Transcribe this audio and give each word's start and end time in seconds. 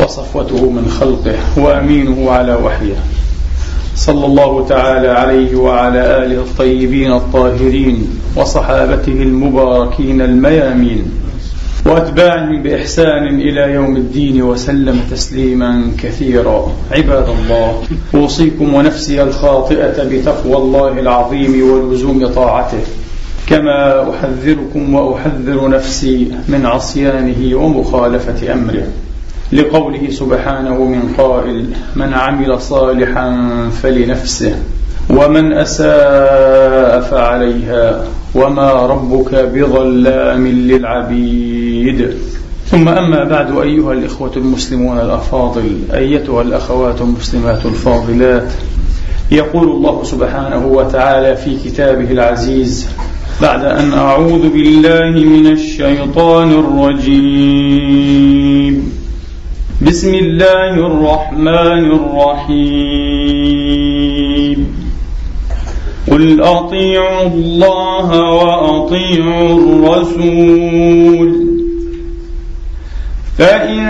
وصفوته 0.00 0.70
من 0.70 0.88
خلقه 1.00 1.36
وأمينه 1.56 2.30
على 2.30 2.54
وحيه. 2.54 2.96
صلى 3.96 4.26
الله 4.26 4.66
تعالى 4.66 5.08
عليه 5.08 5.56
وعلى 5.56 6.24
آله 6.24 6.40
الطيبين 6.40 7.12
الطاهرين 7.12 8.08
وصحابته 8.36 9.12
المباركين 9.12 10.20
الميامين. 10.20 11.04
واتباعهم 11.86 12.62
بإحسان 12.62 13.40
إلى 13.40 13.74
يوم 13.74 13.96
الدين 13.96 14.42
وسلم 14.42 15.00
تسليما 15.10 15.92
كثيرا. 16.02 16.72
عباد 16.90 17.28
الله 17.28 17.82
أوصيكم 18.14 18.74
ونفسي 18.74 19.22
الخاطئة 19.22 20.04
بتقوى 20.04 20.56
الله 20.56 20.98
العظيم 20.98 21.70
ولزوم 21.70 22.26
طاعته. 22.26 22.82
كما 23.46 24.10
أحذركم 24.10 24.94
وأحذر 24.94 25.68
نفسي 25.68 26.28
من 26.48 26.66
عصيانه 26.66 27.56
ومخالفة 27.56 28.52
أمره. 28.52 28.86
لقوله 29.52 30.10
سبحانه 30.10 30.84
من 30.84 31.14
قائل 31.18 31.66
من 31.96 32.14
عمل 32.14 32.60
صالحا 32.60 33.36
فلنفسه 33.82 34.62
ومن 35.10 35.52
أساء 35.52 37.00
فعليها 37.00 38.04
وما 38.34 38.72
ربك 38.72 39.34
بظلام 39.34 40.46
للعبيد. 40.46 42.10
ثم 42.66 42.88
أما 42.88 43.24
بعد 43.24 43.58
أيها 43.58 43.92
الإخوة 43.92 44.32
المسلمون 44.36 44.98
الأفاضل 44.98 45.78
أيتها 45.94 46.42
الأخوات 46.42 47.00
المسلمات 47.00 47.66
الفاضلات 47.66 48.52
يقول 49.30 49.68
الله 49.68 50.04
سبحانه 50.04 50.66
وتعالى 50.66 51.36
في 51.36 51.56
كتابه 51.64 52.10
العزيز 52.10 52.88
بعد 53.42 53.64
أن 53.64 53.92
أعوذ 53.92 54.48
بالله 54.48 55.10
من 55.24 55.46
الشيطان 55.46 56.50
الرجيم. 57.30 58.20
بسم 59.86 60.14
الله 60.14 60.70
الرحمن 60.70 61.92
الرحيم. 61.92 63.30
قل 66.10 66.42
أطيعوا 66.42 67.26
الله 67.26 68.22
وأطيعوا 68.22 69.58
الرسول. 69.58 71.32
فإن 73.38 73.80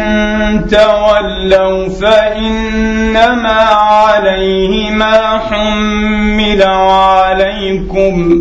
تولوا 0.70 1.88
فإنما 1.88 3.60
عليه 3.62 4.91
ما 4.91 5.38
حمل 5.38 6.62
وعليكم 6.69 8.41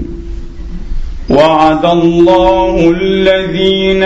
وعد 1.29 1.85
الله 1.85 2.89
الذين 3.01 4.03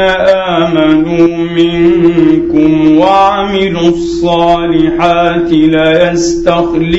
آمنوا 0.57 1.27
منكم 1.37 2.97
وعملوا 2.97 3.89
الصالحات 3.89 5.51
ليستخلفنهم 5.51 6.95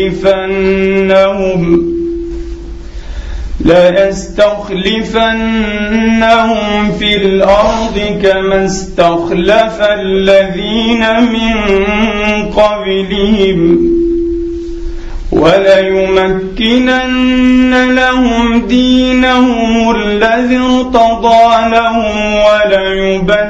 ليستخلفنهم 5.47 6.93
في 6.99 7.17
الأرض 7.17 8.21
كما 8.23 8.65
استخلف 8.65 9.81
الذين 9.81 11.01
من 11.33 11.55
قبلهم 12.51 13.96
وليمكنن 15.37 16.95
لهم 17.95 18.67
دينهم 18.67 19.91
الذي 19.97 20.57
ارتضى 20.57 21.71
لهم 21.71 22.35
وليبدلنهم 22.35 23.49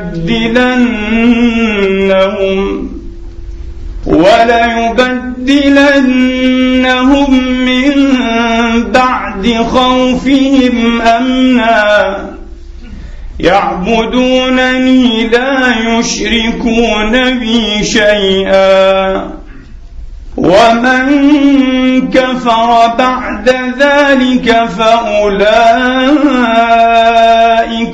وليبدلنهم 4.07 5.31
من 7.45 7.93
بعد 8.93 9.57
خوفهم 9.73 11.01
أمنا. 11.03 12.37
يعبدونني 13.41 15.29
لا 15.29 15.75
يشركون 15.89 17.39
بي 17.39 17.85
شيئا. 17.85 19.36
ومن 20.37 21.07
كفر 22.11 22.87
بعد 22.99 23.49
ذلك 23.79 24.69
فأولئك 24.79 25.19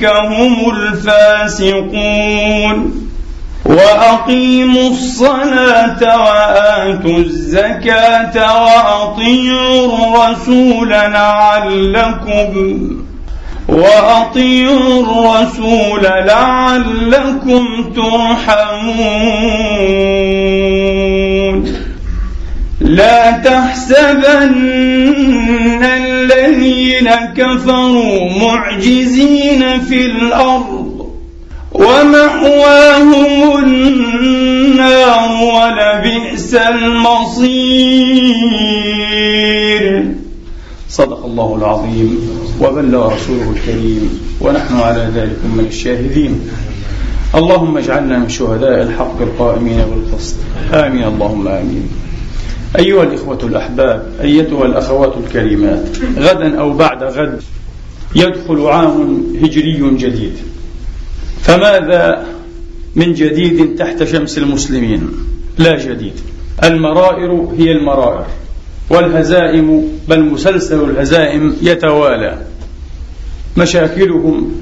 هم 0.05 0.71
الفاسقون. 0.77 2.33
وأقيموا 3.67 4.91
الصلاة 4.91 6.03
وآتوا 6.03 7.19
الزكاة 7.19 8.63
وأطيعوا 8.63 9.87
الرسول 9.87 10.89
لعلكم 10.91 12.51
وأطيعوا 13.69 15.03
الرسول 15.03 16.03
لعلكم 16.03 17.65
ترحمون. 17.97 19.53
لا 22.93 23.31
تحسبن 23.31 24.53
الذين 25.83 27.09
كفروا 27.37 28.31
معجزين 28.43 29.81
في 29.81 30.07
الأرض 30.07 31.09
ومأواهم 31.73 33.59
النار 33.65 35.31
ولبئس 35.43 36.55
المصير. 36.55 37.83
صدق 40.89 41.25
الله 41.25 41.57
العظيم 41.57 42.11
وبلغ 42.61 43.15
رسوله 43.15 43.55
الكريم 43.57 44.21
ونحن 44.41 44.77
على 44.77 45.09
ذلك 45.15 45.39
من 45.57 45.65
الشاهدين. 45.69 46.41
اللهم 47.35 47.77
اجعلنا 47.79 48.19
من 48.19 48.29
شهداء 48.29 48.83
الحق 48.83 49.21
القائمين 49.21 49.81
بالقسط. 49.91 50.37
آمين 50.73 51.05
اللهم 51.05 51.49
آمين. 51.49 52.02
أيها 52.79 53.03
الإخوة 53.03 53.39
الأحباب 53.43 54.13
أيتها 54.21 54.67
الأخوات 54.67 55.15
الكريمات 55.17 55.89
غدا 56.19 56.61
أو 56.61 56.73
بعد 56.73 57.03
غد 57.03 57.43
يدخل 58.17 58.67
عام 58.67 59.25
هجري 59.43 59.97
جديد. 59.97 60.33
فماذا 61.43 62.27
من 62.97 63.13
جديد 63.13 63.77
تحت 63.77 64.05
شمس 64.05 64.39
المسلمين؟ 64.39 65.11
لا 65.59 65.77
جديد. 65.77 66.13
المرائر 66.65 67.49
هي 67.59 67.73
المرائر 67.73 68.27
والهزائم 68.91 69.89
بل 70.09 70.25
مسلسل 70.25 70.91
الهزائم 70.91 71.57
يتوالى. 71.63 72.39
مشاكلهم 73.57 74.53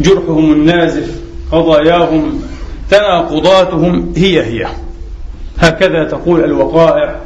جرحهم 0.00 0.52
النازف 0.52 1.20
قضاياهم 1.52 2.40
تناقضاتهم 2.90 4.12
هي 4.16 4.42
هي. 4.42 4.66
هكذا 5.58 6.04
تقول 6.04 6.44
الوقائع 6.44 7.25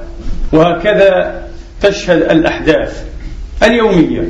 وهكذا 0.52 1.42
تشهد 1.82 2.22
الأحداث 2.22 3.04
اليومية. 3.62 4.28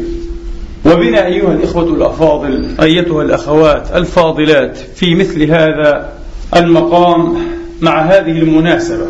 وبنا 0.86 1.26
أيها 1.26 1.52
الإخوة 1.52 1.84
الأفاضل 1.84 2.68
أيتها 2.82 3.22
الأخوات 3.22 3.88
الفاضلات 3.94 4.76
في 4.76 5.14
مثل 5.14 5.42
هذا 5.42 6.12
المقام 6.56 7.36
مع 7.80 8.02
هذه 8.02 8.38
المناسبة. 8.38 9.06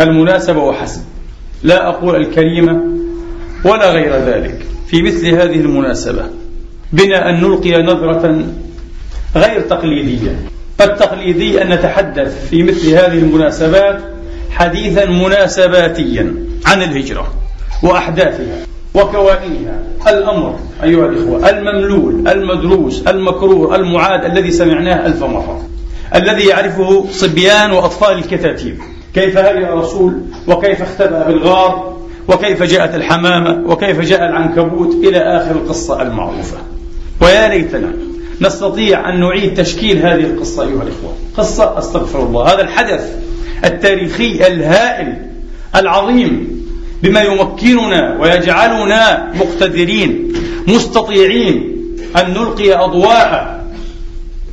المناسبة 0.00 0.62
وحسب. 0.62 1.02
لا 1.62 1.88
أقول 1.88 2.16
الكريمة 2.16 2.82
ولا 3.64 3.90
غير 3.90 4.12
ذلك. 4.12 4.66
في 4.86 5.02
مثل 5.02 5.28
هذه 5.28 5.56
المناسبة 5.60 6.24
بنا 6.92 7.30
أن 7.30 7.40
نلقي 7.40 7.82
نظرة 7.82 8.44
غير 9.36 9.60
تقليدية. 9.60 10.36
التقليدي 10.80 11.62
أن 11.62 11.68
نتحدث 11.68 12.48
في 12.50 12.62
مثل 12.62 12.88
هذه 12.88 13.18
المناسبات 13.18 14.00
حديثا 14.58 15.04
مناسباتيا 15.04 16.34
عن 16.66 16.82
الهجرة 16.82 17.32
وأحداثها 17.82 18.66
وكوائنها 18.94 19.82
الأمر 20.08 20.58
أيها 20.82 21.06
الإخوة 21.06 21.50
المملول 21.50 22.28
المدروس 22.28 23.02
المكروه 23.08 23.76
المعاد 23.76 24.24
الذي 24.24 24.50
سمعناه 24.50 25.06
ألف 25.06 25.24
مرة 25.24 25.62
الذي 26.14 26.46
يعرفه 26.46 27.06
صبيان 27.10 27.70
وأطفال 27.70 28.18
الكتاتيب. 28.18 28.78
كيف 29.14 29.38
هري 29.38 29.64
الرسول؟ 29.64 30.20
وكيف 30.48 30.82
اختبأ 30.82 31.26
بالغار؟ 31.26 31.96
وكيف 32.28 32.62
جاءت 32.62 32.94
الحمامة؟ 32.94 33.70
وكيف 33.70 34.00
جاء 34.00 34.24
العنكبوت؟ 34.24 34.94
إلى 34.94 35.18
آخر 35.18 35.50
القصة 35.50 36.02
المعروفة. 36.02 36.56
ويا 37.20 37.48
ليتنا 37.48 37.92
نستطيع 38.40 39.08
أن 39.08 39.20
نعيد 39.20 39.54
تشكيل 39.54 39.98
هذه 39.98 40.24
القصة 40.24 40.62
أيها 40.62 40.82
الإخوة. 40.82 41.14
قصة 41.36 41.78
أستغفر 41.78 42.22
الله. 42.22 42.54
هذا 42.54 42.60
الحدث 42.60 43.27
التاريخي 43.64 44.46
الهائل 44.46 45.16
العظيم 45.76 46.62
بما 47.02 47.22
يمكننا 47.22 48.18
ويجعلنا 48.20 49.32
مقتدرين 49.34 50.32
مستطيعين 50.68 51.76
أن 52.16 52.30
نلقي 52.30 52.74
أضواء 52.74 53.66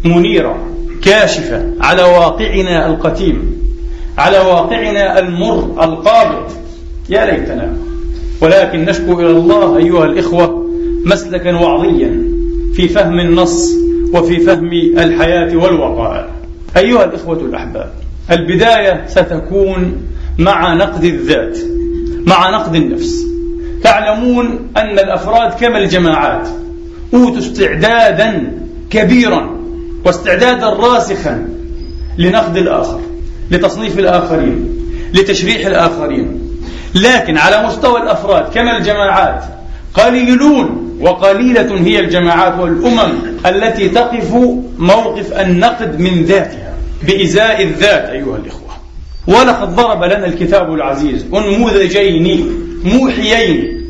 منيرة 0.06 0.57
كاشفة 1.02 1.72
على 1.81 2.04
واقعنا 2.04 2.88
القتيم 2.88 3.56
على 4.18 4.38
واقعنا 4.38 5.19
المر 5.19 5.84
القابض. 5.84 6.52
يا 7.10 7.25
ليتنا. 7.25 7.78
ولكن 8.42 8.86
نشكو 8.86 9.19
إلى 9.19 9.30
الله 9.30 9.78
أيها 9.78 10.06
الإخوة 10.06 10.69
مسلكا 11.06 11.56
وعظيا 11.56 12.24
في 12.74 12.88
فهم 12.88 13.19
النص 13.19 13.72
وفي 14.13 14.40
فهم 14.40 14.74
الحياة 14.98 15.56
والوقائع 15.56 16.30
أيها 16.78 17.06
الإخوة 17.06 17.40
الأحباب 17.40 17.92
البداية 18.31 19.06
ستكون 19.07 20.07
مع 20.38 20.74
نقد 20.74 21.04
الذات 21.04 21.57
مع 22.27 22.50
نقد 22.50 22.75
النفس. 22.75 23.25
تعلمون 23.83 24.69
أن 24.77 25.00
الأفراد 25.00 25.54
كما 25.54 25.77
الجماعات 25.77 26.48
أوتوا 27.13 27.38
استعدادا 27.38 28.51
كبيرا 28.89 29.60
واستعدادا 30.06 30.69
راسخا 30.69 31.48
لنقد 32.18 32.57
الآخر 32.57 33.01
لتصنيف 33.51 34.00
الآخرين 34.00 34.69
لتشريح 35.13 35.66
الآخرين. 35.66 36.42
لكن 36.95 37.38
على 37.38 37.68
مستوى 37.68 38.01
الأفراد 38.01 38.54
كما 38.54 38.78
الجماعات 38.78 39.44
قليلون 39.94 40.98
وقليلة 41.01 41.78
هي 41.78 42.00
الجماعات 42.00 42.60
والأمم 42.60 43.13
التي 43.45 43.89
تقف 43.89 44.33
موقف 44.78 45.33
النقد 45.33 46.00
من 46.00 46.24
ذاتها. 46.24 46.75
بإزاء 47.03 47.63
الذات 47.63 48.09
أيها 48.09 48.38
الإخوة. 48.38 48.69
ولقد 49.27 49.75
ضرب 49.75 50.03
لنا 50.03 50.25
الكتاب 50.25 50.74
العزيز 50.74 51.25
أنموذجين 51.33 52.51
موحيين 52.83 53.81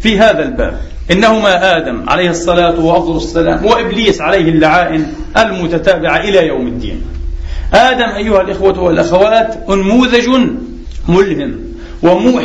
في 0.00 0.18
هذا 0.18 0.42
الباب. 0.42 0.80
إنهما 1.10 1.76
آدم 1.76 2.08
عليه 2.08 2.30
الصلاة 2.30 2.80
وأفضل 2.80 3.16
السلام 3.16 3.64
وإبليس 3.64 4.20
عليه 4.20 4.48
اللعائن 4.50 5.12
المتتابعة 5.38 6.16
إلى 6.16 6.46
يوم 6.46 6.66
الدين. 6.66 7.02
آدم 7.74 8.08
أيها 8.16 8.40
الإخوة 8.40 8.80
والأخوات 8.80 9.58
أنموذج 9.70 10.28
ملهم 11.08 11.58
وموح 12.02 12.42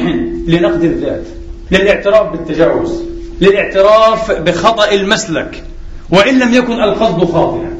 لنقد 0.48 0.84
الذات 0.84 1.24
للاعتراف 1.72 2.32
بالتجاوز 2.32 3.04
للاعتراف 3.42 4.32
بخطأ 4.32 4.92
المسلك 4.92 5.64
وإن 6.10 6.40
لم 6.40 6.54
يكن 6.54 6.74
القصد 6.74 7.32
خاطئا. 7.32 7.71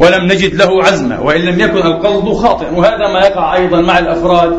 ولم 0.00 0.24
نجد 0.24 0.54
له 0.54 0.84
عزمة 0.84 1.22
وإن 1.22 1.40
لم 1.40 1.60
يكن 1.60 1.76
القصد 1.76 2.32
خاطئا 2.32 2.70
وهذا 2.70 3.12
ما 3.12 3.20
يقع 3.20 3.54
أيضا 3.54 3.80
مع 3.80 3.98
الأفراد 3.98 4.52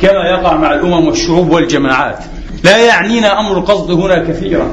كما 0.00 0.28
يقع 0.30 0.56
مع 0.56 0.74
الأمم 0.74 1.06
والشعوب 1.06 1.50
والجماعات. 1.50 2.18
لا 2.64 2.76
يعنينا 2.76 3.40
أمر 3.40 3.58
القصد 3.58 3.90
هنا 3.90 4.24
كثيرا 4.28 4.70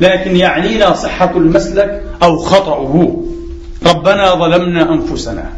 لكن 0.00 0.36
يعنينا 0.36 0.94
صحة 0.94 1.36
المسلك 1.36 2.02
أو 2.22 2.38
خطأه. 2.38 3.16
ربنا 3.86 4.34
ظلمنا 4.34 4.92
أنفسنا. 4.92 5.50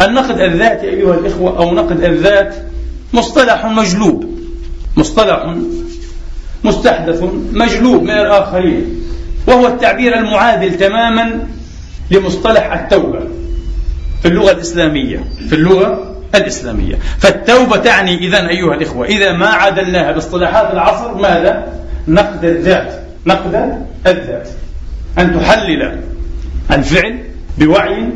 النقد 0.00 0.40
الذاتي 0.40 0.88
أيها 0.88 1.14
الإخوة 1.14 1.58
أو 1.58 1.74
نقد 1.74 2.04
الذات؟ 2.04 2.54
مصطلح 3.12 3.66
مجلوب. 3.66 4.24
مصطلح 4.96 5.54
مستحدث 6.64 7.22
مجلوب 7.52 8.02
من 8.02 8.10
الآخرين 8.10 9.02
وهو 9.46 9.66
التعبير 9.66 10.18
المعادل 10.18 10.78
تماما 10.78 11.46
لمصطلح 12.10 12.72
التوبة. 12.72 13.33
في 14.24 14.30
اللغة 14.30 14.50
الإسلامية 14.50 15.24
في 15.48 15.54
اللغة 15.54 16.16
الإسلامية. 16.34 16.98
فالتوبة 17.18 17.76
تعني 17.76 18.18
إذا 18.18 18.48
أيها 18.48 18.74
الإخوة 18.74 19.06
إذا 19.06 19.32
ما 19.32 19.46
عادلناها 19.46 20.12
باصطلاحات 20.12 20.72
العصر 20.72 21.14
ماذا؟ 21.14 21.72
نقد 22.08 22.44
الذات 22.44 23.00
نقد 23.26 23.84
الذات. 24.06 24.48
أن 25.18 25.40
تحلل 25.40 26.00
الفعل 26.70 27.18
بوعي 27.58 28.08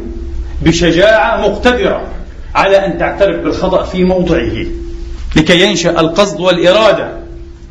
بشجاعة 0.62 1.48
مقتدرة 1.48 2.02
على 2.54 2.86
أن 2.86 2.98
تعترف 2.98 3.44
بالخطأ 3.44 3.84
في 3.84 4.04
موضعه 4.04 4.66
لكي 5.36 5.60
ينشأ 5.60 5.90
القصد 5.90 6.40
والإرادة 6.40 7.08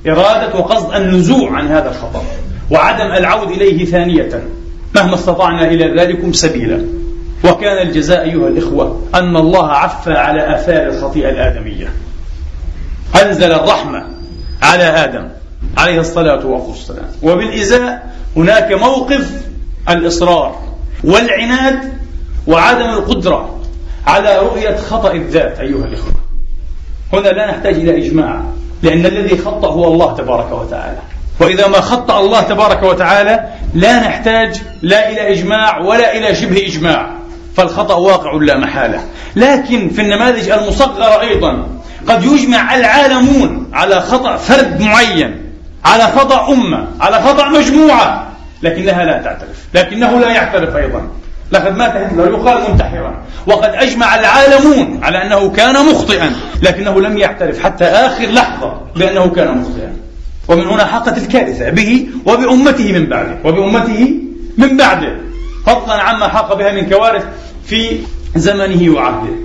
إرادة 0.07 0.59
وقصد 0.59 0.93
النزوع 0.93 1.57
عن 1.57 1.67
هذا 1.67 1.89
الخطأ. 1.89 2.23
وعدم 2.71 3.11
العود 3.11 3.51
إليه 3.51 3.85
ثانية 3.85 4.43
مهما 4.95 5.15
استطعنا 5.15 5.67
إلى 5.67 6.01
ذلكم 6.01 6.33
سبيلا. 6.33 6.96
وكان 7.43 7.87
الجزاء 7.87 8.23
أيها 8.23 8.47
الإخوة 8.47 9.01
أن 9.15 9.35
الله 9.35 9.71
عفى 9.71 10.13
على 10.13 10.55
آثار 10.55 10.87
الخطيئة 10.87 11.29
الآدمية. 11.29 11.93
أنزل 13.23 13.53
الرحمة 13.53 14.05
على 14.61 14.83
آدم 14.83 15.29
عليه 15.77 15.99
الصلاة 15.99 16.45
والسلام. 16.45 17.09
وبالإزاء 17.23 18.13
هناك 18.37 18.71
موقف 18.71 19.31
الإصرار 19.89 20.61
والعناد 21.03 21.93
وعدم 22.47 22.89
القدرة 22.89 23.59
على 24.07 24.37
رؤية 24.37 24.75
خطأ 24.75 25.11
الذات 25.11 25.59
أيها 25.59 25.85
الإخوة. 25.85 26.13
هنا 27.13 27.27
لا 27.27 27.51
نحتاج 27.51 27.75
إلى 27.75 28.07
إجماع 28.07 28.41
لأن 28.83 29.05
الذي 29.05 29.37
خطأ 29.37 29.67
هو 29.67 29.87
الله 29.87 30.15
تبارك 30.15 30.51
وتعالى. 30.51 30.97
وإذا 31.39 31.67
ما 31.67 31.81
خطأ 31.81 32.19
الله 32.19 32.41
تبارك 32.41 32.83
وتعالى 32.83 33.49
لا 33.73 33.99
نحتاج 33.99 34.61
لا 34.81 35.09
إلى 35.09 35.33
إجماع 35.33 35.79
ولا 35.79 36.17
إلى 36.17 36.35
شبه 36.35 36.65
إجماع. 36.67 37.16
فالخطأ 37.57 37.95
واقع 37.95 38.31
لا 38.31 38.57
محالة. 38.57 39.01
لكن 39.35 39.89
في 39.89 40.01
النماذج 40.01 40.49
المصغرة 40.49 41.21
أيضا 41.21 41.67
قد 42.07 42.23
يجمع 42.23 42.75
العالمون 42.75 43.69
على 43.73 44.01
خطأ 44.01 44.37
فرد 44.37 44.81
معين 44.81 45.41
على 45.85 46.03
خطأ 46.03 46.53
أمة 46.53 46.87
على 46.99 47.21
خطأ 47.21 47.49
مجموعة 47.49 48.27
لكنها 48.63 49.05
لا 49.05 49.21
تعترف 49.21 49.57
لكنه 49.73 50.19
لا 50.19 50.29
يعترف 50.29 50.75
أيضا. 50.75 51.07
لقد 51.51 51.77
مات 51.77 51.95
هتلر 51.95 52.31
يقال 52.31 52.71
منتحرا. 52.71 53.17
وقد 53.47 53.69
أجمع 53.69 54.15
العالمون 54.15 54.99
على 55.03 55.23
أنه 55.23 55.49
كان 55.49 55.85
مخطئا 55.85 56.31
لكنه 56.61 57.01
لم 57.01 57.17
يعترف 57.17 57.63
حتى 57.63 57.85
آخر 57.85 58.25
لحظة 58.25 58.81
بأنه 58.95 59.29
كان 59.29 59.57
مخطئا. 59.57 59.93
ومن 60.47 60.67
هنا 60.67 60.85
حقت 60.85 61.17
الكارثة 61.17 61.69
به 61.69 62.07
وبأمته 62.25 62.91
من 62.91 63.05
بعده 63.05 63.37
وبأمته 63.43 64.13
من 64.57 64.77
بعده. 64.77 65.15
فضلا 65.65 65.93
عما 65.93 66.27
حاق 66.27 66.53
بها 66.53 66.71
من 66.71 66.89
كوارث 66.89 67.23
في 67.67 67.99
زمنه 68.35 68.93
وعهده. 68.93 69.35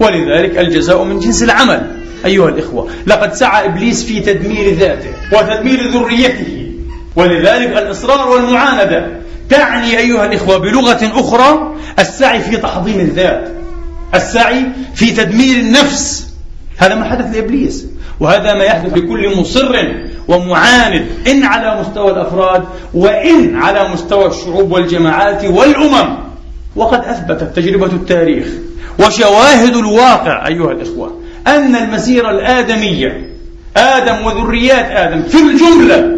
ولذلك 0.00 0.58
الجزاء 0.58 1.04
من 1.04 1.18
جنس 1.20 1.42
العمل 1.42 1.96
أيها 2.24 2.48
الإخوة. 2.48 2.88
لقد 3.06 3.34
سعى 3.34 3.66
إبليس 3.66 4.04
في 4.04 4.20
تدمير 4.20 4.74
ذاته 4.74 5.10
وتدمير 5.32 5.88
ذريته. 5.88 6.72
ولذلك 7.16 7.68
الإصرار 7.68 8.28
والمعاندة 8.28 9.06
تعني 9.48 9.98
أيها 9.98 10.26
الإخوة 10.26 10.58
بلغة 10.58 11.20
أخرى 11.20 11.76
السعي 11.98 12.40
في 12.40 12.56
تحضيم 12.56 13.00
الذات 13.00 13.48
السعي 14.14 14.64
في 14.94 15.10
تدمير 15.10 15.56
النفس. 15.56 16.26
هذا 16.76 16.94
ما 16.94 17.04
حدث 17.04 17.34
لإبليس 17.34 17.86
وهذا 18.20 18.54
ما 18.54 18.64
يحدث 18.64 18.92
لكل 18.96 19.36
مصر 19.36 19.76
ومعاند 20.28 21.06
إن 21.26 21.44
على 21.44 21.80
مستوى 21.80 22.10
الأفراد 22.10 22.64
وإن 22.94 23.56
على 23.56 23.88
مستوى 23.88 24.26
الشعوب 24.26 24.72
والجماعات 24.72 25.44
والأمم. 25.44 26.29
وقد 26.76 27.04
أثبتت 27.04 27.56
تجربة 27.56 27.86
التاريخ 27.86 28.46
وشواهد 28.98 29.76
الواقع 29.76 30.46
أيها 30.46 30.72
الإخوة 30.72 31.20
أن 31.46 31.76
المسيرة 31.76 32.30
الآدمية 32.30 33.30
آدم 33.76 34.26
وذريات 34.26 34.84
آدم 34.84 35.22
في 35.22 35.38
الجملة 35.38 36.16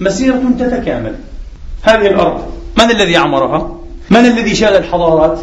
مسيرة 0.00 0.42
تتكامل 0.58 1.14
هذه 1.82 2.06
الأرض 2.06 2.44
من 2.78 2.90
الذي 2.90 3.16
عمرها؟ 3.16 3.76
من 4.10 4.26
الذي 4.26 4.54
شال 4.54 4.76
الحضارات؟ 4.76 5.38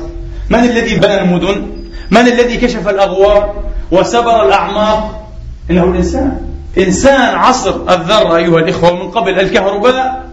من 0.49 0.59
الذي 0.59 0.95
بنى 0.95 1.21
المدن؟ 1.21 1.67
من 2.11 2.21
الذي 2.21 2.57
كشف 2.57 2.89
الأغوار 2.89 3.63
وسبر 3.91 4.45
الأعماق؟ 4.45 5.27
إنه 5.71 5.83
الإنسان 5.83 6.41
إنسان 6.77 7.35
عصر 7.35 7.93
الذرة 7.93 8.35
أيها 8.35 8.59
الإخوة 8.59 9.03
من 9.03 9.11
قبل 9.11 9.39
الكهرباء 9.39 10.25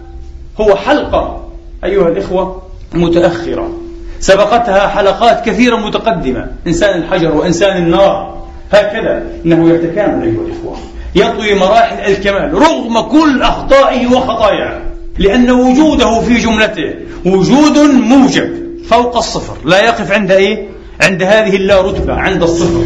هو 0.61 0.75
حلقة 0.75 1.47
أيها 1.83 2.07
الإخوة 2.07 2.61
متأخرة 2.93 3.84
سبقتها 4.25 4.87
حلقات 4.87 5.45
كثيرة 5.45 5.75
متقدمة. 5.75 6.47
إنسان 6.67 6.99
الحجر 6.99 7.35
وإنسان 7.35 7.77
النار. 7.77 8.45
هكذا 8.71 9.23
إنه 9.45 9.69
يتكامل 9.69 10.23
أيها 10.23 10.41
الإخوة. 10.41 10.77
يطوي 11.15 11.53
مراحل 11.55 12.11
الكمال 12.11 12.53
رغم 12.53 12.99
كل 13.01 13.41
أخطائه 13.41 14.07
وخطاياه 14.07 14.81
لأن 15.19 15.51
وجوده 15.51 16.19
في 16.19 16.37
جملته 16.37 16.93
وجود 17.25 17.77
موجب 17.79 18.49
فوق 18.89 19.17
الصفر. 19.17 19.57
لا 19.65 19.79
يقف 19.83 20.11
عند 20.11 20.31
إيه؟ 20.31 20.67
عند 21.01 21.23
هذه 21.23 21.55
اللا 21.55 21.81
رتبة 21.81 22.13
عند 22.13 22.43
الصفر. 22.43 22.83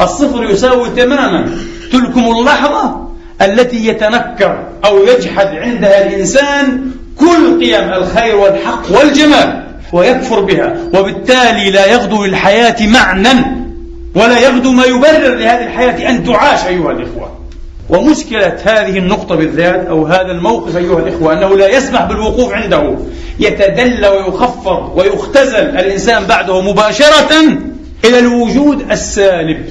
الصفر 0.00 0.44
يساوي 0.44 0.88
تماما 0.90 1.50
تلكم 1.92 2.24
اللحظة 2.38 3.06
التي 3.42 3.86
يتنكر 3.86 4.66
أو 4.84 4.98
يجحد 4.98 5.46
عندها 5.46 6.06
الإنسان 6.06 6.90
كل 7.18 7.60
قيم 7.60 7.92
الخير 7.92 8.36
والحق 8.36 8.82
والجمال. 8.90 9.65
ويكفر 9.92 10.40
بها. 10.40 10.76
وبالتالي 10.94 11.70
لا 11.70 11.86
يغدو 11.86 12.24
للحياة 12.24 12.86
معنى 12.86 13.28
ولا 14.14 14.40
يغدو 14.40 14.72
ما 14.72 14.84
يبرر 14.84 15.34
لهذه 15.34 15.64
الحياة 15.64 16.10
أن 16.10 16.24
تعاش 16.24 16.66
أيها 16.66 16.90
الإخوة. 16.90 17.36
ومشكلة 17.88 18.56
هذه 18.64 18.98
النقطة 18.98 19.34
بالذات 19.34 19.86
أو 19.86 20.06
هذا 20.06 20.30
الموقف 20.30 20.76
أيها 20.76 20.98
الإخوة 20.98 21.32
أنه 21.32 21.56
لا 21.56 21.76
يسمح 21.76 22.04
بالوقوف 22.04 22.52
عنده. 22.52 22.96
يتدلى 23.40 24.08
ويخفض 24.08 24.92
ويختزل 24.96 25.56
الإنسان 25.56 26.24
بعده 26.24 26.60
مباشرة 26.60 27.32
إلى 28.04 28.18
الوجود 28.18 28.90
السالب. 28.90 29.64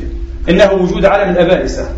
إنه 0.50 0.74
وجود 0.74 1.06
عالم 1.06 1.30
الأبائسة 1.30 1.90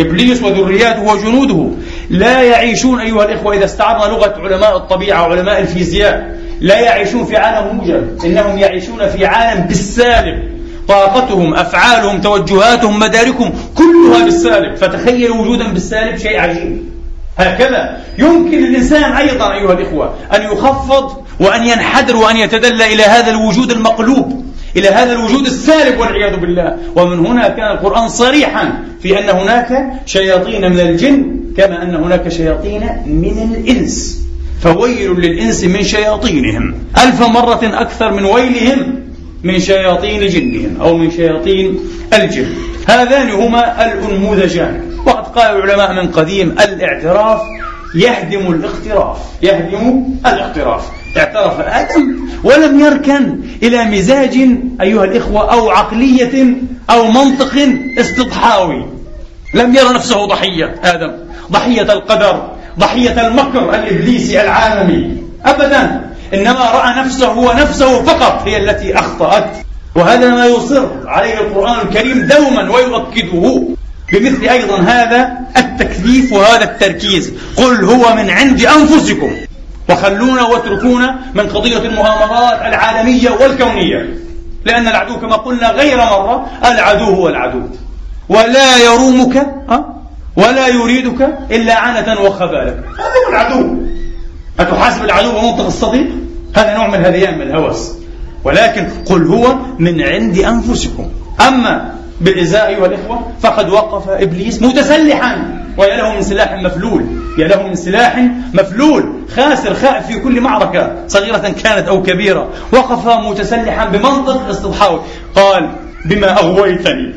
إبليس 0.00 0.42
وذرياته 0.42 1.02
وجنوده 1.02 1.66
لا 2.10 2.42
يعيشون 2.42 3.00
أيها 3.00 3.24
الإخوة 3.24 3.54
إذا 3.54 3.64
استعرنا 3.64 4.12
لغة 4.12 4.34
علماء 4.38 4.76
الطبيعة 4.76 5.28
وعلماء 5.28 5.60
الفيزياء. 5.60 6.36
لا 6.60 6.80
يعيشون 6.80 7.24
في 7.24 7.36
عالم 7.36 7.76
موجب. 7.76 8.24
إنهم 8.24 8.58
يعيشون 8.58 9.08
في 9.08 9.26
عالم 9.26 9.60
بالسالب. 9.62 10.50
طاقتهم 10.88 11.54
أفعالهم 11.54 12.20
توجهاتهم 12.20 12.98
مداركهم 12.98 13.52
كلها 13.74 14.24
بالسالب. 14.24 14.76
فتخيل 14.76 15.30
وجودا 15.30 15.72
بالسالب 15.72 16.16
شيء 16.16 16.40
عجيب. 16.40 16.90
هكذا 17.38 18.00
يمكن 18.18 18.58
للإنسان 18.58 19.12
أيضا 19.12 19.52
أيها 19.52 19.72
الإخوة 19.72 20.14
أن 20.34 20.42
يخفض 20.42 21.24
وأن 21.40 21.62
ينحدر 21.62 22.16
وأن 22.16 22.36
يتدلى 22.36 22.94
إلى 22.94 23.02
هذا 23.02 23.30
الوجود 23.30 23.70
المقلوب 23.70 24.44
إلى 24.76 24.88
هذا 24.88 25.12
الوجود 25.12 25.46
السالب 25.46 26.00
والعياذ 26.00 26.36
بالله. 26.36 26.76
ومن 26.96 27.26
هنا 27.26 27.48
كان 27.48 27.70
القرآن 27.72 28.08
صريحا 28.08 28.82
في 29.02 29.18
أن 29.18 29.28
هناك 29.28 29.92
شياطين 30.06 30.72
من 30.72 30.80
الجن 30.80 31.40
كما 31.56 31.82
أن 31.82 31.94
هناك 31.94 32.28
شياطين 32.28 32.82
من 33.06 33.54
الإنس. 33.54 34.20
فويل 34.62 35.10
للإنس 35.10 35.64
من 35.64 35.82
شياطينهم. 35.82 36.74
ألف 36.98 37.22
مرة 37.22 37.60
أكثر 37.62 38.12
من 38.12 38.24
ويلهم 38.24 39.00
من 39.44 39.60
شياطين 39.60 40.28
جنهم 40.28 40.80
أو 40.80 40.96
من 40.96 41.10
شياطين 41.10 41.78
الجن. 42.12 42.46
هذان 42.86 43.30
هما 43.30 43.84
الأنموذجان. 43.84 44.82
وقد 45.06 45.26
قال 45.26 45.56
العلماء 45.56 45.92
من 45.92 46.10
قديم 46.10 46.50
الاعتراف 46.50 47.40
يهدم 47.94 48.52
الاقتراف. 48.52 49.18
يهدم 49.42 50.04
الاقتراف. 50.26 50.82
اعترف 51.16 51.60
آدم 51.60 52.16
ولم 52.44 52.80
يركن 52.80 53.40
إلى 53.62 53.84
مزاج 53.84 54.36
أيها 54.80 55.04
الإخوة 55.04 55.52
أو 55.52 55.70
عقلية 55.70 56.54
أو 56.90 57.10
منطق 57.10 57.68
استضحاوي 57.98 58.86
لم 59.54 59.74
يرى 59.74 59.94
نفسه 59.94 60.26
ضحية 60.26 60.74
آدم. 60.84 61.12
ضحية 61.52 61.92
القدر. 61.92 62.59
ضحية 62.80 63.26
المكر 63.26 63.74
الإبليسي 63.74 64.40
العالمي. 64.40 65.16
أبدا. 65.44 66.00
إنما 66.34 66.60
رأى 66.60 67.04
نفسه 67.04 67.26
هو 67.26 67.52
نفسه 67.52 68.02
فقط 68.02 68.42
هي 68.48 68.56
التي 68.56 68.98
أخطأت. 68.98 69.50
وهذا 69.94 70.30
ما 70.30 70.46
يصر 70.46 70.86
عليه 71.06 71.34
القرآن 71.34 71.88
الكريم 71.88 72.26
دوما 72.26 72.72
ويؤكده. 72.74 73.62
بمثل 74.12 74.48
أيضا 74.48 74.76
هذا 74.76 75.30
التكليف 75.56 76.32
وهذا 76.32 76.64
التركيز. 76.64 77.32
قل 77.56 77.84
هو 77.84 78.14
من 78.14 78.30
عند 78.30 78.64
أنفسكم. 78.64 79.30
وخلونا 79.90 80.42
واتركونا 80.42 81.18
من 81.34 81.48
قضية 81.48 81.78
المؤامرات 81.78 82.60
العالمية 82.66 83.30
والكونية. 83.30 84.08
لأن 84.64 84.88
العدو 84.88 85.20
كما 85.20 85.36
قلنا 85.36 85.70
غير 85.70 85.96
مرة 85.96 86.46
العدو 86.64 87.04
هو 87.04 87.28
العدو. 87.28 87.60
ولا 88.28 88.76
يرومك 88.76 89.46
ولا 90.36 90.68
يريدك 90.68 91.38
إلا 91.50 91.78
عنة 91.78 92.20
وخبالة 92.20 92.70
هذا 92.98 93.16
هو 93.26 93.30
العدو. 93.30 93.76
أتحاسب 94.60 95.04
العدو 95.04 95.30
بمنطق 95.30 95.64
الصديق؟ 95.66 96.06
هذا 96.56 96.74
نوع 96.74 96.88
من 96.88 97.04
هذيان 97.04 97.34
من 97.34 97.42
الهوس. 97.42 97.92
ولكن 98.44 98.88
قل 99.06 99.26
هو 99.26 99.54
من 99.78 100.02
عند 100.02 100.38
أنفسكم. 100.38 101.08
أما 101.48 101.94
بالإزاء 102.20 102.68
أيها 102.68 102.86
الإخوة 102.86 103.26
فقد 103.40 103.70
وقف 103.70 104.08
إبليس 104.08 104.62
متسلحا. 104.62 105.60
ويا 105.78 105.96
له 105.96 106.14
من 106.14 106.22
سلاح 106.22 106.52
مفلول. 106.52 107.04
يا 107.38 107.48
له 107.48 107.62
من 107.62 107.74
سلاح 107.74 108.26
مفلول. 108.54 109.12
خاسر 109.36 109.74
خائف 109.74 110.06
في 110.06 110.18
كل 110.18 110.40
معركة. 110.40 110.96
صغيرة 111.08 111.38
كانت 111.38 111.88
أو 111.88 112.02
كبيرة. 112.02 112.48
وقف 112.72 113.08
متسلحا 113.08 113.84
بمنطق 113.84 114.48
استضحاوي 114.48 115.00
قال 115.34 115.70
بما 116.04 116.38
أغويتني. 116.40 117.14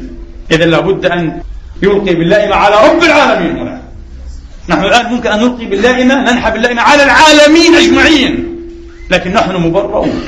إذا 0.51 0.65
لابد 0.65 1.05
أن 1.05 1.41
يلقي 1.82 2.15
باللائمة 2.15 2.56
على 2.56 2.75
رب 2.89 3.03
العالمين 3.03 3.58
هنا. 3.58 3.82
نحن 4.70 4.84
الآن 4.84 5.06
ممكن 5.06 5.30
أن 5.30 5.39
نلقي 5.39 5.65
باللائمة 5.65 6.32
ننحى 6.32 6.51
باللائمة 6.51 6.82
على 6.82 7.03
العالمين 7.03 7.75
أجمعين. 7.75 8.60
لكن 9.12 9.34
نحن 9.34 9.56
مبرؤون. 9.56 10.24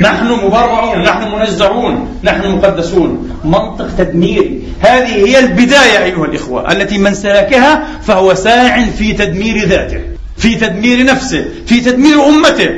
نحن 0.00 0.26
مبرعون 0.26 1.02
نحن 1.02 1.38
منزعون 1.38 2.20
نحن 2.24 2.50
مقدسون. 2.50 3.40
منطق 3.44 3.96
تدميري 3.98 4.62
هذه 4.80 5.26
هي 5.26 5.38
البداية 5.38 6.04
أيها 6.04 6.24
الإخوة. 6.24 6.72
التي 6.72 6.98
من 6.98 7.14
سلكها 7.14 7.88
فهو 8.02 8.34
ساع 8.34 8.84
في 8.84 9.12
تدمير 9.12 9.68
ذاته 9.68 10.00
في 10.36 10.54
تدمير 10.54 11.04
نفسه 11.04 11.44
في 11.66 11.80
تدمير 11.80 12.26
أمته. 12.28 12.70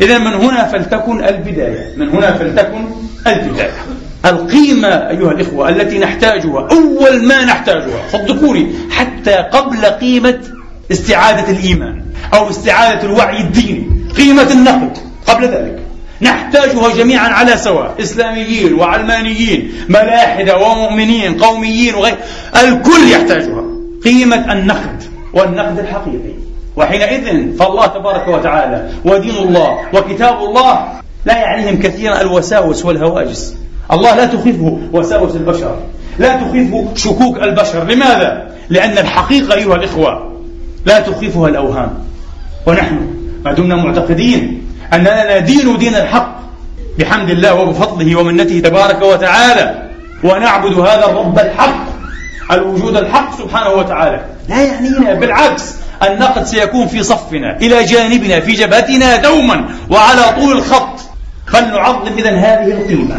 إذا 0.00 0.18
من 0.18 0.34
هنا 0.34 0.64
فلتكن 0.64 1.24
البداية. 1.24 1.92
من 1.96 2.08
هنا 2.08 2.32
فلتكن 2.32 2.84
البداية. 3.26 3.72
القيمة 4.24 4.88
أيها 4.88 5.32
الإخوة 5.32 5.68
التي 5.68 5.98
نحتاجها 5.98 6.68
أول 6.70 7.24
ما 7.24 7.44
نحتاجها 7.44 8.08
صدقوني 8.12 8.72
حتى 8.90 9.34
قبل 9.34 9.84
قيمة 9.84 10.38
استعادة 10.92 11.50
الإيمان 11.52 12.04
أو 12.34 12.50
استعادة 12.50 13.02
الوعي 13.02 13.40
الديني 13.40 13.86
قيمة 14.16 14.52
النقد 14.52 14.98
قبل 15.26 15.44
ذلك. 15.44 15.82
نحتاجها 16.22 16.96
جميعا 16.96 17.28
على 17.28 17.56
سواء 17.56 17.94
إسلاميين 18.00 18.74
وعلمانيين 18.74 19.72
ملاحدة 19.88 20.58
ومؤمنين 20.58 21.34
قوميين 21.34 21.94
وغير. 21.94 22.16
الكل 22.56 23.10
يحتاجها. 23.10 23.64
قيمة 24.04 24.52
النقد 24.52 25.02
والنقد 25.34 25.78
الحقيقي. 25.78 26.34
وحينئذ 26.76 27.56
فالله 27.56 27.86
تبارك 27.86 28.28
وتعالى 28.28 28.90
ودين 29.04 29.36
الله 29.36 29.78
وكتاب 29.94 30.44
الله 30.44 30.88
لا 31.24 31.36
يعنيهم 31.36 31.82
كثيرا 31.82 32.20
الوساوس 32.20 32.84
والهواجس. 32.84 33.54
الله 33.90 34.16
لا 34.16 34.26
تخيفه 34.26 34.78
وساوس 34.92 35.36
البشر. 35.36 35.76
لا 36.18 36.36
تخيفه 36.36 36.88
شكوك 36.94 37.38
البشر. 37.38 37.84
لماذا؟ 37.84 38.48
لأن 38.68 38.98
الحقيقة 38.98 39.54
أيها 39.54 39.76
الإخوة 39.76 40.32
لا 40.86 41.00
تخيفها 41.00 41.48
الأوهام. 41.48 41.98
ونحن 42.66 43.00
ما 43.44 43.52
دمنا 43.52 43.76
معتقدين 43.76 44.66
أننا 44.92 45.40
ندين 45.40 45.78
دين 45.78 45.94
الحق 45.94 46.42
بحمد 46.98 47.30
الله 47.30 47.54
وبفضله 47.54 48.16
ومنته 48.16 48.60
تبارك 48.60 49.02
وتعالى 49.02 49.88
ونعبد 50.24 50.78
هذا 50.78 51.06
الرب 51.06 51.38
الحق 51.38 51.86
الوجود 52.52 52.96
الحق 52.96 53.38
سبحانه 53.38 53.70
وتعالى. 53.70 54.24
لا 54.48 54.62
يعنينا 54.62 55.14
بالعكس 55.14 55.74
النقد 56.02 56.44
سيكون 56.44 56.86
في 56.86 57.02
صفنا 57.02 57.56
إلى 57.56 57.84
جانبنا 57.84 58.40
في 58.40 58.52
جبهتنا 58.52 59.16
دوما 59.16 59.64
وعلى 59.90 60.22
طول 60.40 60.52
الخط. 60.52 61.00
فلنعظم 61.46 62.12
إذا 62.18 62.30
هذه 62.30 62.72
القيمة. 62.72 63.16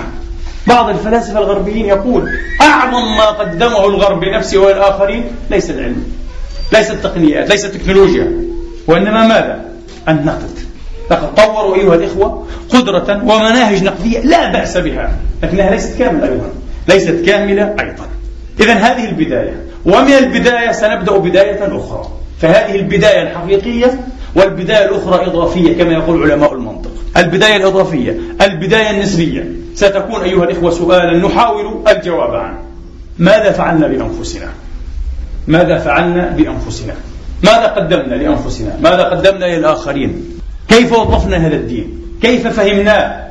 بعض 0.68 0.90
الفلاسفة 0.90 1.40
الغربيين 1.40 1.86
يقول 1.86 2.30
أعظم 2.62 3.18
ما 3.18 3.26
قدمه 3.26 3.86
الغرب 3.86 4.24
لنفسه 4.24 4.58
والآخرين 4.58 5.24
ليس 5.50 5.70
العلم 5.70 6.04
ليس 6.74 6.92
التقنيات 6.92 7.50
ليس 7.50 7.66
التكنولوجيا 7.66 8.32
وإنما 8.88 9.28
ماذا؟ 9.28 9.66
النقد 10.10 10.60
لقد 11.12 11.36
طوروا 11.36 11.76
أيها 11.76 11.96
الإخوة 11.96 12.48
قدرة 12.70 13.22
ومناهج 13.24 13.84
نقدية 13.84 14.20
لا 14.20 14.52
بأس 14.52 14.78
بها 14.78 15.12
لكنها 15.44 15.72
ليست 15.72 16.00
كاملة 16.00 16.28
أيضا 16.28 16.50
ليست 16.88 17.26
كاملة 17.26 17.76
أيضا. 17.80 18.08
إذا 18.60 18.74
هذه 18.74 19.10
البداية 19.10 19.56
ومن 19.86 20.14
البداية 20.14 20.72
سنبدأ 20.72 21.18
بداية 21.18 21.78
أخرى. 21.78 22.08
فهذه 22.42 22.76
البداية 22.76 23.22
الحقيقية 23.22 24.00
والبداية 24.36 24.86
الأخرى 24.86 25.26
إضافية 25.26 25.78
كما 25.78 25.92
يقول 25.92 26.32
علماء 26.32 26.54
المنطق. 26.54 26.92
البداية 27.18 27.56
الإضافية 27.56 28.18
البداية 28.42 28.90
النسبية. 28.90 29.52
ستكون 29.76 30.22
أيها 30.22 30.44
الإخوة 30.44 30.72
سؤالا 30.72 31.28
نحاول 31.28 31.84
الجواب 31.88 32.36
عنه. 32.36 32.58
ماذا 33.20 33.52
فعلنا 33.52 33.88
بأنفسنا؟ 33.88 34.50
ماذا 35.48 35.78
فعلنا 35.78 36.30
بأنفسنا؟ 36.38 36.94
ماذا 37.44 37.68
قدمنا 37.68 38.16
لأنفسنا؟ 38.16 38.80
ماذا 38.84 39.04
قدمنا 39.04 39.58
للآخرين؟ 39.58 40.26
كيف 40.68 40.94
وظفنا 40.94 41.48
هذا 41.48 41.56
الدين؟ 41.56 42.00
كيف 42.22 42.48
فهمناه؟ 42.48 43.24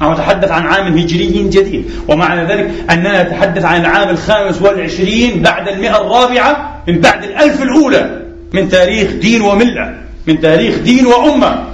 نحن 0.00 0.12
نتحدث 0.12 0.50
عن 0.50 0.66
عام 0.66 0.98
هجري 0.98 1.26
جديد 1.26 1.90
ومعنى 2.08 2.52
ذلك 2.52 2.70
أننا 2.90 3.22
نتحدث 3.22 3.64
عن 3.64 3.80
العام 3.80 4.08
الخامس 4.08 4.62
والعشرين 4.62 5.42
بعد 5.42 5.68
المئة 5.68 6.00
الرابعة 6.00 6.82
من 6.88 7.00
بعد 7.00 7.24
الألف 7.24 7.62
الأولى 7.62 8.22
من 8.52 8.68
تاريخ 8.68 9.10
دين 9.10 9.42
وملة. 9.42 9.94
من 10.26 10.40
تاريخ 10.40 10.78
دين 10.78 11.06
وأمة. 11.06 11.64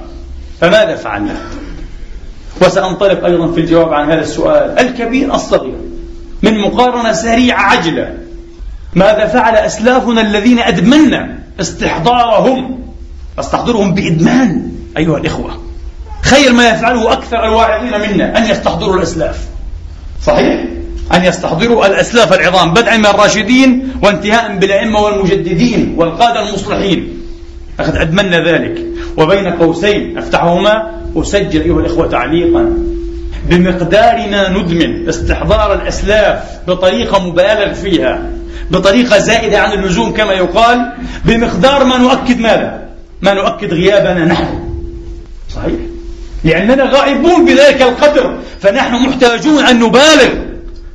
فماذا 0.60 0.96
فعلنا؟ 0.96 1.36
وسأنطلق 2.62 3.24
أيضا 3.24 3.52
في 3.52 3.60
الجواب 3.60 3.92
عن 3.92 4.10
هذا 4.10 4.20
السؤال 4.20 4.78
الكبير 4.78 5.34
الصغير 5.34 5.78
من 6.42 6.60
مقارنة 6.60 7.12
سريعة 7.12 7.60
عجلة. 7.60 8.14
ماذا 8.94 9.26
فعل 9.26 9.54
أسلافنا 9.54 10.20
الذين 10.20 10.58
أدمنا 10.58 11.38
استحضارهم. 11.60 12.78
أستحضرهم 13.38 13.94
بإدمان 13.94 14.72
أيها 14.96 15.16
الإخوة. 15.18 15.60
خير 16.22 16.52
ما 16.52 16.68
يفعله 16.68 17.12
أكثر 17.12 17.44
الواعظين 17.44 18.00
منا 18.00 18.38
أن 18.38 18.50
يستحضروا 18.50 18.96
الأسلاف. 18.96 19.38
صحيح؟ 20.26 20.64
أن 21.14 21.24
يستحضروا 21.24 21.86
الأسلاف 21.86 22.32
العظام 22.32 22.74
بدءا 22.74 22.96
من 22.96 23.06
الراشدين 23.06 23.92
وانتهاء 24.02 24.56
بالأئمة 24.56 25.00
والمجددين 25.00 25.94
والقادة 25.98 26.48
المصلحين. 26.48 27.15
لقد 27.78 27.96
أدمنا 27.96 28.52
ذلك. 28.52 28.82
وبين 29.16 29.46
قوسين 29.46 30.18
أفتحهما. 30.18 31.00
أسجل 31.16 31.60
أيها 31.60 31.80
الإخوة 31.80 32.06
تعليقا. 32.06 32.72
بمقدار 33.50 34.28
ما 34.30 34.48
ندمن 34.48 35.08
استحضار 35.08 35.74
الأسلاف 35.74 36.42
بطريقة 36.68 37.28
مبالغ 37.28 37.74
فيها 37.74 38.30
بطريقة 38.70 39.18
زائدة 39.18 39.58
عن 39.58 39.72
اللزوم 39.72 40.12
كما 40.12 40.32
يقال. 40.32 40.92
بمقدار 41.24 41.84
ما 41.84 41.98
نؤكد 41.98 42.38
ماذا؟ 42.40 42.88
ما 43.22 43.34
نؤكد 43.34 43.74
غيابنا 43.74 44.24
نحن. 44.24 44.46
صحيح؟ 45.54 45.80
لأننا 46.44 46.84
غائبون 46.84 47.44
بذلك 47.44 47.82
القدر 47.82 48.38
فنحن 48.60 48.94
محتاجون 49.08 49.64
أن 49.64 49.80
نبالغ 49.80 50.30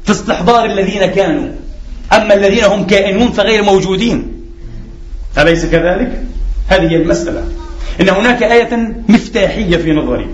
في 0.05 0.11
استحضار 0.11 0.65
الذين 0.65 1.05
كانوا. 1.05 1.49
أما 2.13 2.33
الذين 2.33 2.63
هم 2.63 2.87
كائنون 2.87 3.31
فغير 3.31 3.63
موجودين. 3.63 4.31
أليس 5.37 5.65
كذلك؟ 5.65 6.23
هذه 6.71 6.91
هي 6.91 6.95
المسألة. 6.95 7.43
إن 8.01 8.09
هناك 8.09 8.43
آية 8.43 8.93
مفتاحية 9.09 9.77
في 9.77 9.91
نظري. 9.91 10.29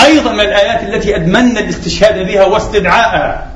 أيضا 0.00 0.32
من 0.32 0.40
الآيات 0.40 0.82
التي 0.82 1.16
أدمنا 1.16 1.60
الاستشهاد 1.60 2.26
بها 2.26 2.44
واستدعاءها. 2.44 3.46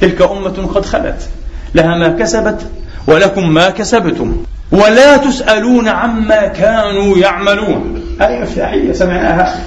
تلك 0.00 0.22
أمة 0.22 0.70
قد 0.74 0.84
خلت. 0.86 1.28
لها 1.74 1.98
ما 1.98 2.08
كسبت 2.08 2.66
ولكم 3.06 3.54
ما 3.54 3.70
كسبتم. 3.70 4.44
ولا 4.72 5.16
تسألون 5.16 5.88
عما 5.88 6.46
كانوا 6.46 7.18
يعملون. 7.18 8.02
هذه 8.20 8.38
مفتاحية 8.38 8.92
سمعناها 8.92 9.60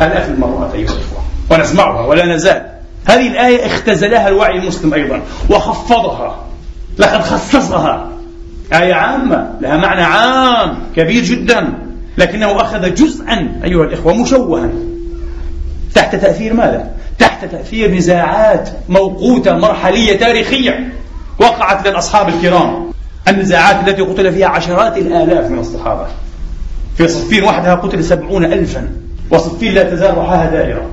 آلاف 0.00 0.28
المرات 0.28 0.74
أيها 0.74 0.90
الإخوة. 0.90 1.22
ونسمعها 1.50 2.06
ولا 2.06 2.26
نزال. 2.26 2.66
هذه 3.04 3.28
الآية 3.28 3.66
اختزلها 3.66 4.28
الوعي 4.28 4.58
المسلم 4.58 4.94
أيضا. 4.94 5.20
وخفضها. 5.50 6.44
لقد 6.98 7.22
خصصها. 7.22 8.08
آية 8.72 8.94
عامة 8.94 9.50
لها 9.60 9.76
معنى 9.76 10.02
عام 10.02 10.78
كبير 10.96 11.24
جدا 11.24 11.72
لكنه 12.18 12.60
أخذ 12.60 12.94
جزءا 12.94 13.60
أيها 13.64 13.84
الإخوة 13.84 14.14
مشوها. 14.14 14.70
تحت 15.94 16.16
تأثير 16.16 16.54
ماذا؟ 16.54 16.90
تحت 17.18 17.44
تأثير 17.44 17.94
نزاعات 17.94 18.70
موقوتة 18.88 19.56
مرحلية 19.56 20.18
تاريخية 20.18 20.92
وقعت 21.40 21.88
للأصحاب 21.88 22.28
الكرام. 22.28 22.92
النزاعات 23.28 23.88
التي 23.88 24.02
قتل 24.02 24.32
فيها 24.32 24.46
عشرات 24.46 24.98
الآلاف 24.98 25.50
من 25.50 25.58
الصحابة. 25.58 26.06
في 26.96 27.08
صفين 27.08 27.44
وحدها 27.44 27.74
قتل 27.74 28.04
سبعون 28.04 28.44
ألفا 28.44 28.88
وصفين 29.30 29.74
لا 29.74 29.82
تزال 29.82 30.18
رحاها 30.18 30.50
دائرة. 30.50 30.90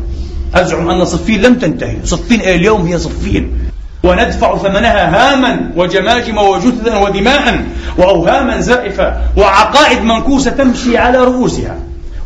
أزعم 0.56 0.90
أن 0.90 1.06
صفين 1.06 1.42
لم 1.42 1.56
تنتهي. 1.56 1.98
صفين 2.04 2.42
إلى 2.42 2.56
اليوم 2.56 2.86
هي 2.86 3.00
صفين. 3.00 3.65
وندفع 4.04 4.58
ثمنها 4.58 5.34
هاما 5.34 5.72
وجماجم 5.76 6.38
وجثثا 6.38 6.98
ودماء 6.98 7.64
وأوهاما 7.98 8.62
زائفة 8.62 9.14
وعقائد 9.38 10.02
منكوسة 10.02 10.52
تمشي 10.52 10.98
على 10.98 11.18
رؤوسها. 11.18 11.76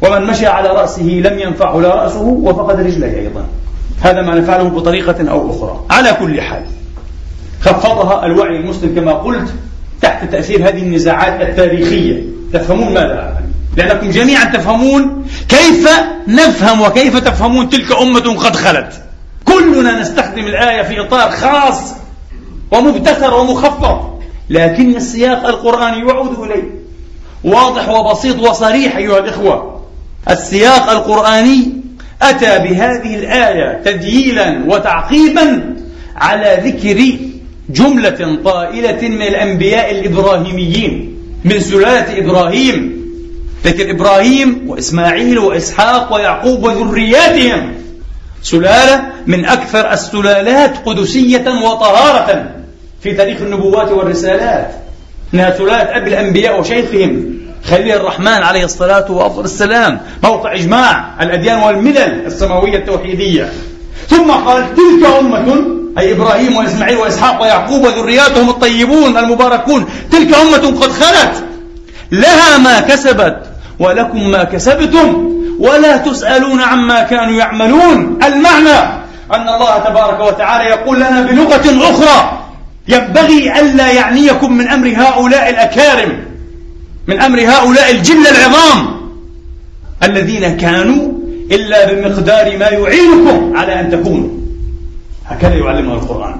ومن 0.01 0.27
مشى 0.27 0.47
على 0.47 0.69
رأسه 0.69 1.03
لم 1.03 1.39
ينفعه 1.39 1.81
لا 1.81 1.95
رأسه 1.95 2.21
وفقد 2.21 2.79
رجليه 2.79 3.19
أيضا. 3.19 3.45
هذا 4.01 4.21
ما 4.21 4.35
نفعله 4.35 4.63
بطريقة 4.63 5.29
أو 5.29 5.51
أخرى. 5.51 5.85
على 5.89 6.13
كل 6.19 6.41
حال 6.41 6.63
خفضها 7.61 8.25
الوعي 8.25 8.55
المسلم 8.55 8.95
كما 8.95 9.13
قلت 9.13 9.49
تحت 10.01 10.31
تأثير 10.31 10.69
هذه 10.69 10.81
النزاعات 10.83 11.41
التاريخية. 11.41 12.23
تفهمون 12.53 12.93
ماذا 12.93 13.39
لأنكم 13.77 14.11
جميعا 14.11 14.43
تفهمون 14.43 15.25
كيف 15.49 15.89
نفهم 16.27 16.81
وكيف 16.81 17.17
تفهمون 17.17 17.69
تلك 17.69 18.01
أمة 18.01 18.35
قد 18.39 18.55
خلت. 18.55 18.93
كلنا 19.53 20.01
نستخدم 20.01 20.45
الآية 20.45 20.81
في 20.81 21.01
إطار 21.01 21.31
خاص 21.31 21.93
ومبتكر 22.71 23.33
ومخفض 23.33 24.19
لكن 24.49 24.95
السياق 24.95 25.47
القرآني 25.47 26.09
يعود 26.09 26.39
إليه. 26.39 26.79
واضح 27.43 27.89
وبسيط 27.89 28.39
وصريح 28.39 28.97
أيها 28.97 29.19
الإخوة. 29.19 29.81
السياق 30.29 30.89
القرآني 30.89 31.73
أتى 32.21 32.59
بهذه 32.59 33.15
الآية 33.15 33.81
تدييلا 33.85 34.63
وتعقيبا 34.67 35.75
على 36.15 36.57
ذكر 36.63 37.17
جملة 37.69 38.37
طائلة 38.43 39.07
من 39.07 39.21
الأنبياء 39.21 39.91
الإبراهيميين 39.91 41.15
من 41.45 41.59
سلالة 41.59 42.19
إبراهيم. 42.19 42.99
ذكر 43.65 43.91
إبراهيم 43.91 44.63
وإسماعيل 44.67 45.39
وإسحاق 45.39 46.13
ويعقوب 46.13 46.63
وذرياتهم. 46.63 47.78
سلالة 48.43 49.03
من 49.27 49.45
أكثر 49.45 49.91
السلالات 49.91 50.73
قدسية 50.85 51.45
وطهارة 51.63 52.49
في 53.03 53.13
تاريخ 53.13 53.41
النبوات 53.41 53.91
والرسالات. 53.91 54.71
إنها 55.33 55.57
سلالة 55.57 55.97
أبي 55.97 56.09
الأنبياء 56.09 56.59
وشيخهم 56.59 57.39
خليل 57.63 57.95
الرحمن 57.95 58.27
عليه 58.27 58.65
الصلاة 58.65 59.11
وأفضل 59.11 59.45
السلام 59.45 59.99
موقع 60.23 60.55
إجماع 60.55 61.13
الأديان 61.21 61.57
والملل 61.57 62.25
السماوية 62.25 62.77
التوحيدية. 62.77 63.51
ثم 64.09 64.31
قال 64.31 64.65
تلك 64.75 65.09
أمة 65.19 65.79
أي 65.97 66.11
إبراهيم 66.11 66.57
وإسماعيل 66.57 66.97
وإسحاق 66.97 67.41
ويعقوب 67.41 67.83
وذرياتهم 67.83 68.49
الطيبون 68.49 69.17
المباركون 69.17 69.85
تلك 70.11 70.35
أمة 70.35 70.79
قد 70.81 70.91
خلت 70.91 71.43
لها 72.11 72.57
ما 72.57 72.79
كسبت 72.79 73.48
ولكم 73.79 74.31
ما 74.31 74.43
كسبتم 74.43 75.29
ولا 75.59 75.97
تسألون 75.97 76.61
عما 76.61 77.03
كانوا 77.03 77.33
يعملون. 77.33 78.19
المعنى 78.23 78.79
أن 79.33 79.49
الله 79.49 79.77
تبارك 79.77 80.19
وتعالى 80.19 80.69
يقول 80.69 80.97
لنا 80.97 81.21
بلغة 81.21 81.91
أخرى 81.91 82.39
ينبغي 82.87 83.59
ألا 83.59 83.91
يعنيكم 83.91 84.53
من 84.53 84.67
أمر 84.67 84.87
هؤلاء 84.97 85.49
الأكارم 85.49 86.19
من 87.07 87.21
أمر 87.21 87.39
هؤلاء 87.41 87.91
الجن 87.91 88.27
العظام 88.27 88.99
الذين 90.03 90.57
كانوا 90.57 91.11
إلا 91.51 91.93
بمقدار 91.93 92.57
ما 92.57 92.67
يعينكم 92.67 93.57
على 93.57 93.79
أن 93.79 93.91
تكونوا. 93.91 94.29
هكذا 95.25 95.55
يعلمنا 95.55 95.93
القرآن. 95.93 96.35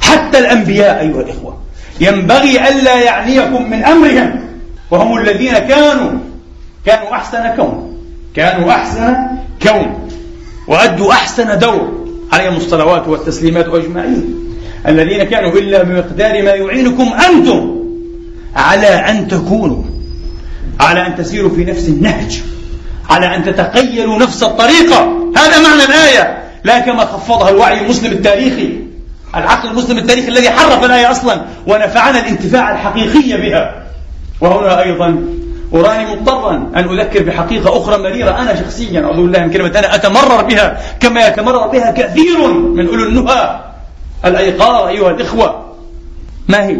حتى 0.00 0.38
الأنبياء 0.38 1.00
أيها 1.00 1.20
الإخوة 1.20 1.58
ينبغي 2.00 2.68
ألا 2.68 2.94
يعنيكم 3.00 3.70
من 3.70 3.84
أمرهم 3.84 4.40
وهم 4.90 5.18
الذين 5.18 5.58
كانوا 5.58 6.10
كانوا 6.86 7.14
أحسن 7.14 7.56
كون. 7.56 7.96
كانوا 8.36 8.70
أحسن 8.70 9.16
كون. 9.62 10.08
وأدوا 10.68 11.12
أحسن 11.12 11.58
دور 11.58 12.06
عليهم 12.32 12.56
الصلوات 12.56 13.08
والتسليمات 13.08 13.68
أجمعين. 13.68 14.34
الذين 14.86 15.24
كانوا 15.24 15.52
إلا 15.52 15.82
بمقدار 15.82 16.42
ما 16.42 16.50
يعينكم 16.50 17.12
أنتم 17.28 17.76
على 18.56 18.86
أن 18.86 19.28
تكونوا. 19.28 19.82
على 20.80 21.06
أن 21.06 21.16
تسيروا 21.16 21.50
في 21.50 21.64
نفس 21.64 21.88
النهج. 21.88 22.40
على 23.10 23.36
أن 23.36 23.44
تتخيلوا 23.44 24.18
نفس 24.18 24.42
الطريقة. 24.42 25.30
هذا 25.36 25.62
معنى 25.62 25.84
الآية. 25.84 26.42
لا 26.64 26.78
كما 26.78 27.04
خفضها 27.04 27.50
الوعي 27.50 27.80
المسلم 27.80 28.12
التاريخي. 28.12 28.76
العقل 29.36 29.68
المسلم 29.68 29.98
التاريخي 29.98 30.28
الذي 30.28 30.50
حرف 30.50 30.84
الآية 30.84 31.10
أصلا 31.10 31.40
ونفعنا 31.66 32.18
الانتفاع 32.18 32.72
الحقيقي 32.72 33.40
بها. 33.40 33.86
وهنا 34.40 34.82
أيضا 34.82 35.24
أراني 35.74 36.14
مضطرا 36.14 36.70
أن 36.76 36.98
أذكر 36.98 37.22
بحقيقة 37.22 37.78
أخرى 37.78 37.98
مريرة 37.98 38.30
أنا 38.30 38.62
شخصيا 38.62 39.04
أعوذ 39.04 39.16
بالله 39.16 39.38
من 39.38 39.50
كلمة 39.50 39.78
أنا 39.78 39.94
أتمرر 39.94 40.42
بها 40.42 40.80
كما 41.00 41.28
يتمرر 41.28 41.66
بها 41.66 41.90
كثير 41.90 42.52
من 42.52 42.88
أولو 42.88 43.04
النهى. 43.04 43.60
الأيقاظ 44.24 44.86
أيها 44.86 45.10
الإخوة 45.10 45.64
ما 46.48 46.66
هي؟ 46.66 46.76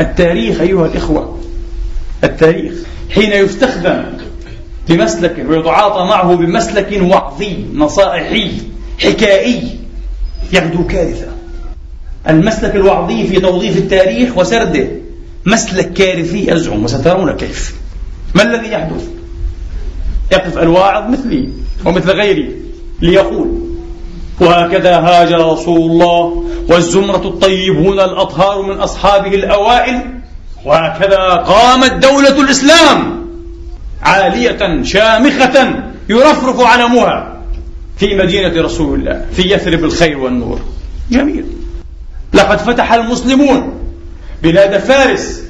التاريخ 0.00 0.60
أيها 0.60 0.86
الإخوة 0.86 1.38
التاريخ. 2.24 2.72
حين 3.14 3.32
يستخدم 3.32 4.04
بمسلك 4.88 5.46
ويتعاطى 5.48 6.04
معه 6.04 6.34
بمسلك 6.34 7.00
وعظي 7.02 7.64
نصائحي 7.74 8.52
حكائي 8.98 9.78
يبدو 10.52 10.86
كارثة. 10.86 11.26
المسلك 12.28 12.76
الوعظي 12.76 13.26
في 13.26 13.40
توظيف 13.40 13.76
التاريخ 13.76 14.38
وسرده. 14.38 15.01
مسلك 15.46 15.92
كارثي 15.92 16.50
يزعم 16.50 16.84
وسترون 16.84 17.32
كيف؟ 17.32 17.74
ما 18.34 18.42
الذي 18.42 18.68
يحدث؟ 18.68 19.08
يقف 20.32 20.58
الواعظ 20.58 21.10
مثلي 21.10 21.48
ومثل 21.84 22.10
غيري 22.10 22.56
ليقول 23.00 23.72
وهكذا 24.40 24.96
هاجر 24.96 25.52
رسول 25.52 25.90
الله 25.90 26.44
والزمرة 26.68 27.28
الطيبون 27.28 28.00
الأطهار 28.00 28.62
من 28.62 28.80
أصحابه 28.80 29.34
الأوائل 29.34 30.00
وهكذا 30.64 31.16
قامت 31.46 31.92
دولة 31.92 32.40
الإسلام 32.40 33.26
عالية 34.02 34.82
شامخة 34.82 35.82
يرفرف 36.08 36.60
علمها 36.60 37.42
في 37.96 38.16
مدينة 38.16 38.62
رسول 38.62 39.00
الله 39.00 39.26
في 39.32 39.42
يثرب 39.42 39.84
الخير 39.84 40.18
والنور. 40.18 40.60
جميل. 41.10 41.44
لقد 42.34 42.58
فتح 42.58 42.92
المسلمون 42.92 43.81
بلاد 44.42 44.78
فارس 44.78 45.42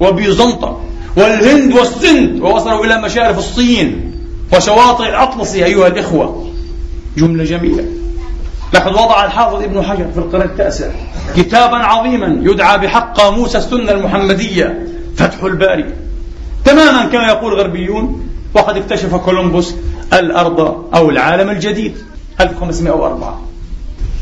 وبيزنطة 0.00 0.80
والهند 1.16 1.72
والسند 1.72 2.40
ووصلوا 2.40 2.84
إلى 2.84 3.02
مشارف 3.02 3.38
الصين 3.38 4.12
وشواطئ 4.52 5.08
الأطلسي 5.08 5.64
أيها 5.64 5.86
الإخوة. 5.86 6.48
جملة 7.16 7.44
جميلة. 7.44 7.84
لقد 8.72 8.92
وضع 8.92 9.24
الحافظ 9.24 9.62
ابن 9.62 9.82
حجر 9.82 10.06
في 10.14 10.18
القرن 10.18 10.42
التاسع 10.42 10.86
كتابا 11.36 11.76
عظيما 11.76 12.38
يدعى 12.42 12.78
بحق 12.78 13.16
قاموس 13.16 13.56
السنة 13.56 13.92
المحمدية 13.92 14.86
فتح 15.16 15.42
الباري. 15.42 15.94
تماما 16.64 17.04
كما 17.04 17.26
يقول 17.26 17.52
الغربيون 17.52 18.28
وقد 18.54 18.76
اكتشف 18.76 19.14
كولومبوس 19.14 19.74
الأرض 20.12 20.60
أو 20.94 21.10
العالم 21.10 21.50
الجديد. 21.50 21.94
1504 22.40 23.42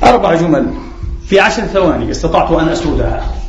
أربع 0.02 0.34
جمل 0.34 0.66
في 1.26 1.40
عشر 1.40 1.62
ثواني 1.62 2.10
استطعت 2.10 2.52
أن 2.52 2.68
أسردها 2.68 3.39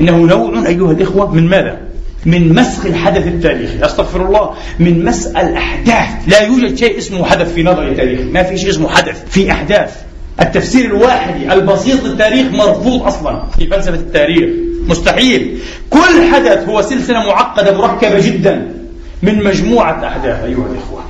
إنه 0.00 0.16
نوع 0.16 0.66
أيها 0.66 0.92
الإخوة 0.92 1.34
من 1.34 1.48
ماذا؟ 1.48 1.78
من 2.26 2.54
مسخ 2.54 2.86
الحدث 2.86 3.26
التاريخي. 3.26 3.84
أستغفر 3.84 4.26
الله. 4.26 4.50
من 4.78 5.04
مسأل 5.04 5.36
الأحداث. 5.48 6.08
لا 6.26 6.40
يوجد 6.40 6.74
شيء 6.74 6.98
اسمه 6.98 7.24
حدث 7.24 7.54
في 7.54 7.62
نظر 7.62 7.88
التاريخ. 7.88 8.20
ما 8.20 8.42
في 8.42 8.58
شيء 8.58 8.70
اسمه 8.70 8.88
حدث 8.88 9.24
في 9.30 9.52
أحداث. 9.52 9.96
التفسير 10.40 10.84
الواحدي 10.84 11.52
البسيط 11.52 12.04
للتاريخ 12.04 12.46
مرفوض 12.52 13.02
أصلا 13.02 13.42
في 13.58 13.66
فلسفة 13.66 13.94
التاريخ. 13.94 14.50
مستحيل. 14.86 15.58
كل 15.90 16.32
حدث 16.32 16.68
هو 16.68 16.82
سلسلة 16.82 17.18
معقدة 17.26 17.78
مركبة 17.78 18.20
جدا 18.20 18.74
من 19.22 19.44
مجموعة 19.44 20.06
أحداث 20.08 20.44
أيها 20.44 20.66
الإخوة. 20.72 21.00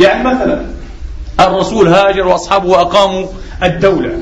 يعني 0.00 0.24
مثلا 0.24 0.64
الرسول 1.40 1.88
هاجر 1.88 2.26
وأصحابه 2.26 2.68
وأقاموا 2.68 3.26
الدولة. 3.62 4.12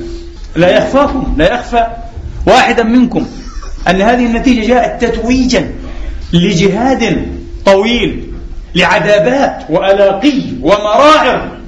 لا 0.56 0.78
يخفاكم. 0.78 1.34
لا 1.36 1.54
يخفى. 1.54 1.86
واحدا 2.46 2.82
منكم. 2.82 3.26
أن 3.88 4.03
هذه 4.03 4.27
النتيجة 4.27 4.66
جاءت 4.66 5.05
تتويجا 5.05 5.70
لجهاد 6.33 7.27
طويل 7.66 8.33
لعذابات 8.74 9.64
وألاقي 9.70 10.42
ومراعر 10.62 11.59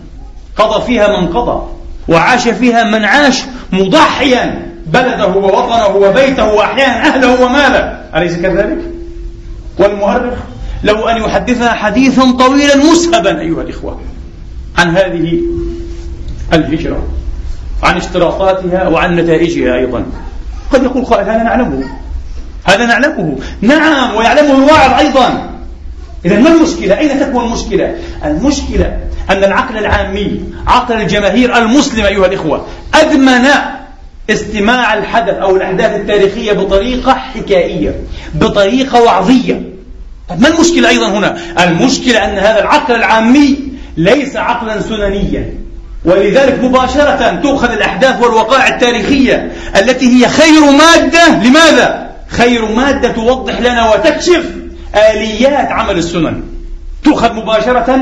قضى 0.57 0.87
فيها 0.87 1.21
من 1.21 1.29
قضى 1.29 1.63
وعاش 2.09 2.49
فيها 2.49 2.85
من 2.85 3.05
عاش 3.05 3.43
مضحيا. 3.73 4.71
بلده 4.87 5.27
ووطنه 5.27 5.97
وبيته 5.97 6.55
وأحيانا 6.55 7.07
أهله 7.07 7.43
وماله. 7.43 8.01
أليس 8.15 8.37
كذلك؟ 8.37 8.79
والمؤرخ 9.79 10.39
لو 10.85 11.09
أن 11.09 11.23
يحدثنا 11.23 11.73
حديثا 11.73 12.33
طويلا 12.39 12.77
مسهبا 12.77 13.41
أيها 13.41 13.63
الإخوة 13.63 14.01
عن 14.79 14.97
هذه 14.97 15.41
الهجرة 16.53 17.07
عن 17.83 17.97
اشتراطاتها 17.97 18.89
وعن 18.89 19.17
نتائجها 19.17 19.75
أيضا. 19.75 20.05
قد 20.73 20.83
يقول 20.83 21.05
قائل 21.05 21.29
هذا 21.29 21.43
نعلمه. 21.43 21.85
هذا 22.65 22.87
نعلمه 22.87 23.39
نعم 23.61 24.15
ويعلمه 24.15 24.55
الواعظ 24.55 24.99
أيضا 24.99 25.51
إذا 26.25 26.41
ما 26.41 26.49
المشكلة؟ 26.49 26.99
أين 26.99 27.21
تكون 27.21 27.45
المشكلة؟ 27.45 27.95
المشكلة 28.25 28.97
أن 29.31 29.45
العقل 29.45 29.79
العامي 29.79 30.41
عقل 30.67 31.01
الجماهير 31.01 31.57
المسلمة 31.59 32.07
أيها 32.07 32.27
الإخوة 32.27 32.67
أدمن 32.95 33.49
استماع 34.31 34.95
الحدث 34.95 35.35
أو 35.35 35.57
الأحداث 35.57 36.01
التاريخية 36.01 36.53
بطريقة 36.53 37.13
حكائية 37.13 37.95
بطريقة 38.35 39.03
وعظية 39.03 39.63
طيب 40.29 40.41
ما 40.41 40.49
المشكلة 40.49 40.89
أيضا 40.89 41.09
هنا؟ 41.09 41.37
المشكلة 41.65 42.25
أن 42.25 42.39
هذا 42.39 42.61
العقل 42.61 42.95
العامي 42.95 43.59
ليس 43.97 44.37
عقلا 44.37 44.81
سننيا 44.81 45.55
ولذلك 46.05 46.65
مباشرة 46.65 47.41
تؤخذ 47.43 47.73
الأحداث 47.73 48.23
والوقائع 48.23 48.69
التاريخية 48.69 49.53
التي 49.77 50.07
هي 50.07 50.29
خير 50.29 50.61
مادة 50.71 51.29
لماذا؟ 51.29 52.10
خير 52.31 52.73
مادة 52.73 53.13
توضح 53.13 53.61
لنا 53.61 53.95
وتكشف 53.95 54.45
آليات 54.95 55.69
عمل 55.69 55.99
السنن. 55.99 56.43
تؤخذ 57.05 57.33
مباشرة 57.33 58.01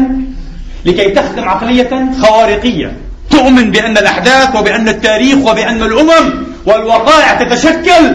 لكي 0.85 1.11
تخدم 1.11 1.49
عقلية 1.49 2.11
خوارقية. 2.21 2.97
تؤمن 3.31 3.71
بأن 3.71 3.99
الأحداث 3.99 4.57
وبأن 4.57 4.89
التاريخ 4.89 5.39
وبأن 5.39 5.83
الأمم 5.83 6.47
والوقائع 6.67 7.35
تتشكل 7.35 8.15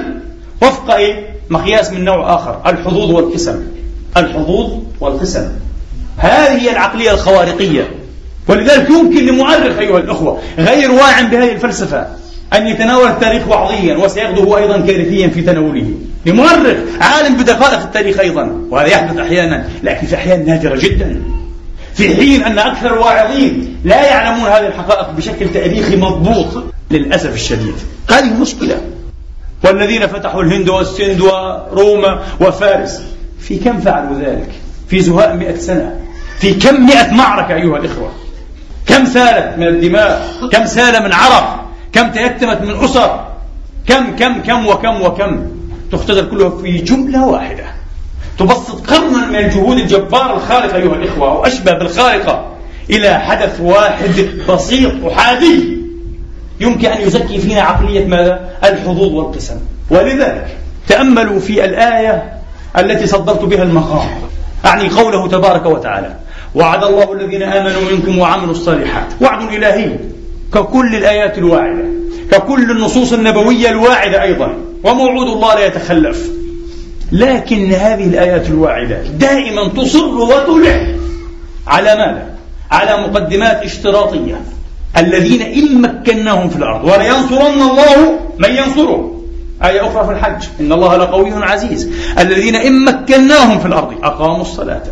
وفق 0.62 0.96
إيه؟ 0.96 1.34
مقياس 1.50 1.92
من 1.92 2.04
نوع 2.04 2.36
آخر 2.36 2.62
الحظوظ 2.66 3.12
والقسم 3.12 3.64
الحظوظ 4.18 4.72
والقسم 5.00 5.48
هذه 6.18 6.62
هي 6.62 6.72
العقلية 6.72 7.12
الخوارقية. 7.12 7.92
ولذلك 8.48 8.90
يمكن 8.90 9.26
لمؤرخ 9.26 9.78
أيها 9.80 9.98
الأخوة 9.98 10.40
غير 10.58 10.92
واع 10.92 11.22
بهذه 11.22 11.52
الفلسفة 11.52 12.08
أن 12.54 12.68
يتناول 12.68 13.08
التاريخ 13.08 13.48
وعظيا 13.48 13.98
وسيغدو 13.98 14.58
أيضا 14.58 14.78
كارثيا 14.78 15.28
في 15.28 15.42
تناوله. 15.42 15.94
لمؤرخ 16.26 16.78
عالم 17.02 17.38
بدقائق 17.38 17.80
التاريخ 17.80 18.20
أيضا 18.20 18.68
وهذا 18.70 18.88
يحدث 18.88 19.18
أحيانا 19.18 19.70
لكن 19.84 20.08
في 20.08 20.16
أحيان 20.16 20.46
نادرة 20.46 20.76
جدا. 20.76 21.22
في 21.96 22.16
حين 22.16 22.44
أن 22.44 22.60
أكثر 22.60 22.94
الواعظين 22.94 23.78
لا 23.86 24.06
يعلمون 24.06 24.50
هذه 24.50 24.68
الحقائق 24.68 25.12
بشكل 25.12 25.50
تاريخي 25.54 25.96
مضبوط 25.96 26.64
للأسف 26.92 27.34
الشديد. 27.34 27.76
هذه 28.10 28.34
مشكلة. 28.42 28.82
والذين 29.64 30.08
فتحوا 30.08 30.44
الهند 30.44 30.70
والسند 30.70 31.22
وروما 31.22 32.24
وفارس 32.42 33.02
في 33.40 33.58
كم 33.58 33.80
فعلوا 33.80 34.20
ذلك؟ 34.20 34.50
في 34.88 35.02
زهاء 35.02 35.36
مئة 35.36 35.56
سنة. 35.56 36.00
في 36.40 36.54
كم 36.54 36.86
مئة 36.86 37.14
معركة 37.14 37.56
أيها 37.56 37.78
الإخوة؟ 37.78 38.12
كم 38.88 39.06
سالت 39.06 39.58
من 39.58 39.68
الدماء؟ 39.68 40.34
كم 40.52 40.66
سال 40.66 41.04
من 41.04 41.14
عرق 41.14 41.63
كم 41.94 42.12
تيتمت 42.12 42.62
من 42.62 42.84
أسر. 42.84 43.28
كم 43.88 44.16
كم 44.16 44.42
كم 44.42 44.68
وكم 44.68 45.02
وكم. 45.02 45.46
تختزل 45.92 46.30
كلها 46.30 46.50
في 46.50 46.78
جملة 46.78 47.28
واحدة. 47.28 47.64
تبسط 48.40 48.92
قرنا 48.92 49.28
من 49.28 49.36
الجهود 49.36 49.78
الجبارة 49.78 50.36
الخارقة 50.36 50.76
أيها 50.76 50.96
الإخوة 50.96 51.40
وأشبه 51.40 51.74
بالخارقة 51.74 52.48
إلى 52.90 53.20
حدث 53.20 53.62
واحد 53.62 54.30
بسيط 54.50 55.06
أحادي 55.06 55.78
يمكن 56.60 56.88
أن 56.88 57.02
يزكي 57.02 57.38
فينا 57.38 57.62
عقلية 57.62 58.06
ماذا؟ 58.06 58.50
الحظوظ 58.64 59.14
والقسم. 59.14 59.60
ولذلك 59.90 60.58
تأملوا 60.88 61.40
في 61.40 61.66
الآية 61.66 62.34
التي 62.78 63.08
صدرت 63.08 63.46
بها 63.46 63.64
المقام. 63.64 64.10
أعني 64.66 64.90
قوله 64.90 65.28
تبارك 65.28 65.66
وتعالى 65.66 66.16
وعد 66.56 66.84
الله 66.84 67.14
الذين 67.14 67.44
آمنوا 67.44 67.82
منكم 67.92 68.18
وعملوا 68.18 68.52
الصالحات. 68.52 69.08
وعد 69.22 69.54
إلهي. 69.54 70.13
ككل 70.54 70.96
الآيات 70.96 71.38
الواعدة 71.38 71.84
ككل 72.32 72.72
النصوص 72.72 73.14
النبوية 73.14 73.70
الواعدة 73.70 74.24
أيضا 74.24 74.54
وموعود 74.84 75.28
الله 75.28 75.56
لا 75.56 75.66
يتخلف. 75.66 76.30
لكن 77.12 77.72
هذه 77.72 78.08
الآيات 78.08 78.48
الواعدة 78.48 79.02
دائما 79.02 79.68
تصر 79.68 80.06
وتلح. 80.06 80.88
على 81.68 81.96
ماذا؟ 81.96 82.36
على 82.72 83.08
مقدمات 83.08 83.64
اشتراطية. 83.64 84.42
الذين 84.98 85.42
إن 85.42 85.82
مكناهم 85.82 86.50
في 86.50 86.56
الأرض 86.56 86.84
ولينصرن 86.84 87.62
الله 87.62 88.20
من 88.40 88.50
ينصره. 88.50 89.22
آية 89.64 89.88
أخرى 89.88 90.06
في 90.06 90.12
الحج 90.12 90.44
إن 90.60 90.72
الله 90.74 90.98
لقوي 90.98 91.34
عزيز. 91.34 91.90
الذين 92.20 92.56
إن 92.56 92.86
مكناهم 92.86 93.60
في 93.60 93.66
الأرض 93.66 93.94
أقاموا 94.04 94.42
الصلاة. 94.42 94.84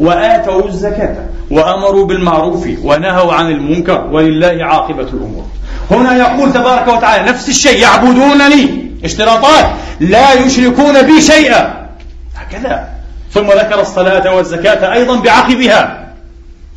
وآتوا 0.00 0.68
الزكاة 0.68 1.16
وأمروا 1.50 2.06
بالمعروف 2.06 2.68
ونهوا 2.82 3.32
عن 3.32 3.50
المنكر 3.50 4.06
ولله 4.12 4.64
عاقبة 4.64 5.02
الأمور. 5.02 5.44
هنا 5.90 6.16
يقول 6.16 6.52
تبارك 6.52 6.88
وتعالى 6.88 7.30
نفس 7.30 7.48
الشيء 7.48 7.78
يعبدونني. 7.78 8.90
اشتراطات. 9.04 9.66
لا 10.00 10.32
يشركون 10.32 11.02
بي 11.02 11.22
شيئا. 11.22 11.88
هكذا. 12.36 12.88
ثم 13.32 13.46
ذكر 13.46 13.80
الصلاة 13.80 14.34
والزكاة 14.34 14.92
أيضا 14.92 15.20
بعقبها. 15.20 16.08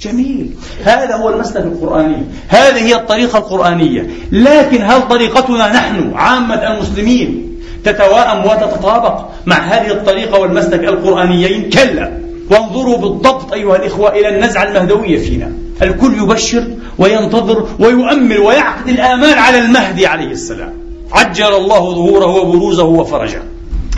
جميل. 0.02 0.50
هذا 0.84 1.16
هو 1.16 1.30
المسلك 1.30 1.64
القرآني. 1.64 2.24
هذه 2.48 2.88
هي 2.88 2.96
الطريقة 2.96 3.38
القرآنية. 3.38 4.08
لكن 4.32 4.82
هل 4.82 5.08
طريقتنا 5.08 5.74
نحن 5.74 6.12
عامة 6.16 6.74
المسلمين 6.74 7.60
تتواءم 7.84 8.46
وتتطابق 8.46 9.26
مع 9.46 9.56
هذه 9.56 9.92
الطريقة 9.92 10.40
والمسلك 10.40 10.84
القرآنيين؟ 10.84 11.70
كلا. 11.70 12.12
وانظروا 12.54 12.98
بالضبط 12.98 13.54
أيها 13.54 13.76
الإخوة 13.76 14.10
إلى 14.10 14.30
النزعة 14.30 14.64
المهدوية 14.64 15.18
فينا. 15.18 15.52
الكل 15.82 16.14
يبشر 16.18 16.64
وينتظر 16.98 17.68
ويؤمل 17.80 18.40
ويعقد 18.40 18.90
الآمال 18.90 19.40
على 19.40 19.60
المهدي 19.60 20.08
عليه 20.08 20.32
السلام. 20.32 20.74
عجل 21.12 21.56
الله 21.56 21.80
ظهوره 21.80 22.26
وبروزه 22.26 22.84
وفرجه. 22.84 23.42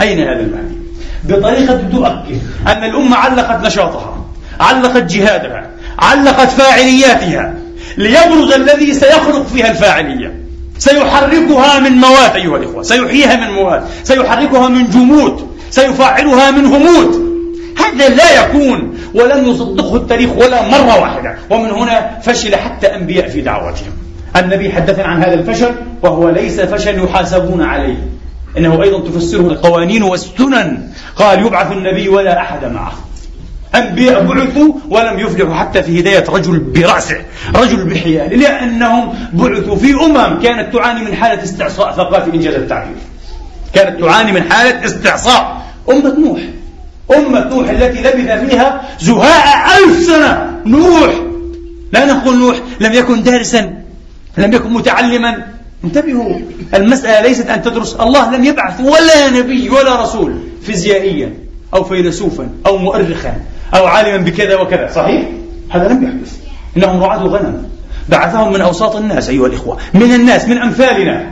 أين 0.01 0.19
هذا 0.19 0.39
المهدي؟ 0.39 0.75
بطريقة 1.23 1.81
تؤكد 1.91 2.39
أن 2.67 2.83
الأمة 2.83 3.15
علقت 3.15 3.65
نشاطها 3.65 4.25
علقت 4.59 5.03
جهادها 5.03 5.69
علقت 5.99 6.49
فاعلياتها. 6.49 7.53
ليبرز 7.97 8.51
الذي 8.51 8.93
سيخلق 8.93 9.45
فيها 9.53 9.71
الفاعلية. 9.71 10.35
سيحركها 10.77 11.79
من 11.79 11.91
مواد 11.91 12.35
أيها 12.35 12.57
الإخوة. 12.57 12.83
سيحييها 12.83 13.35
من 13.35 13.53
مواد 13.53 13.83
سيحركها 14.03 14.67
من 14.69 14.89
جمود. 14.89 15.47
سيفعلها 15.69 16.51
من 16.51 16.65
همود. 16.65 17.24
هذا 17.77 18.09
لا 18.09 18.45
يكون 18.45 18.97
ولم 19.13 19.45
يصدقه 19.45 19.95
التاريخ 19.95 20.29
ولا 20.31 20.69
مرة 20.69 21.01
واحدة. 21.01 21.35
ومن 21.49 21.69
هنا 21.69 22.19
فشل 22.19 22.55
حتى 22.55 22.87
أنبياء 22.87 23.29
في 23.29 23.41
دعوتهم 23.41 23.91
النبي 24.35 24.71
حدثنا 24.71 25.05
عن 25.05 25.23
هذا 25.23 25.33
الفشل 25.33 25.71
وهو 26.01 26.29
ليس 26.29 26.61
فشل 26.61 27.03
يحاسبون 27.03 27.61
عليه. 27.61 27.97
إنه 28.57 28.83
أيضا 28.83 29.09
تفسره 29.09 29.41
القوانين 29.41 30.03
والسنن. 30.03 30.89
قال 31.15 31.45
يبعث 31.45 31.71
النبي 31.71 32.09
ولا 32.09 32.41
أحد 32.41 32.65
معه. 32.65 32.93
أنبياء 33.75 34.23
بعثوا 34.23 34.73
ولم 34.89 35.19
يفلحوا 35.19 35.55
حتى 35.55 35.83
في 35.83 35.99
هداية 35.99 36.23
رجل 36.29 36.59
برأسه 36.59 37.17
رجل 37.55 37.85
بحيال 37.85 38.39
لأنهم 38.39 39.13
بعثوا 39.33 39.75
في 39.75 39.93
أمم 39.93 40.41
كانت 40.41 40.73
تعاني 40.73 41.05
من 41.05 41.15
حالة 41.15 41.43
استعصاء. 41.43 41.91
ثقافي 41.91 42.31
إنجاز 42.33 42.53
التعبير 42.53 42.95
كانت 43.73 44.01
تعاني 44.01 44.31
من 44.31 44.51
حالة 44.51 44.85
استعصاء. 44.85 45.65
أمة 45.91 46.15
نوح. 46.19 46.39
أمة 47.17 47.49
نوح 47.49 47.69
التي 47.69 48.01
لبث 48.01 48.49
فيها 48.49 48.81
زهاء 48.99 49.77
ألف 49.77 50.03
سنة. 50.03 50.61
نوح. 50.65 51.13
لا 51.91 52.05
نقول 52.05 52.37
نوح 52.37 52.57
لم 52.79 52.93
يكن 52.93 53.23
دارسا 53.23 53.73
لم 54.37 54.53
يكن 54.53 54.73
متعلما. 54.73 55.45
انتبهوا 55.83 56.39
المسألة 56.73 57.27
ليست 57.27 57.49
أن 57.49 57.61
تدرس. 57.61 57.95
الله 57.95 58.35
لم 58.35 58.43
يبعث 58.43 58.79
ولا 58.79 59.29
نبي 59.29 59.69
ولا 59.69 60.01
رسول 60.03 60.35
فيزيائيا 60.65 61.33
أو 61.73 61.83
فيلسوفا 61.83 62.49
أو 62.65 62.77
مؤرخا 62.77 63.33
أو 63.75 63.85
عالما 63.85 64.17
بكذا 64.17 64.55
وكذا. 64.55 64.91
صحيح؟ 64.95 65.23
هذا 65.69 65.87
لم 65.87 66.03
يحدث. 66.03 66.33
إنهم 66.77 67.03
رعاة 67.03 67.23
غنم. 67.23 67.69
بعثهم 68.09 68.53
من 68.53 68.61
أوساط 68.61 68.95
الناس 68.95 69.29
أيها 69.29 69.47
الإخوة. 69.47 69.77
من 69.93 70.13
الناس 70.13 70.47
من 70.47 70.57
أمثالنا. 70.57 71.29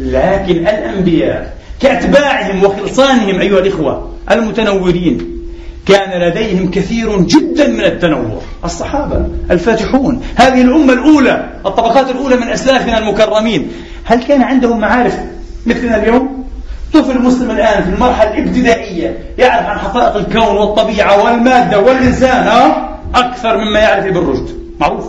لكن 0.00 0.56
الأنبياء 0.56 1.54
كأتباعهم 1.80 2.64
وخلصانهم 2.64 3.40
أيها 3.40 3.58
الإخوة 3.58 4.12
المتنورين. 4.30 5.38
كان 5.86 6.20
لديهم 6.20 6.70
كثير 6.70 7.20
جدا 7.20 7.68
من 7.68 7.84
التنور. 7.84 8.42
الصحابة 8.64 9.26
الفاتحون. 9.50 10.22
هذه 10.36 10.62
الأمة 10.62 10.92
الأولى 10.92 11.50
الطبقات 11.66 12.10
الأولى 12.10 12.36
من 12.36 12.48
أسلافنا 12.48 12.98
المكرمين. 12.98 13.70
هل 14.04 14.22
كان 14.22 14.42
عندهم 14.42 14.80
معارف 14.80 15.18
مثلنا 15.66 16.02
اليوم؟ 16.02 16.44
طفل 16.92 17.22
مسلم 17.22 17.50
الآن 17.50 17.82
في 17.82 17.88
المرحلة 17.88 18.38
الابتدائية 18.38 19.18
يعرف 19.38 19.66
عن 19.66 19.78
حقائق 19.78 20.16
الكون 20.16 20.56
والطبيعة 20.56 21.24
والمادة 21.24 21.78
والإنسان 21.80 22.46
ها؟ 22.46 22.88
أكثر 23.14 23.56
مما 23.56 23.80
يعرف 23.80 24.06
ابن 24.06 24.18
رشد. 24.18 24.58
معروف. 24.80 25.04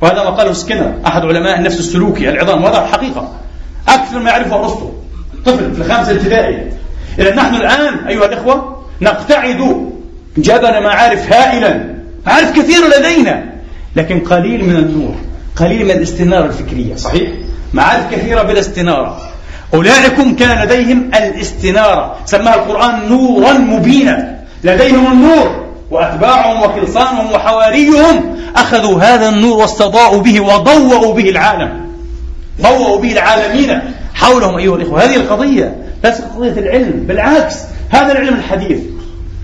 وهذا 0.00 0.24
ما 0.24 0.30
قاله 0.30 0.52
سكنر 0.52 0.92
أحد 1.06 1.22
علماء 1.22 1.58
النفس 1.58 1.78
السلوكي 1.78 2.28
العظام. 2.28 2.64
وهذا 2.64 2.86
حقيقة. 2.86 3.32
أكثر 3.88 4.18
ما 4.18 4.30
يعرفه 4.30 4.56
أرسطو. 4.60 4.90
طفل 5.46 5.74
في 5.74 5.82
الخامسة 5.82 6.10
الابتدائية. 6.10 6.77
إذا 7.18 7.34
نحن 7.34 7.54
الآن 7.54 8.06
أيها 8.08 8.24
الإخوة 8.24 8.82
نقتعد 9.00 9.90
جبل 10.36 10.82
معارف 10.82 11.32
هائلا 11.32 11.94
معارف 12.26 12.52
كثيرة 12.52 12.98
لدينا 12.98 13.44
لكن 13.96 14.20
قليل 14.20 14.64
من 14.64 14.76
النور 14.76 15.14
قليل 15.56 15.84
من 15.84 15.90
الاستنارة 15.90 16.46
الفكرية 16.46 16.94
صحيح؟ 16.94 17.30
معارف 17.74 18.14
كثيرة 18.14 18.42
بلا 18.42 18.60
استنارة 18.60 19.20
أولئكم 19.74 20.36
كان 20.36 20.64
لديهم 20.64 21.10
الاستنارة 21.14 22.16
سماها 22.24 22.54
القرآن 22.54 23.08
نورا 23.08 23.52
مبينا. 23.52 24.38
لديهم 24.64 25.12
النور 25.12 25.64
وأتباعهم 25.90 26.62
وخلصانهم 26.62 27.32
وحواريهم 27.32 28.36
أخذوا 28.56 29.00
هذا 29.00 29.28
النور 29.28 29.58
واستضاءوا 29.58 30.22
به 30.22 30.40
وضوأوا 30.40 31.14
به 31.14 31.30
العالم. 31.30 31.88
ضوأوا 32.62 33.00
به 33.00 33.12
العالمين 33.12 33.80
حولهم 34.14 34.56
أيها 34.56 34.76
الإخوة. 34.76 35.04
هذه 35.04 35.16
القضية 35.16 35.74
ليست 36.04 36.24
قضية 36.36 36.60
العلم 36.60 37.04
بالعكس 37.08 37.56
هذا 37.88 38.12
العلم 38.12 38.34
الحديث. 38.34 38.78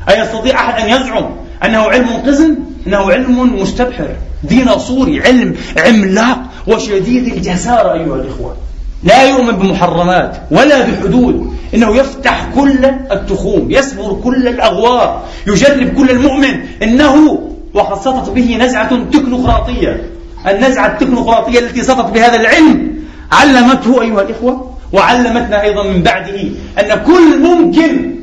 أي 0.08 0.20
يستطيع 0.20 0.60
أحد 0.60 0.82
أن 0.82 0.88
يزعم 0.88 1.30
أنه 1.64 1.78
علم 1.78 2.08
قزم؟ 2.26 2.54
إنه 2.86 3.12
علم 3.12 3.62
مستبحر. 3.62 4.08
ديناصوري 4.44 5.22
علم 5.22 5.56
عملاق 5.76 6.38
وشديد 6.66 7.34
الجسارة 7.34 7.92
أيها 7.92 8.16
الإخوة. 8.16 8.56
لا 9.04 9.22
يؤمن 9.22 9.56
بمحرمات 9.56 10.36
ولا 10.50 10.80
بحدود. 10.80 11.54
إنه 11.74 11.96
يفتح 11.96 12.46
كل 12.54 12.84
التخوم 13.12 13.70
يسبر 13.70 14.12
كل 14.24 14.48
الأغوار 14.48 15.22
يجرب 15.46 15.94
كل 15.94 16.10
المؤمن. 16.10 16.60
إنه 16.82 17.40
وقد 17.74 18.00
سطت 18.00 18.30
به 18.30 18.56
نزعة 18.56 19.10
تكنوقراطية. 19.10 20.10
النزعة 20.48 20.86
التكنوقراطية 20.86 21.58
التي 21.58 21.82
سطت 21.82 22.10
بهذا 22.10 22.36
العلم 22.40 22.94
علمته 23.32 24.02
أيها 24.02 24.22
الإخوة 24.22 24.73
وعلمتنا 24.92 25.62
أيضا 25.62 25.82
من 25.82 26.02
بعده 26.02 26.40
أن 26.80 27.04
كل 27.06 27.42
ممكن 27.42 28.14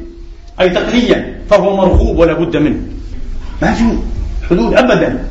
أي 0.61 0.69
تقنيا 0.69 1.35
فهو 1.49 1.77
مرغوب 1.77 2.17
ولا 2.17 2.33
بد 2.33 2.57
منه. 2.57 2.79
ما 3.61 3.73
في 3.73 3.83
حدود 4.49 4.73
أبدا. 4.73 5.25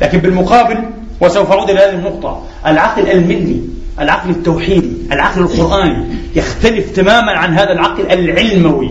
لكن 0.00 0.18
بالمقابل 0.18 0.78
وسوف 1.20 1.52
أعود 1.52 1.70
إلى 1.70 1.80
هذه 1.80 1.94
النقطة 1.94 2.42
العقل 2.66 3.10
الملي 3.10 3.60
العقل 4.00 4.30
التوحيدي 4.30 4.90
العقل 5.12 5.40
القرآني 5.40 6.06
يختلف 6.34 6.90
تماما 6.90 7.32
عن 7.32 7.54
هذا 7.54 7.72
العقل 7.72 8.12
العلموي 8.12 8.90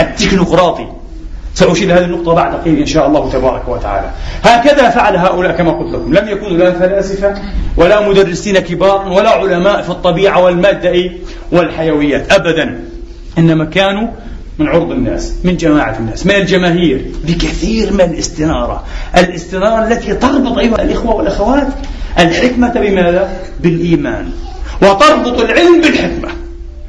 التكنوقراطي. 0.00 0.86
سأشير 1.54 1.98
هذه 1.98 2.04
النقطة 2.04 2.34
بعد 2.34 2.54
قليل 2.54 2.78
إن 2.78 2.86
شاء 2.86 3.06
الله 3.06 3.30
تبارك 3.32 3.68
وتعالى. 3.68 4.10
هكذا 4.42 4.90
فعل 4.90 5.16
هؤلاء 5.16 5.56
كما 5.56 5.70
قلت 5.70 5.94
لكم. 5.94 6.14
لم 6.14 6.28
يكونوا 6.28 6.56
لا 6.56 6.72
فلاسفة 6.72 7.34
ولا 7.76 8.08
مدرسين 8.08 8.58
كبار 8.58 9.08
ولا 9.08 9.30
علماء 9.30 9.82
في 9.82 9.90
الطبيعة 9.90 10.44
والمادة 10.44 11.10
والحيويات. 11.52 12.32
أبدا. 12.32 12.80
إنما 13.38 13.64
كانوا 13.64 14.08
من 14.58 14.68
عرض 14.68 14.90
الناس 14.90 15.34
من 15.44 15.56
جماعة 15.56 15.98
الناس 15.98 16.26
من 16.26 16.34
الجماهير 16.34 17.04
بكثير 17.24 17.92
من 17.92 18.00
الاستنارة. 18.00 18.84
الاستنارة 19.16 19.88
التي 19.88 20.14
تربط 20.14 20.58
أيها 20.58 20.82
الإخوة 20.82 21.14
والأخوات 21.14 21.66
الحكمة 22.18 22.72
بماذا؟ 22.72 23.28
بالإيمان. 23.60 24.30
وتربط 24.82 25.40
العلم 25.40 25.80
بالحكمة. 25.80 26.28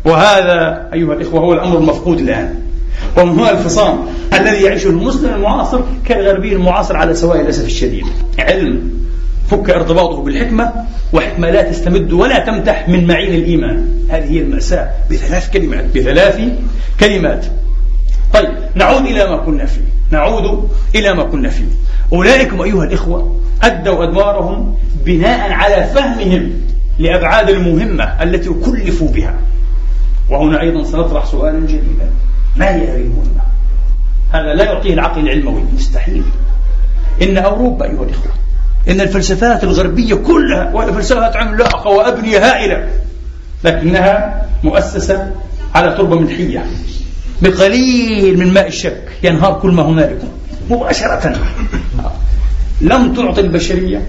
وهذا 0.06 0.90
أيها 0.94 1.14
الإخوة 1.14 1.40
هو 1.40 1.54
الأمر 1.54 1.78
المفقود 1.78 2.20
الآن. 2.20 2.56
ومن 3.18 3.40
هنا 3.40 3.52
الفصام 3.52 4.00
الذي 4.34 4.64
يعيشه 4.64 4.90
المسلم 4.90 5.34
المعاصر 5.34 5.82
كالغربي 6.06 6.54
المعاصر 6.54 6.98
على 6.98 7.14
سواء 7.16 7.42
للأسف 7.42 7.66
الشديد. 7.66 8.06
علم 8.40 8.92
فك 9.50 9.70
ارتباطه 9.70 10.24
بالحكمة 10.24 10.72
وحكمة 11.14 11.50
لا 11.50 11.62
تستمد 11.72 12.14
ولا 12.14 12.40
تمتح 12.46 12.90
من 12.90 13.08
معين 13.08 13.36
الإيمان. 13.36 13.88
هذه 14.10 14.32
هي 14.32 14.40
المأساة 14.40 14.90
بثلاث 15.12 15.50
كلمات 15.50 15.86
بثلاث 15.96 16.40
كلمات. 17.00 17.46
طيب 18.34 18.50
نعود 18.76 19.06
إلى 19.06 19.30
ما 19.30 19.38
كنا 19.38 19.66
فيه. 19.66 19.82
نعود 20.12 20.70
إلى 20.96 21.14
ما 21.14 21.24
كنا 21.24 21.50
فيه. 21.50 21.66
أولئكم 22.14 22.62
أيها 22.62 22.84
الإخوة 22.84 23.40
أدوا 23.64 24.04
أدوارهم 24.04 24.76
بناء 25.06 25.52
على 25.52 25.84
فهمهم 25.84 26.52
لأبعاد 27.00 27.50
المهمة 27.50 28.24
التي 28.24 28.50
كلفوا 28.50 29.08
بها. 29.08 29.36
وهنا 30.30 30.62
أيضا 30.62 30.84
سنطرح 30.84 31.26
سؤالا 31.26 31.60
جديدا. 31.60 32.10
ما 32.56 32.76
المهمة 32.76 33.42
هذا 34.32 34.54
لا 34.54 34.64
يعطيه 34.64 34.94
العقل 34.94 35.22
العلموي 35.22 35.64
مستحيل. 35.74 36.24
إن 37.22 37.38
أوروبا 37.38 37.86
أيها 37.86 38.04
الإخوة 38.04 38.32
إن 38.90 39.02
الفلسفات 39.02 39.64
الغربية 39.64 40.16
كلها 40.16 40.74
وهي 40.74 40.94
فلسفات 40.94 41.36
عملاقة 41.36 41.90
وأبنية 41.90 42.38
هائلة 42.38 42.90
لكنها 43.64 44.46
مؤسسة 44.64 45.32
على 45.76 45.96
تربة 45.98 46.20
ملحية 46.20 46.66
بقليل 47.42 48.40
من 48.40 48.54
ماء 48.54 48.68
الشك 48.68 49.04
ينهار 49.24 49.60
كل 49.62 49.72
ما 49.72 49.84
هنالك 49.84 50.22
مباشرة. 50.70 51.36
لم 52.82 53.14
تعطي 53.14 53.42
البشرية 53.42 54.08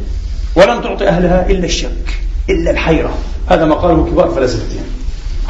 ولم 0.57 0.81
تعطي 0.81 1.09
أهلها 1.09 1.51
إلا 1.51 1.65
الشك 1.65 2.21
إلا 2.51 2.71
الحيرة. 2.71 3.15
هذا 3.49 3.65
ما 3.65 3.75
قاله 3.75 4.07
كبار 4.07 4.29
فلاسفتهم 4.29 4.85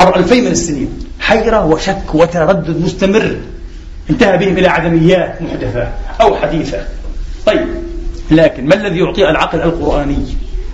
عبر 0.00 0.16
ألفين 0.16 0.44
من 0.44 0.50
السنين. 0.50 0.88
حيرة 1.23 1.67
وشك 1.67 2.15
وتردد 2.15 2.81
مستمر. 2.85 3.37
انتهى 4.11 4.39
بهم 4.39 4.59
إلى 4.59 4.69
عدميات 4.69 5.43
محدثة 5.43 5.89
أو 6.21 6.37
حديثة. 6.37 6.79
طيب 7.47 7.67
لكن 8.31 8.67
ما 8.67 8.75
الذي 8.75 8.99
يعطي 8.99 9.31
العقل 9.31 9.63
القرآني؟ 9.63 10.25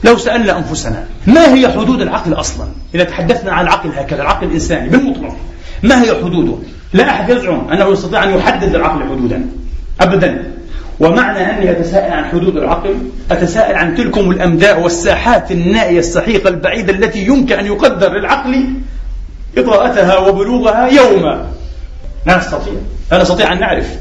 لو 0.04 0.18
سألنا 0.18 0.58
أنفسنا 0.58 1.04
ما 1.26 1.54
هي 1.54 1.68
حدود 1.68 2.00
العقل 2.00 2.32
أصلا؟ 2.32 2.66
إذا 2.94 3.04
تحدثنا 3.04 3.52
عن 3.52 3.64
العقل 3.64 3.88
هكذا 3.88 4.22
العقل 4.22 4.46
الإنساني 4.46 4.88
بالمطلق 4.88 5.36
ما 5.82 6.02
هي 6.02 6.14
حدوده؟ 6.14 6.54
لا 6.92 7.10
أحد 7.10 7.30
يزعم 7.30 7.68
أنه 7.72 7.92
يستطيع 7.92 8.24
أن 8.24 8.38
يحدد 8.38 8.76
للعقل 8.76 9.02
حدودا 9.02 9.46
أبدا. 10.00 10.52
ومعنى 11.00 11.38
أني 11.38 11.70
أتساءل 11.70 12.12
عن 12.12 12.24
حدود 12.24 12.56
العقل 12.56 12.94
أتساءل 13.30 13.74
عن 13.74 13.94
تلكم 13.94 14.30
الأمداء 14.30 14.80
والساحات 14.80 15.52
النائية 15.52 15.98
السحيقة 15.98 16.48
البعيدة 16.48 16.92
التي 16.92 17.26
يمكن 17.26 17.58
أن 17.58 17.66
يقدر 17.66 18.12
للعقل 18.12 18.64
إضاءتها 19.56 20.18
وبلوغها 20.18 20.86
يوما. 20.86 21.46
لا 22.26 22.38
نستطيع. 22.38 22.74
لا 23.12 23.22
نستطيع 23.22 23.52
أن 23.52 23.60
نعرف. 23.60 23.96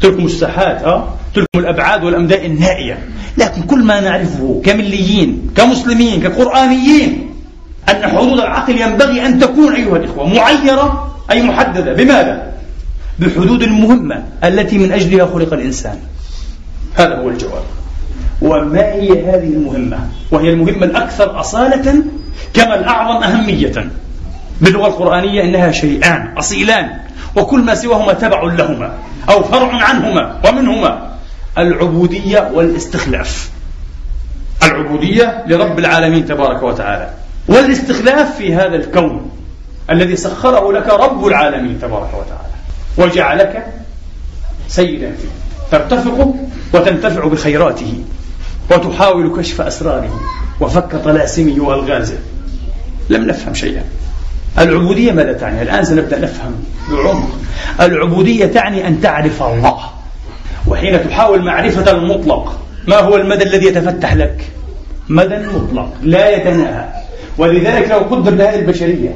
تلك 0.00 0.18
الساحات 0.18 0.82
أه؟ 0.82 1.14
الأبعاد 1.56 2.04
والأمداء 2.04 2.46
النائية. 2.46 2.98
لكن 3.38 3.62
كل 3.62 3.82
ما 3.84 4.00
نعرفه 4.00 4.62
كمليين 4.64 5.50
كمسلمين 5.56 6.20
كقرآنيين 6.20 7.30
أن 7.88 8.02
حدود 8.02 8.38
العقل 8.40 8.80
ينبغي 8.80 9.26
أن 9.26 9.38
تكون 9.38 9.74
أيها 9.74 9.96
الإخوة 9.96 10.28
معيرة 10.28 11.16
أي 11.30 11.42
محددة. 11.42 11.92
بماذا؟ 11.92 12.52
بحدود 13.18 13.62
المهمة 13.62 14.24
التي 14.44 14.78
من 14.78 14.92
أجلها 14.92 15.26
خلق 15.26 15.52
الإنسان. 15.52 15.98
هذا 16.94 17.14
هو 17.14 17.28
الجواب. 17.28 17.62
وما 18.42 18.80
هي 18.92 19.10
هذه 19.10 19.52
المهمة؟ 19.52 19.98
وهي 20.30 20.50
المهمة 20.50 20.84
الأكثر 20.86 21.40
أصالة 21.40 22.02
كما 22.54 22.74
الأعظم 22.74 23.22
أهمية. 23.22 23.90
باللغة 24.60 24.86
القرآنية 24.86 25.42
إنها 25.42 25.70
شيئان 25.70 26.34
أصيلان. 26.38 26.90
وكل 27.36 27.60
ما 27.60 27.74
سواهما 27.74 28.12
تبع 28.12 28.42
لهما 28.42 28.92
أو 29.30 29.42
فرع 29.42 29.72
عنهما 29.72 30.40
ومنهما. 30.48 31.10
العبودية 31.58 32.50
والاستخلاف. 32.54 33.50
العبودية 34.62 35.44
لرب 35.46 35.78
العالمين 35.78 36.26
تبارك 36.26 36.62
وتعالى. 36.62 37.10
والاستخلاف 37.48 38.36
في 38.36 38.54
هذا 38.54 38.76
الكون 38.76 39.30
الذي 39.90 40.16
سخره 40.16 40.72
لك 40.72 40.88
رب 40.88 41.26
العالمين 41.26 41.80
تبارك 41.80 42.10
وتعالى. 42.14 42.50
وجعلك 42.98 43.66
سيدا 44.68 45.12
فيه. 45.12 45.28
ترتفق 45.78 46.34
وتنتفع 46.74 47.26
بخيراته. 47.26 48.04
وتحاول 48.70 49.36
كشف 49.36 49.60
أسراره. 49.60 50.20
وفك 50.60 50.96
طلاسمه 50.96 51.64
وألغازه. 51.64 52.18
لم 53.10 53.26
نفهم 53.26 53.54
شيئا. 53.54 53.84
العبودية 54.60 55.12
ماذا 55.12 55.32
تعني؟ 55.32 55.62
الآن 55.62 55.84
سنبدأ 55.84 56.18
نفهم 56.18 56.64
بعمق 56.90 57.28
العبودية 57.80 58.46
تعني 58.46 58.88
أن 58.88 59.00
تعرف 59.00 59.42
الله 59.42 59.78
وحين 60.66 61.08
تحاول 61.08 61.42
معرفة 61.42 61.90
المطلق 61.90 62.60
ما 62.88 62.96
هو 62.96 63.16
المدى 63.16 63.44
الذي 63.44 63.66
يتفتح 63.66 64.14
لك؟ 64.14 64.50
مدى 65.08 65.36
مطلق 65.36 65.92
لا 66.02 66.36
يتناهى 66.36 66.88
ولذلك 67.38 67.90
لو 67.90 67.98
قدر 67.98 68.30
لهذه 68.30 68.58
البشرية 68.58 69.14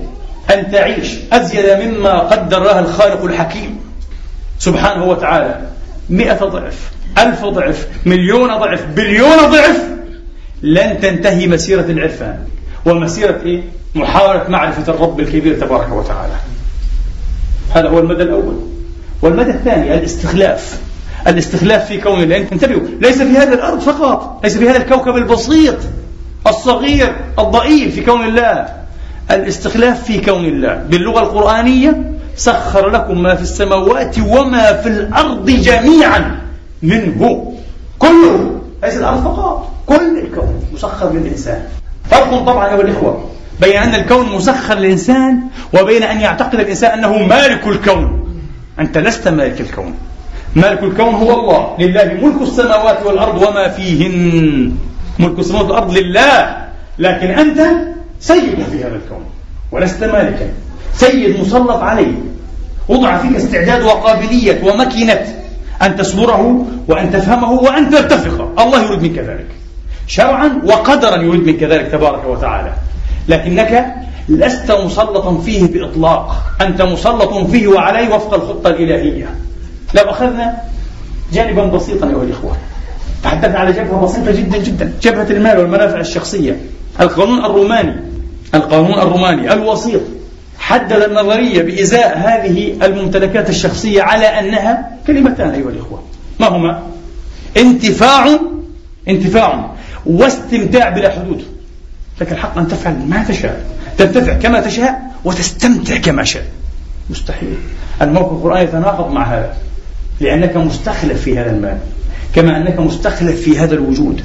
أن 0.54 0.70
تعيش 0.70 1.14
أزيد 1.33 1.66
مما 1.83 2.18
قدر 2.18 2.62
لها 2.64 2.80
الخالق 2.80 3.24
الحكيم 3.24 3.78
سبحانه 4.59 5.04
وتعالى 5.04 5.61
مئة 6.11 6.44
ضعف 6.44 6.90
ألف 7.18 7.44
ضعف 7.44 7.88
مليون 8.07 8.59
ضعف 8.59 8.87
بليون 8.96 9.37
ضعف 9.37 9.80
لن 10.62 11.00
تنتهي 11.00 11.46
مسيرة 11.46 11.85
العرفان 11.85 12.38
ومسيرة 12.86 13.40
إيه؟ 13.44 13.62
محاولة 13.94 14.48
معرفة 14.48 14.92
الرب 14.92 15.20
الكبير 15.20 15.60
تبارك 15.60 15.92
وتعالى. 15.92 16.32
هذا 17.74 17.88
هو 17.88 17.98
المدى 17.98 18.22
الأول. 18.22 18.54
والمدى 19.22 19.50
الثاني 19.50 19.94
الاستخلاف. 19.94 20.80
الاستخلاف 21.26 21.86
في 21.86 22.00
كون 22.00 22.22
الله. 22.22 22.36
انتبهوا 22.36 22.80
ليس 23.00 23.22
في 23.22 23.36
هذه 23.36 23.52
الأرض 23.52 23.80
فقط 23.80 24.40
ليس 24.44 24.56
في 24.56 24.70
هذا 24.70 24.76
الكوكب 24.76 25.16
البسيط 25.16 25.76
الصغير 26.46 27.16
الضئيل 27.38 27.92
في 27.92 28.04
كون 28.04 28.24
الله. 28.24 28.66
الاستخلاف 29.30 30.04
في 30.04 30.20
كون 30.20 30.44
الله. 30.44 30.74
باللغة 30.74 31.20
القرآنية 31.20 32.12
سخر 32.36 32.88
لكم 32.88 33.22
ما 33.22 33.34
في 33.34 33.42
السماوات 33.42 34.18
وما 34.18 34.72
في 34.72 34.88
الأرض 34.88 35.50
جميعا. 35.50 36.40
منه. 36.82 37.52
كله. 37.98 38.60
ليس 38.84 38.94
الأرض 38.94 39.24
فقط. 39.24 39.70
كل 39.86 40.18
الكون 40.18 40.64
مسخر 40.72 41.12
للإنسان. 41.12 41.62
فرق 42.10 42.38
طبعا 42.38 42.66
أيها 42.66 42.80
الإخوة 42.80 43.30
بين 43.60 43.76
أن 43.76 43.94
الكون 43.94 44.36
مسخر 44.36 44.74
للإنسان 44.74 45.40
وبين 45.80 46.02
أن 46.02 46.20
يعتقد 46.20 46.60
الإنسان 46.60 46.98
أنه 46.98 47.18
مالك 47.18 47.66
الكون. 47.66 48.24
أنت 48.78 48.98
لست 48.98 49.28
مالك 49.28 49.60
الكون. 49.60 49.94
مالك 50.56 50.82
الكون 50.82 51.14
هو 51.14 51.40
الله. 51.40 51.76
لله 51.78 52.04
ملك 52.04 52.42
السماوات 52.42 53.06
والأرض 53.06 53.42
وما 53.42 53.68
فيهن. 53.68 54.72
ملك 55.18 55.38
السماوات 55.38 55.66
والأرض 55.66 55.92
لله. 55.96 56.64
لكن 56.98 57.30
أنت 57.30 57.60
سيد 58.20 58.62
في 58.72 58.84
هذا 58.84 58.96
الكون 59.04 59.24
ولست 59.72 60.04
مالكا. 60.04 60.48
سيد 60.94 61.40
مسلط 61.40 61.82
عليه. 61.82 62.14
وضع 62.88 63.18
فيك 63.18 63.36
استعداد 63.36 63.82
وقابلية 63.82 64.64
ومكنة 64.64 65.26
أن 65.82 65.96
تصبره 65.96 66.66
وأن 66.88 67.12
تفهمه 67.12 67.52
وأن 67.52 67.90
ترتفق 67.90 68.60
الله 68.60 68.82
يريد 68.84 69.02
منك 69.02 69.18
ذلك. 69.18 69.46
شرعا 70.06 70.60
وقدرا 70.64 71.22
يريد 71.22 71.46
منك 71.46 71.62
ذلك 71.62 71.90
تبارك 71.92 72.24
وتعالى. 72.26 72.72
لكنك 73.28 73.94
لست 74.28 74.72
مسلطا 74.72 75.40
فيه 75.40 75.66
بإطلاق. 75.66 76.36
أنت 76.60 76.82
مسلط 76.82 77.50
فيه 77.50 77.66
وعليه 77.66 78.14
وفق 78.14 78.34
الخطة 78.34 78.70
الإلهية. 78.70 79.34
لو 79.94 80.02
أخذنا 80.02 80.56
جانبا 81.32 81.64
بسيطا 81.64 82.08
أيها 82.08 82.22
الإخوة. 82.22 82.56
تحدثنا 83.22 83.58
على 83.58 83.72
جبهة 83.72 84.04
بسيطة 84.04 84.30
جدا 84.30 84.58
جدا. 84.58 84.92
جبهة 85.02 85.30
المال 85.30 85.58
والمنافع 85.58 86.00
الشخصية. 86.00 86.56
القانون 87.00 87.44
الروماني. 87.44 87.96
القانون 88.54 88.94
الروماني 88.94 89.52
الوسيط. 89.52 90.00
حدد 90.58 91.02
النظرية 91.02 91.62
بإزاء 91.62 92.18
هذه 92.18 92.76
الممتلكات 92.82 93.50
الشخصية 93.50 94.02
على 94.02 94.26
أنها 94.26 94.90
كلمتان 95.06 95.50
أيها 95.50 95.68
الإخوة. 95.68 96.02
ما 96.40 96.48
هما؟ 96.48 96.82
انتفاع 97.56 98.26
انتفاع 99.08 99.70
واستمتاع 100.06 100.88
بلا 100.88 101.10
حدود. 101.10 101.44
لك 102.20 102.32
الحق 102.32 102.58
أن 102.58 102.68
تفعل 102.68 102.96
ما 103.08 103.24
تشاء. 103.28 103.64
تنتفع 103.98 104.32
كما 104.32 104.60
تشاء 104.60 105.02
وتستمتع 105.24 105.96
كما 105.96 106.24
شاء. 106.24 106.46
مستحيل. 107.10 107.54
الموقف 108.02 108.32
القرآني 108.32 108.64
يتناقض 108.64 109.12
مع 109.12 109.24
هذا. 109.24 109.56
لأنك 110.20 110.56
مستخلف 110.56 111.22
في 111.22 111.38
هذا 111.38 111.50
المال. 111.50 111.78
كما 112.34 112.56
أنك 112.56 112.80
مستخلف 112.80 113.40
في 113.40 113.58
هذا 113.58 113.74
الوجود. 113.74 114.22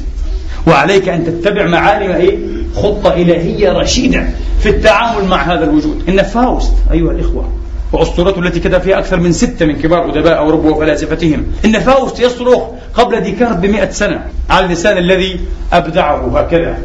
وعليك 0.67 1.09
أن 1.09 1.25
تتبع 1.25 1.67
معالم 1.67 2.11
إيه؟ 2.11 2.37
خطة 2.75 3.13
إلهية 3.13 3.71
رشيدة 3.71 4.27
في 4.59 4.69
التعامل 4.69 5.27
مع 5.27 5.53
هذا 5.53 5.63
الوجود. 5.63 6.09
إن 6.09 6.23
فاوست 6.23 6.73
أيها 6.91 7.11
الإخوة 7.11 7.49
وأسطورته 7.91 8.39
التي 8.39 8.59
كتب 8.59 8.81
فيها 8.81 8.99
أكثر 8.99 9.19
من 9.19 9.33
ستة 9.33 9.65
من 9.65 9.75
كبار 9.75 10.09
أدباء 10.09 10.37
أوروبا 10.37 10.69
وفلاسفتهم. 10.69 11.45
إن 11.65 11.79
فاوست 11.79 12.19
يصرخ 12.19 12.63
قبل 12.93 13.21
ديكارت 13.21 13.57
بمئة 13.57 13.89
سنة 13.89 14.25
على 14.49 14.65
اللسان 14.65 14.97
الذي 14.97 15.39
أبدعه 15.73 16.39
هكذا. 16.39 16.77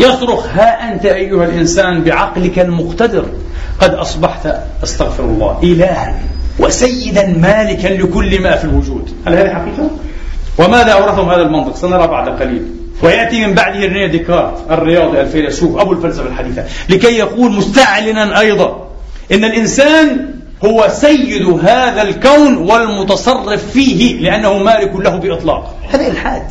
يصرخ 0.00 0.46
ها 0.46 0.92
أنت 0.92 1.06
أيها 1.06 1.44
الإنسان 1.44 2.04
بعقلك 2.04 2.58
المقتدر 2.58 3.24
قد 3.80 3.94
أصبحت 3.94 4.48
أستغفر 4.84 5.24
الله 5.24 5.58
إلها 5.62 6.20
وسيدا 6.58 7.26
مالكا 7.26 7.88
لكل 7.88 8.42
ما 8.42 8.56
في 8.56 8.64
الوجود. 8.64 9.10
هل 9.26 9.34
هذه 9.34 9.48
حقيقة؟ 9.48 9.90
وماذا 10.58 10.92
أورثهم 10.92 11.30
هذا 11.30 11.42
المنطق؟ 11.42 11.76
سنرى 11.76 12.06
بعد 12.06 12.28
قليل. 12.28 12.62
ويأتي 13.02 13.46
من 13.46 13.54
بعده 13.54 13.80
رينيه 13.80 14.06
ديكارت 14.06 14.54
الرياضي 14.70 15.20
الفيلسوف 15.20 15.78
أبو 15.78 15.92
الفلسفة 15.92 16.26
الحديثة 16.26 16.64
لكي 16.88 17.18
يقول 17.18 17.52
مستعلنا 17.52 18.40
أيضا 18.40 18.88
إن 19.32 19.44
الإنسان 19.44 20.34
هو 20.64 20.88
سيد 20.88 21.48
هذا 21.64 22.02
الكون 22.02 22.56
والمتصرف 22.56 23.70
فيه 23.70 24.20
لأنه 24.20 24.58
مالك 24.58 24.96
له 24.96 25.16
بإطلاق. 25.16 25.76
هذا 25.90 26.06
إلحاد 26.06 26.42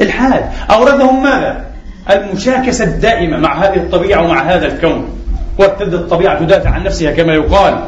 إلحاد. 0.00 0.44
أوردهم 0.70 1.22
ماذا؟ 1.22 1.64
المشاكسة 2.10 2.84
الدائمة 2.84 3.36
مع 3.36 3.64
هذه 3.64 3.76
الطبيعة 3.76 4.24
ومع 4.24 4.42
هذا 4.42 4.66
الكون. 4.66 5.08
وابتدت 5.58 5.94
الطبيعة 5.94 6.38
تدافع 6.38 6.70
عن 6.70 6.82
نفسها 6.82 7.12
كما 7.12 7.34
يقال. 7.34 7.84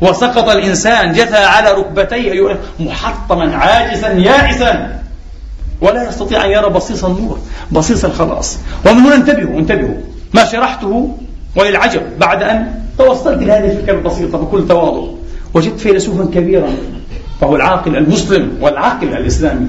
وسقط 0.00 0.48
الإنسان 0.48 1.12
جثى 1.12 1.36
على 1.36 1.72
ركبتيه 1.72 2.56
محطما 2.80 3.56
عاجزا 3.56 4.08
يائسا. 4.08 5.00
ولا 5.80 6.08
يستطيع 6.08 6.44
أن 6.44 6.50
يرى 6.50 6.68
بصيص 6.68 7.04
النور 7.04 7.38
بصيص 7.72 8.04
الخلاص. 8.04 8.58
ومن 8.86 9.00
هنا 9.00 9.14
انتبهوا 9.14 9.58
انتبهوا. 9.58 9.96
ما 10.34 10.44
شرحته 10.44 11.16
وللعجب 11.56 12.02
بعد 12.18 12.42
أن 12.42 12.74
توصلت 12.98 13.42
إلى 13.42 13.52
هذه 13.52 13.70
الفكرة 13.70 13.94
البسيطة 13.94 14.38
بكل 14.38 14.68
تواضع 14.68 15.08
وجدت 15.54 15.80
فيلسوفا 15.80 16.24
كبيرا 16.24 16.68
وهو 17.40 17.56
العاقل 17.56 17.96
المسلم 17.96 18.58
والعاقل 18.60 19.08
الإسلامي 19.08 19.68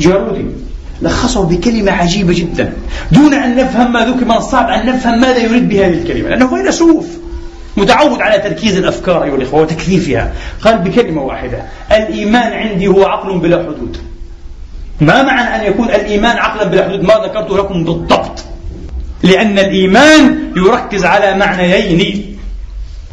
جارودي 0.00 0.46
لخصه 1.02 1.44
بكلمة 1.44 1.92
عجيبة 1.92 2.34
جدا. 2.34 2.72
دون 3.12 3.34
أن 3.34 3.56
نفهم 3.56 3.92
ما 3.92 4.00
ذكر 4.00 4.24
من 4.24 4.36
الصعب 4.36 4.68
أن 4.68 4.86
نفهم 4.86 5.20
ماذا 5.20 5.38
يريد 5.38 5.68
بهذه 5.68 5.92
الكلمة 5.92 6.28
لأنه 6.28 6.48
فيلسوف 6.48 7.06
متعود 7.76 8.20
على 8.20 8.38
تركيز 8.38 8.76
الأفكار 8.76 9.24
أيها 9.24 9.34
الإخوة 9.34 9.60
وتكثيفها. 9.60 10.32
قال 10.62 10.78
بكلمة 10.78 11.22
واحدة 11.22 11.62
الإيمان 11.92 12.52
عندي 12.52 12.86
هو 12.86 13.04
عقل 13.04 13.38
بلا 13.38 13.56
حدود. 13.62 13.96
ما 15.00 15.22
معنى 15.22 15.56
أن 15.56 15.72
يكون 15.72 15.88
الإيمان 15.88 16.36
عقلا 16.36 16.64
بلا 16.64 16.84
حدود؟ 16.84 17.02
ما 17.02 17.14
ذكرته 17.14 17.58
لكم 17.58 17.84
بالضبط. 17.84 18.44
لأن 19.22 19.58
الإيمان 19.58 20.52
يركز 20.56 21.04
على 21.04 21.34
معنيين. 21.34 22.36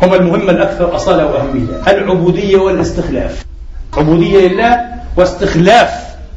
هما 0.04 0.16
المهمة 0.16 0.52
الأكثر 0.52 0.96
أصالة 0.96 1.26
وأهمية. 1.26 1.82
العبودية 1.88 2.58
والاستخلاف. 2.58 3.46
عبودية 3.98 4.48
لله 4.48 4.82
واستخلاف 5.18 5.90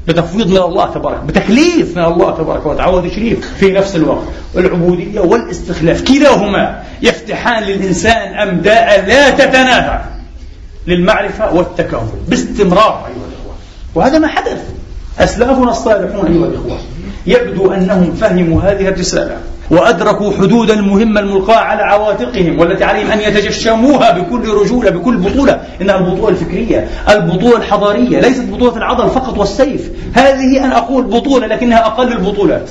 بتفويض 0.09 0.51
من 0.51 0.57
الله 0.57 0.95
تبارك 0.95 1.21
بتكليف 1.21 1.97
من 1.97 2.05
الله 2.05 2.37
تبارك 2.37 2.67
وتعالى. 2.67 2.93
وتشريف 2.93 3.55
في 3.61 3.73
نفس 3.73 3.97
الوقت. 3.97 4.25
العبودية 4.57 5.21
والاستخلاف. 5.21 6.03
كلاهما 6.03 6.83
يفتحان 7.03 7.63
للإنسان 7.63 8.49
أمداء 8.49 9.07
لا 9.07 9.31
تتناهى 9.31 10.01
للمعرفة 10.87 11.55
والتكامل 11.55 12.09
باستمرار 12.29 13.07
أيها 13.07 13.27
الإخوة. 13.27 13.55
وهذا 13.95 14.19
ما 14.19 14.29
حدث. 14.29 14.63
أسلافنا 15.19 15.71
الصالحون 15.71 16.27
أيها 16.27 16.47
الإخوة 16.47 16.79
يبدو 17.27 17.73
أنهم 17.73 18.13
فهموا 18.13 18.63
هذه 18.63 18.89
الرسالة. 18.89 19.37
وأدركوا 19.71 20.33
حدود 20.33 20.71
المهمة 20.71 21.21
الملقاة 21.21 21.57
على 21.57 21.83
عواتقهم 21.83 22.59
والتي 22.59 22.85
عليهم 22.85 23.11
أن 23.11 23.21
يتجشموها 23.21 24.11
بكل 24.11 24.49
رجولة 24.49 24.91
بكل 24.91 25.17
بطولة. 25.17 25.61
إنها 25.81 25.99
البطولة 25.99 26.29
الفكرية 26.29 26.89
البطولة 27.09 27.57
الحضارية 27.57 28.21
ليست 28.21 28.45
بطولة 28.45 28.77
العضل 28.77 29.11
فقط 29.11 29.39
والسيف. 29.39 29.91
هذه 30.15 30.65
أنا 30.65 30.79
أقول 30.79 31.05
بطولة 31.05 31.47
لكنها 31.47 31.87
أقل 31.87 32.13
البطولات. 32.13 32.71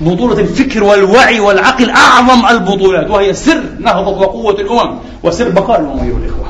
بطولة 0.00 0.40
الفكر 0.40 0.84
والوعي 0.84 1.40
والعقل 1.40 1.90
أعظم 1.90 2.46
البطولات 2.46 3.10
وهي 3.10 3.34
سر 3.34 3.62
نهضة 3.78 4.18
وقوة 4.18 4.60
الأمم 4.60 4.98
وسر 5.22 5.48
بقاء 5.48 5.80
الأمم 5.80 6.00
أيها 6.00 6.16
الإخوة. 6.16 6.46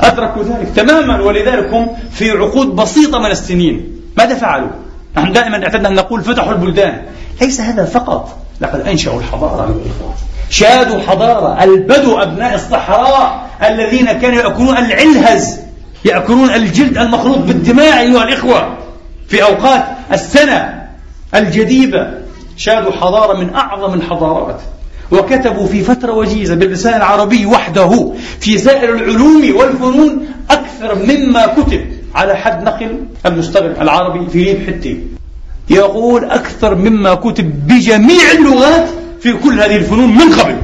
أدركوا 0.00 0.42
ذلك 0.42 0.68
تماما 0.76 1.20
ولذلك 1.20 1.74
هم 1.74 1.88
في 2.12 2.30
عقود 2.30 2.76
بسيطة 2.76 3.18
من 3.18 3.30
السنين. 3.30 4.00
ماذا 4.18 4.34
فعلوا؟ 4.34 4.70
نحن 5.16 5.32
دائما 5.32 5.62
اعتدنا 5.62 5.88
أن 5.88 5.94
نقول 5.94 6.22
فتحوا 6.22 6.52
البلدان. 6.52 7.02
ليس 7.40 7.60
هذا 7.60 7.84
فقط. 7.84 8.43
لقد 8.64 8.88
أنشأوا 8.88 9.20
الحضارة 9.20 9.80
شادوا 10.50 11.00
حضارة 11.00 11.64
البدو 11.64 12.18
أبناء 12.18 12.54
الصحراء 12.54 13.50
الذين 13.68 14.12
كانوا 14.12 14.42
يأكلون 14.42 14.76
العلهز 14.76 15.60
يأكلون 16.04 16.50
الجلد 16.50 16.98
المخلوط 16.98 17.38
بالدماء 17.38 18.00
أيها 18.00 18.22
الإخوة 18.22 18.76
في 19.28 19.42
أوقات 19.42 19.84
السنة 20.12 20.84
الجديدة 21.34 22.18
شادوا 22.56 22.92
حضارة 22.92 23.36
من 23.40 23.54
أعظم 23.54 23.94
الحضارات. 23.94 24.60
وكتبوا 25.12 25.66
في 25.66 25.82
فترة 25.82 26.12
وجيزة 26.12 26.54
باللسان 26.54 26.94
العربي 26.94 27.46
وحده 27.46 28.12
في 28.40 28.58
سائر 28.58 28.94
العلوم 28.94 29.56
والفنون 29.56 30.26
أكثر 30.50 30.94
مما 30.94 31.46
كتب 31.46 31.86
على 32.14 32.36
حد 32.36 32.62
نقل 32.62 33.04
المستغرب 33.26 33.82
العربي 33.82 34.30
فيليب 34.30 34.66
حتي 34.66 35.00
يقول 35.70 36.24
أكثر 36.24 36.74
مما 36.74 37.14
كتب 37.14 37.66
بجميع 37.66 38.32
اللغات 38.32 38.88
في 39.20 39.32
كل 39.32 39.60
هذه 39.60 39.76
الفنون 39.76 40.16
من 40.16 40.32
قبل. 40.32 40.56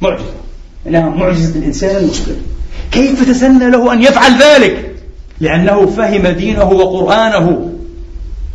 معجزة. 0.00 0.24
إنها 0.86 1.08
معجزة 1.08 1.58
الإنسان 1.58 1.96
المسلم 1.96 2.36
كيف 2.92 3.28
تسنى 3.28 3.70
له 3.70 3.92
أن 3.92 4.02
يفعل 4.02 4.42
ذلك؟ 4.42 4.94
لأنه 5.40 5.86
فهم 5.86 6.26
دينه 6.26 6.64
وقرآنه 6.64 7.72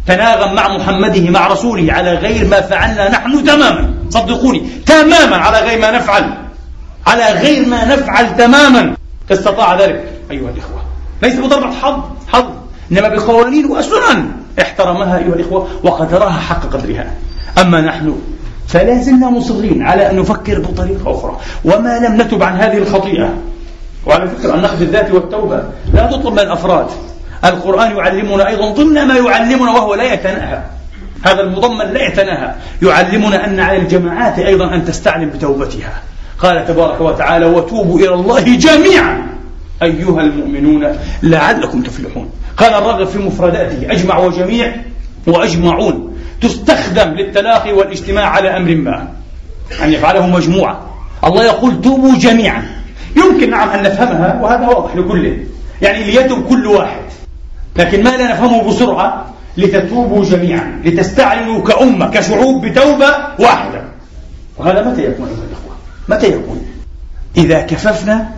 تناغم 0.08 0.56
مع 0.56 0.78
محمده 0.78 1.30
مع 1.30 1.48
رسوله 1.48 1.94
على 1.94 2.14
غير 2.14 2.48
ما 2.48 2.62
فعلنا 2.62 3.10
نحن 3.10 3.44
تماما. 3.44 3.94
صدقوني 4.10 4.64
تماما 4.86 5.36
على 5.36 5.60
غير 5.60 5.80
ما 5.80 5.92
نفعل. 5.92 6.38
على 7.08 7.24
غير 7.24 7.68
ما 7.68 7.86
نفعل 7.86 8.38
تماما. 8.38 8.96
استطاع 9.32 9.82
ذلك. 9.82 10.04
أيها 10.32 10.50
الإخوة 10.50 10.82
ليس 11.24 11.36
بضربة 11.36 11.72
حظ 11.72 12.00
حظ 12.28 12.46
إنما 12.92 13.08
بقوانين 13.08 13.66
وسنن 13.66 14.32
احترمها 14.62 15.18
أيها 15.18 15.36
الإخوة 15.36 15.68
وقدرها 15.84 16.40
حق 16.40 16.66
قدرها. 16.66 17.14
أما 17.62 17.82
نحن 17.82 18.16
فلا 18.68 19.02
زلنا 19.02 19.30
مصرين 19.30 19.82
على 19.82 20.12
أن 20.12 20.16
نفكر 20.16 20.60
بطريقة 20.60 21.12
أخرى. 21.12 21.38
وما 21.66 22.00
لم 22.00 22.22
نتب 22.22 22.44
عن 22.44 22.56
هذه 22.56 22.78
الخطيئة. 22.78 23.34
وعلى 24.06 24.28
فكرة 24.28 24.56
النقد 24.56 24.82
الذاتي 24.82 25.12
والتوبة 25.12 25.64
لا 25.94 26.08
تطلب 26.12 26.34
من 26.34 26.40
الأفراد. 26.40 26.88
القرآن 27.46 27.98
يعلمنا 27.98 28.48
أيضا 28.48 28.72
ضمن 28.72 29.08
ما 29.08 29.16
يعلمنا 29.16 29.72
وهو 29.72 29.96
لا 29.96 30.14
يتناهى. 30.14 30.62
هذا 31.24 31.42
المضمن 31.42 31.86
لا 31.94 32.08
يتناهى. 32.08 32.54
يعلمنا 32.82 33.46
أن 33.46 33.60
على 33.60 33.78
الجماعات 33.78 34.40
أيضا 34.40 34.74
أن 34.76 34.86
تستعلم 34.86 35.30
بتوبتها. 35.30 35.94
قال 36.40 36.68
تبارك 36.68 37.02
وتعالى 37.02 37.46
وتوبوا 37.46 38.00
إلى 38.00 38.14
الله 38.14 38.56
جميعا. 38.56 39.28
أيها 39.82 40.22
المؤمنون 40.22 40.98
لعلكم 41.24 41.82
تفلحون. 41.82 42.30
قال 42.58 42.74
الرغب 42.74 43.08
في 43.08 43.20
مفرداته. 43.20 43.92
أجمع 43.92 44.18
وجميع 44.18 44.76
وأجمعون. 45.28 46.18
تستخدم 46.42 47.10
للتلاقي 47.10 47.74
والاجتماع 47.74 48.30
على 48.30 48.58
أمر 48.58 48.76
ما. 48.76 49.08
أن 49.84 49.94
يفعله 49.94 50.28
مجموعة. 50.28 50.90
الله 51.24 51.44
يقول 51.44 51.82
توبوا 51.82 52.18
جميعا. 52.18 52.64
يمكن 53.16 53.50
نعم 53.50 53.70
أن 53.70 53.84
نفهمها 53.84 54.40
وهذا 54.42 54.68
واضح 54.68 54.96
لكل 54.96 55.38
يعني 55.82 56.04
ليتوب 56.04 56.48
كل 56.50 56.68
واحد. 56.68 57.02
لكن 57.76 58.04
ما 58.04 58.10
لا 58.10 58.32
نفهمه 58.32 58.70
بسرعة؟ 58.70 59.34
لتتوبوا 59.58 60.26
جميعا. 60.26 60.82
لتستعلنوا 60.86 61.64
كأمة 61.64 62.12
كشعوب 62.12 62.66
بتوبة 62.66 63.10
واحدة. 63.40 63.84
وهذا 64.58 64.84
متى 64.84 65.06
يكون 65.06 65.28
أيها 65.28 65.46
الأخوة؟ 65.50 65.76
متى 66.10 66.28
يكون 66.28 66.66
إذا 67.38 67.62
كففنا 67.62 68.30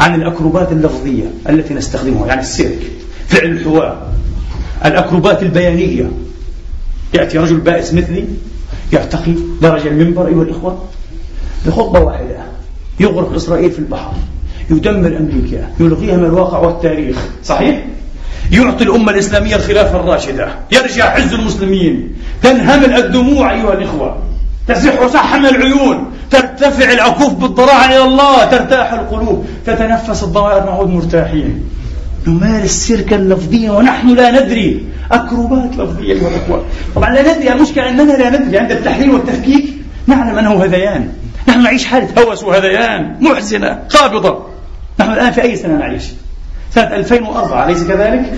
عن 0.00 0.14
الأكروبات 0.14 0.72
اللفظية 0.72 1.24
التي 1.48 1.74
نستخدمها 1.74 2.26
يعني 2.26 2.40
السيرك. 2.40 2.78
فعل 3.28 3.50
الحوار. 3.50 4.06
الأكروبات 4.84 5.42
البيانية. 5.42 6.10
يأتي 7.14 7.38
رجل 7.38 7.56
بائس 7.56 7.94
مثلي 7.94 8.24
يرتقي 8.92 9.32
درج 9.62 9.86
المنبر 9.86 10.28
أيها 10.28 10.42
الإخوة. 10.42 10.84
بخطبة 11.66 12.00
واحدة. 12.00 12.36
يغرق 13.00 13.34
إسرائيل 13.34 13.70
في 13.70 13.78
البحر. 13.78 14.12
يدمر 14.70 15.16
أمريكا. 15.16 15.68
يلغيها 15.80 16.16
من 16.16 16.24
الواقع 16.24 16.58
والتاريخ. 16.58 17.16
صحيح؟ 17.44 17.84
يعطي 18.52 18.84
الأمة 18.84 19.12
الإسلامية 19.12 19.56
الخلافة 19.56 20.00
الراشدة. 20.00 20.48
يرجع 20.72 21.04
عز 21.04 21.32
المسلمين. 21.32 22.14
تنهمل 22.42 22.92
الدموع 22.92 23.52
أيها 23.52 23.72
الإخوة. 23.72 24.18
تسح 24.68 25.06
سحم 25.06 25.46
العيون. 25.46 26.06
ترتفع 26.30 26.92
العكوف 26.92 27.34
بالضراعة 27.34 27.86
إلى 27.86 28.04
الله. 28.04 28.44
ترتاح 28.44 28.92
القلوب. 28.92 29.46
تتنفس 29.66 30.22
الضمائر 30.22 30.64
نعود 30.64 30.88
مرتاحين. 30.88 31.64
نمارس 32.26 32.70
سيركا 32.70 33.14
لفظيا 33.14 33.70
ونحن 33.72 34.08
لا 34.08 34.44
ندري. 34.44 34.86
أكروبات 35.12 35.76
لفظية 35.76 36.12
أيها 36.12 36.28
الأخوة 36.28 36.64
طبعا 36.94 37.10
لا 37.10 37.22
ندري 37.36 37.52
المشكلة 37.52 37.88
أننا 37.88 38.12
لا 38.12 38.30
ندري. 38.30 38.58
عند 38.58 38.72
التحليل 38.72 39.10
والتفكيك 39.10 39.64
نعلم 40.06 40.38
أنه 40.38 40.64
هذيان. 40.64 41.08
نحن 41.48 41.62
نعيش 41.62 41.84
حالة 41.84 42.22
هوس 42.22 42.44
وهذيان 42.44 43.16
محزنة 43.20 43.78
قابضة 43.88 44.46
نحن 45.00 45.12
الآن 45.12 45.32
في 45.32 45.42
أي 45.42 45.56
سنة 45.56 45.78
نعيش؟ 45.78 46.04
سنة 46.74 46.96
2004 46.96 47.66
أليس 47.66 47.84
كذلك؟ 47.84 48.32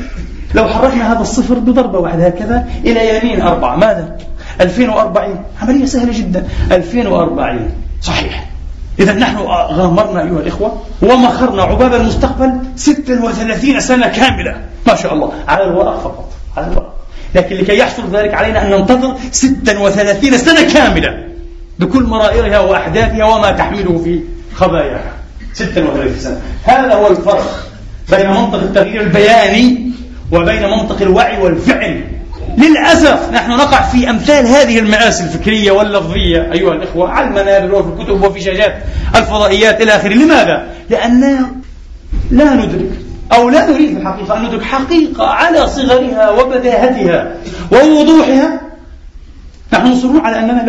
لو 0.54 0.68
حركنا 0.68 1.12
هذا 1.12 1.20
الصفر 1.20 1.54
بضربة 1.54 1.98
واحدة 1.98 2.26
هكذا 2.26 2.68
إلى 2.84 3.18
يمين 3.18 3.42
أربعة. 3.42 3.76
ماذا؟ 3.76 4.18
2040 4.60 5.44
عملية 5.62 5.84
سهلة 5.84 6.18
جدا. 6.18 6.46
2040 6.72 7.70
صحيح. 8.02 8.46
إذا 9.00 9.12
نحن 9.12 9.36
غامرنا 9.70 10.22
أيها 10.22 10.40
الإخوة 10.40 10.82
ومخرنا 11.02 11.62
عباب 11.62 11.94
المستقبل 11.94 12.52
36 12.76 13.80
سنة 13.80 14.08
كاملة. 14.08 14.56
ما 14.86 14.94
شاء 14.94 15.14
الله. 15.14 15.32
على 15.48 15.64
الورق 15.64 16.00
فقط. 16.00 16.32
على 16.56 16.66
الورق. 16.66 16.94
لكن 17.34 17.56
لكي 17.56 17.78
يحصل 17.78 18.02
ذلك 18.12 18.34
علينا 18.34 18.62
أن 18.62 18.70
ننتظر 18.70 19.16
36 19.32 20.38
سنة 20.38 20.72
كاملة 20.72 21.24
بكل 21.78 22.02
مرائرها 22.02 22.58
وأحداثها 22.58 23.24
وما 23.24 23.50
تحمله 23.50 24.00
في 24.04 24.20
خباياها. 24.54 25.12
36 25.52 26.18
سنة. 26.18 26.40
هذا 26.64 26.94
هو 26.94 27.06
الفرق 27.06 27.66
بين 28.10 28.30
منطق 28.30 28.58
التغيير 28.58 29.00
البياني 29.00 29.90
وبين 30.32 30.62
منطق 30.62 31.02
الوعي 31.02 31.42
والفعل. 31.42 32.04
للأسف 32.56 33.30
نحن 33.32 33.50
نقع 33.50 33.82
في 33.82 34.10
أمثال 34.10 34.46
هذه 34.46 34.78
المآسي 34.78 35.24
الفكرية 35.24 35.70
واللفظية 35.70 36.52
أيها 36.52 36.72
الإخوة 36.72 37.10
على 37.10 37.26
المنابر 37.26 37.74
وفي 37.74 37.88
الكتب 37.88 38.24
وفي 38.24 38.40
شاشات 38.40 38.74
الفضائيات 39.16 39.80
إلى 39.82 39.96
آخره. 39.96 40.14
لماذا؟ 40.14 40.66
لأننا 40.90 41.46
لا 42.30 42.54
ندرك 42.54 42.90
أو 43.32 43.48
لا 43.48 43.70
نريد 43.70 43.94
في 43.94 44.00
الحقيقة 44.00 44.36
أن 44.36 44.44
ندرك 44.44 44.62
حقيقة 44.62 45.26
على 45.26 45.66
صغرها 45.66 46.30
وبداهتها 46.30 47.36
ووضوحها. 47.72 48.60
نحن 49.72 49.86
مصرون 49.86 50.20
على 50.20 50.38
أننا 50.38 50.62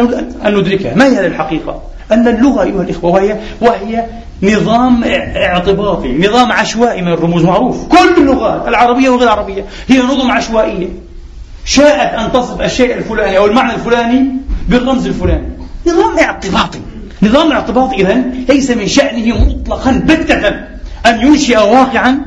أن 0.45 0.55
ندركها. 0.55 0.95
ما 0.95 1.05
هي 1.05 1.27
الحقيقة؟ 1.27 1.81
أن 2.11 2.27
اللغة 2.27 2.63
أيها 2.63 2.81
الإخوة 2.81 3.11
وهي 3.11 3.37
وهي 3.61 4.05
نظام 4.43 5.03
اعتباطي 5.35 6.27
نظام 6.27 6.51
عشوائي 6.51 7.01
من 7.01 7.13
الرموز 7.13 7.43
معروف. 7.43 7.87
كل 7.87 8.21
اللغات 8.21 8.67
العربية 8.67 9.09
وغير 9.09 9.23
العربية 9.23 9.65
هي 9.87 9.99
نظم 9.99 10.31
عشوائية. 10.31 11.06
شاءت 11.67 12.13
أن 12.13 12.31
تصف 12.31 12.61
الشيء 12.61 12.97
الفلاني 12.97 13.37
أو 13.37 13.45
المعنى 13.45 13.73
الفلاني 13.73 14.25
بالرمز 14.69 15.07
الفلاني. 15.07 15.47
نظام 15.87 16.19
اعتباطي. 16.19 16.79
نظام 17.21 17.51
اعتباطي 17.51 17.95
إذا 17.95 18.13
ليس 18.49 18.71
من 18.71 18.87
شأنه 18.87 19.45
مطلقا 19.45 19.91
بتة 20.05 20.47
أن 21.05 21.21
ينشئ 21.21 21.57
واقعا 21.57 22.25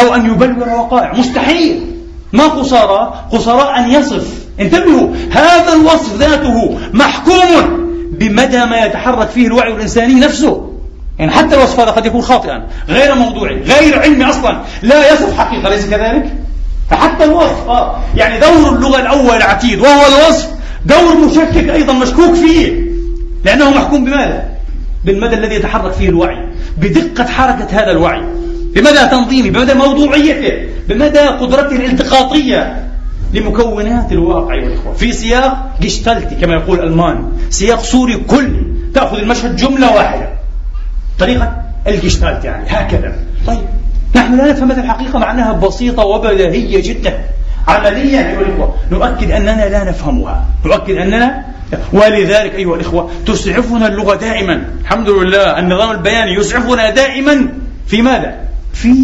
أو 0.00 0.14
أن 0.14 0.26
يبلور 0.26 0.68
وقائع. 0.68 1.12
مستحيل. 1.12 1.86
ما 2.32 2.44
قصارى 2.44 3.24
قصارى 3.32 3.78
أن 3.78 3.90
يصف. 3.90 4.46
انتبهوا 4.60 5.08
هذا 5.30 5.72
الوصف 5.72 6.16
ذاته 6.18 6.78
محكوم 6.92 7.86
بمدى 8.12 8.64
ما 8.64 8.84
يتحرك 8.84 9.28
فيه 9.28 9.46
الوعي 9.46 9.72
الإنساني 9.72 10.14
نفسه. 10.14 10.72
يعني 11.18 11.30
حتى 11.30 11.54
الوصف 11.54 11.80
هذا 11.80 11.90
قد 11.90 12.06
يكون 12.06 12.22
خاطئا 12.22 12.66
غير 12.88 13.14
موضوعي 13.14 13.62
غير 13.62 14.02
علمي 14.02 14.24
أصلا. 14.24 14.62
لا 14.82 15.12
يصف 15.12 15.38
حقيقة 15.38 15.68
أليس 15.68 15.86
كذلك؟ 15.86 16.45
فحتى 16.90 17.24
الوصف 17.24 17.68
آه 17.68 18.00
يعني 18.16 18.40
دور 18.40 18.68
اللغة 18.76 19.00
الأول 19.00 19.36
العتيد 19.36 19.80
وهو 19.80 20.02
الوصف 20.06 20.48
دور 20.86 21.26
مشكك 21.26 21.70
أيضا 21.70 21.92
مشكوك 21.92 22.34
فيه 22.34 22.86
لأنه 23.44 23.70
محكوم 23.70 24.04
بماذا؟ 24.04 24.48
بالمدى 25.04 25.34
الذي 25.34 25.54
يتحرك 25.54 25.92
فيه 25.92 26.08
الوعي 26.08 26.36
بدقة 26.78 27.24
حركة 27.24 27.66
هذا 27.70 27.90
الوعي 27.90 28.22
بمدى 28.74 29.06
تنظيمه 29.10 29.50
بمدى 29.50 29.74
موضوعيته 29.74 30.68
بمدى 30.88 31.18
قدرته 31.18 31.76
الالتقاطية 31.76 32.86
لمكونات 33.32 34.12
الواقع 34.12 34.54
والإخوة 34.54 34.94
في 34.94 35.12
سياق 35.12 35.76
جشتلتي 35.80 36.34
كما 36.34 36.54
يقول 36.54 36.80
ألمان 36.80 37.32
سياق 37.50 37.82
صوري 37.82 38.16
كلي 38.16 38.62
تأخذ 38.94 39.18
المشهد 39.18 39.56
جملة 39.56 39.94
واحدة 39.94 40.28
طريقة 41.18 41.52
الجشتالت 41.86 42.44
يعني 42.44 42.64
هكذا 42.68 43.16
طيب 43.46 43.66
نحن 44.16 44.36
لا 44.36 44.52
نفهم 44.52 44.70
الحقيقة 44.70 45.18
معناها 45.18 45.52
بسيطة 45.52 46.04
وبديهية 46.04 46.82
جدا. 46.82 47.18
عمليا 47.68 48.30
أيها 48.30 48.40
الإخوة 48.40 48.74
نؤكد 48.90 49.30
أننا 49.30 49.68
لا 49.68 49.84
نفهمها. 49.84 50.44
نؤكد 50.64 50.94
أننا 50.94 51.44
ولذلك 51.92 52.54
أيها 52.54 52.74
الإخوة 52.74 53.10
تسعفنا 53.26 53.86
اللغة 53.86 54.14
دائما. 54.14 54.64
الحمد 54.80 55.08
لله 55.08 55.58
النظام 55.58 55.90
البياني 55.90 56.34
يسعفنا 56.34 56.90
دائما. 56.90 57.48
في 57.86 58.02
ماذا؟ 58.02 58.40
في 58.72 58.94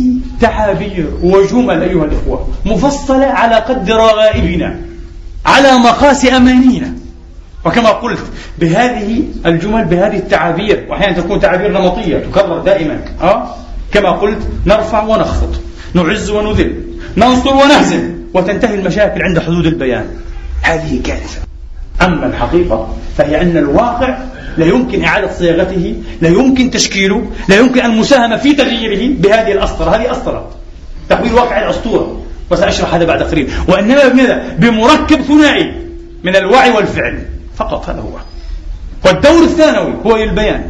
تعابير 0.40 1.06
وجمل 1.22 1.82
أيها 1.82 2.04
الإخوة 2.04 2.48
مفصلة 2.64 3.26
على 3.26 3.54
قد 3.54 3.90
رغائبنا 3.90 4.76
على 5.46 5.72
مقاس 5.72 6.26
أمانينا. 6.26 6.92
وكما 7.64 7.88
قلت 7.88 8.20
بهذه 8.58 9.22
الجمل 9.46 9.84
بهذه 9.84 10.16
التعابير 10.16 10.86
وأحيانا 10.88 11.20
تكون 11.20 11.40
تعابير 11.40 11.72
نمطية 11.72 12.18
تكرر 12.18 12.58
دائما. 12.58 13.00
أه؟ 13.22 13.54
كما 13.92 14.10
قلت 14.10 14.38
نرفع 14.66 15.02
ونخفض 15.02 15.56
نعز 15.94 16.30
ونذل 16.30 16.82
ننصر 17.16 17.54
ونهزم 17.54 18.10
وتنتهي 18.34 18.74
المشاكل 18.74 19.22
عند 19.22 19.38
حدود 19.38 19.66
البيان. 19.66 20.06
هذه 20.62 21.00
كارثة. 21.04 21.40
أما 22.02 22.26
الحقيقة 22.26 22.96
فهي 23.16 23.40
أن 23.42 23.56
الواقع 23.56 24.18
لا 24.56 24.66
يمكن 24.66 25.04
إعادة 25.04 25.32
صياغته 25.38 25.94
لا 26.20 26.28
يمكن 26.28 26.70
تشكيله 26.70 27.30
لا 27.48 27.56
يمكن 27.56 27.84
المساهمة 27.84 28.36
في 28.36 28.54
تغييره 28.54 29.14
بهذه 29.20 29.52
الأسطرة. 29.52 29.96
هذه 29.96 30.12
أسطرة. 30.12 30.50
تحويل 31.08 31.32
واقع 31.34 31.64
الأسطورة 31.64 32.20
وسأشرح 32.50 32.94
هذا 32.94 33.04
بعد 33.04 33.22
قليل. 33.22 33.50
وإنما 33.68 34.08
بماذا؟ 34.08 34.56
بمركب 34.58 35.22
ثنائي 35.22 35.72
من 36.24 36.36
الوعي 36.36 36.70
والفعل. 36.70 37.22
فقط 37.56 37.88
هذا 37.88 38.00
هو. 38.00 38.18
والدور 39.06 39.42
الثانوي 39.42 39.94
هو 40.06 40.16
البيان 40.16 40.64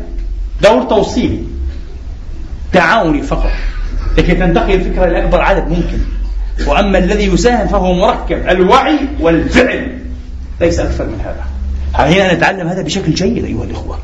دور 0.63 0.83
توصيلي. 0.83 1.52
تعاوني 2.73 3.23
فقط. 3.23 3.51
لكي 4.19 4.35
تنتقل 4.35 4.75
الفكرة 4.75 5.05
إلى 5.05 5.19
أكبر 5.19 5.41
عدد 5.41 5.69
ممكن. 5.69 5.99
وأما 6.67 6.99
الذي 6.99 7.25
يساهم 7.25 7.69
فهو 7.69 7.95
مركب 7.95 8.49
الوعي 8.49 8.99
والفعل. 9.21 9.99
ليس 10.61 10.81
أكثر 10.81 11.05
من 11.05 11.21
هذا. 11.21 11.45
هنا 11.95 12.35
نتعلم 12.35 12.69
هذا 12.69 12.83
بشكل 12.83 13.15
جيد 13.15 13.45
أيها 13.45 13.65
الإخوة. 13.65 13.99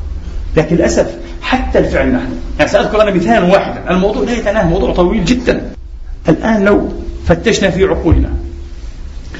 لكن 0.57 0.75
للأسف 0.75 1.07
حتى 1.41 1.79
الفعل 1.79 2.07
نحن. 2.07 2.39
يعني 2.59 2.71
سأذكر 2.71 3.01
أنا 3.01 3.11
مثالا 3.11 3.45
واحدا 3.45 3.91
الموضوع 3.91 4.23
لا 4.23 4.31
يتناهى 4.31 4.65
موضوع 4.65 4.93
طويل 4.93 5.25
جدا. 5.25 5.71
الآن 6.29 6.65
لو 6.65 6.89
فتشنا 7.27 7.69
في 7.69 7.83
عقولنا 7.83 8.29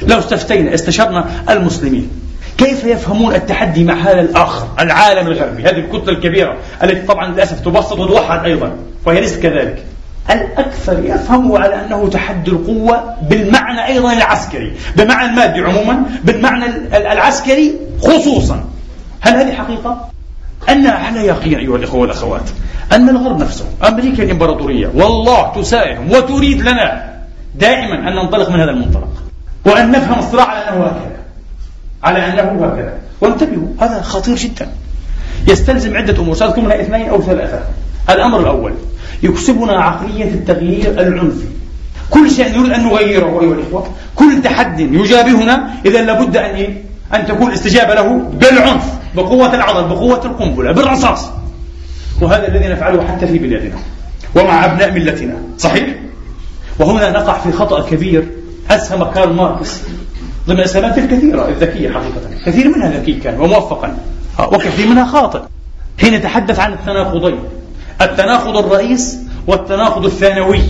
لو 0.07 0.19
استفتينا 0.19 0.73
استشرنا 0.73 1.25
المسلمين 1.49 2.09
كيف 2.57 2.83
يفهمون 2.83 3.35
التحدي 3.35 3.83
مع 3.83 3.93
هذا 3.93 4.21
الآخر 4.21 4.67
العالم 4.79 5.27
الغربي 5.27 5.63
هذه 5.63 5.77
الكتلة 5.77 6.13
الكبيرة 6.13 6.57
التي 6.83 7.01
طبعا 7.01 7.27
للأسف 7.31 7.59
تبسط 7.59 7.99
وتوحد 7.99 8.45
أيضا. 8.45 8.75
وهي 9.09 9.29
كذلك. 9.29 9.85
الأكثر 10.31 11.05
يفهم 11.05 11.55
على 11.55 11.85
أنه 11.85 12.09
تحدي 12.09 12.51
القوة 12.51 13.13
بالمعنى 13.29 13.85
أيضا 13.85 14.13
العسكري. 14.13 14.73
بمعنى 14.95 15.29
المادي 15.29 15.61
عموما 15.61 16.03
بالمعنى 16.23 16.65
العسكري 16.97 17.75
خصوصا. 18.01 18.63
هل 19.21 19.35
هذه 19.35 19.53
حقيقة؟ 19.53 20.09
أنا 20.69 20.89
على 20.89 21.19
يقين 21.19 21.59
أيها 21.59 21.75
الإخوة 21.75 21.99
والأخوات 21.99 22.49
أن 22.91 23.09
الغرب 23.09 23.41
نفسه 23.41 23.65
أمريكا 23.87 24.23
الإمبراطورية 24.23 24.87
والله 24.95 25.53
تساهم 25.55 26.11
وتريد 26.11 26.61
لنا 26.61 27.13
دائما 27.55 28.09
أن 28.09 28.15
ننطلق 28.15 28.49
من 28.49 28.59
هذا 28.59 28.71
المنطلق. 28.71 29.09
وأن 29.65 29.91
نفهم 29.91 30.19
الصراع 30.19 30.45
على 30.45 30.69
أنه 30.69 30.85
هكذا. 30.85 31.17
على 32.03 32.19
أنه 32.19 32.65
هكذا. 32.65 32.93
وانتبهوا 33.21 33.67
هذا 33.81 34.01
خطير 34.01 34.35
جدا. 34.35 34.67
يستلزم 35.47 35.97
عدة 35.97 36.21
أمور. 36.23 36.35
سأذكر 36.35 36.61
منها 36.61 36.81
اثنين 36.81 37.09
أو 37.09 37.21
ثلاثة. 37.21 37.59
الأمر 38.09 38.39
الأول 38.39 38.73
يكسبنا 39.23 39.73
عقلية 39.73 40.31
التغيير 40.33 40.91
العنفي 40.91 41.45
كل 42.09 42.31
شيء 42.31 42.59
نريد 42.59 42.71
أن 42.71 42.83
نغيره 42.83 43.41
أيها 43.41 43.53
الإخوة. 43.53 43.87
كل 44.15 44.41
تحد 44.43 44.79
يجابهنا 44.79 45.69
إذا 45.85 46.01
لابد 46.01 46.37
أن 46.37 46.55
إيه؟ 46.55 46.83
أن 47.15 47.27
تكون 47.27 47.47
الاستجابة 47.47 47.93
له 47.93 48.29
بالعنف 48.33 48.85
بقوة 49.15 49.55
العضل 49.55 49.87
بقوة 49.87 50.25
القنبلة 50.25 50.71
بالرصاص. 50.71 51.29
وهذا 52.21 52.47
الذي 52.47 52.67
نفعله 52.67 53.07
حتى 53.07 53.27
في 53.27 53.37
بلادنا. 53.37 53.75
ومع 54.35 54.65
أبناء 54.65 54.91
ملتنا 54.91 55.35
صحيح؟ 55.57 55.95
وهنا 56.79 57.09
نقع 57.09 57.39
في 57.39 57.51
خطأ 57.51 57.89
كبير 57.89 58.27
أسهم 58.71 59.03
كارل 59.03 59.33
ماركس 59.33 59.81
ضمن 60.47 60.59
الأسهامات 60.59 60.97
الكثيرة 60.97 61.47
الذكية 61.49 61.89
حقيقة. 61.89 62.21
كثير 62.45 62.77
منها 62.77 62.89
ذكي 62.89 63.13
كان 63.13 63.39
وموفقا. 63.41 63.97
وكثير 64.39 64.87
منها 64.87 65.05
خاطئ. 65.05 65.39
حين 66.01 66.13
يتحدث 66.13 66.59
عن 66.59 66.73
التناقضين 66.73 67.39
التناقض 68.01 68.57
الرئيس 68.57 69.17
والتناقض 69.47 70.05
الثانوي. 70.05 70.61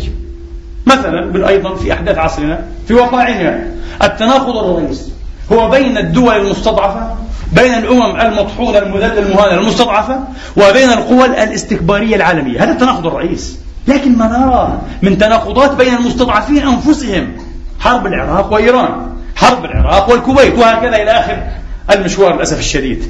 مثلا 0.86 1.47
أيضا 1.47 1.75
في 1.75 1.93
أحداث 1.93 2.17
عصرنا 2.17 2.65
في 2.88 2.93
واقعنا. 2.93 3.63
التناقض 4.03 4.57
الرئيس 4.57 5.09
هو 5.51 5.69
بين 5.69 5.97
الدول 5.97 6.36
المستضعفة 6.36 7.15
بين 7.53 7.73
الأمم 7.73 8.19
المطحونة 8.19 8.77
المذلة 8.77 9.19
المهانة 9.19 9.61
المستضعفة 9.61 10.19
وبين 10.57 10.89
القوى 10.89 11.25
الاستكبارية 11.25 12.15
العالمية. 12.15 12.63
هذا 12.63 12.71
التناقض 12.71 13.07
الرئيس. 13.07 13.57
لكن 13.88 14.17
ما 14.17 14.27
نرى 14.27 14.82
من 15.01 15.17
تناقضات 15.17 15.75
بين 15.75 15.93
المستضعفين 15.93 16.67
أنفسهم؟ 16.67 17.38
حرب 17.80 18.05
العراق 18.05 18.53
وإيران 18.53 19.09
حرب 19.36 19.65
العراق 19.65 20.09
والكويت 20.09 20.59
وهكذا 20.59 20.95
إلى 20.95 21.11
آخر 21.11 21.43
المشوار 21.91 22.36
للأسف 22.36 22.59
الشديد. 22.59 23.03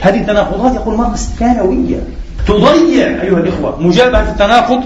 هذه 0.00 0.20
التناقضات 0.20 0.74
يقول 0.74 0.96
ماركس 0.96 1.20
ثانوية. 1.38 2.00
تضيع 2.46 3.06
أيها 3.22 3.38
الإخوة 3.38 3.82
مجابهة 3.82 4.30
التناقض 4.30 4.84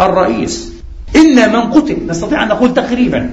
الرئيس. 0.00 0.72
إن 1.16 1.52
من 1.52 1.60
قتل 1.60 1.96
نستطيع 2.06 2.42
أن 2.42 2.48
نقول 2.48 2.74
تقريبا 2.74 3.30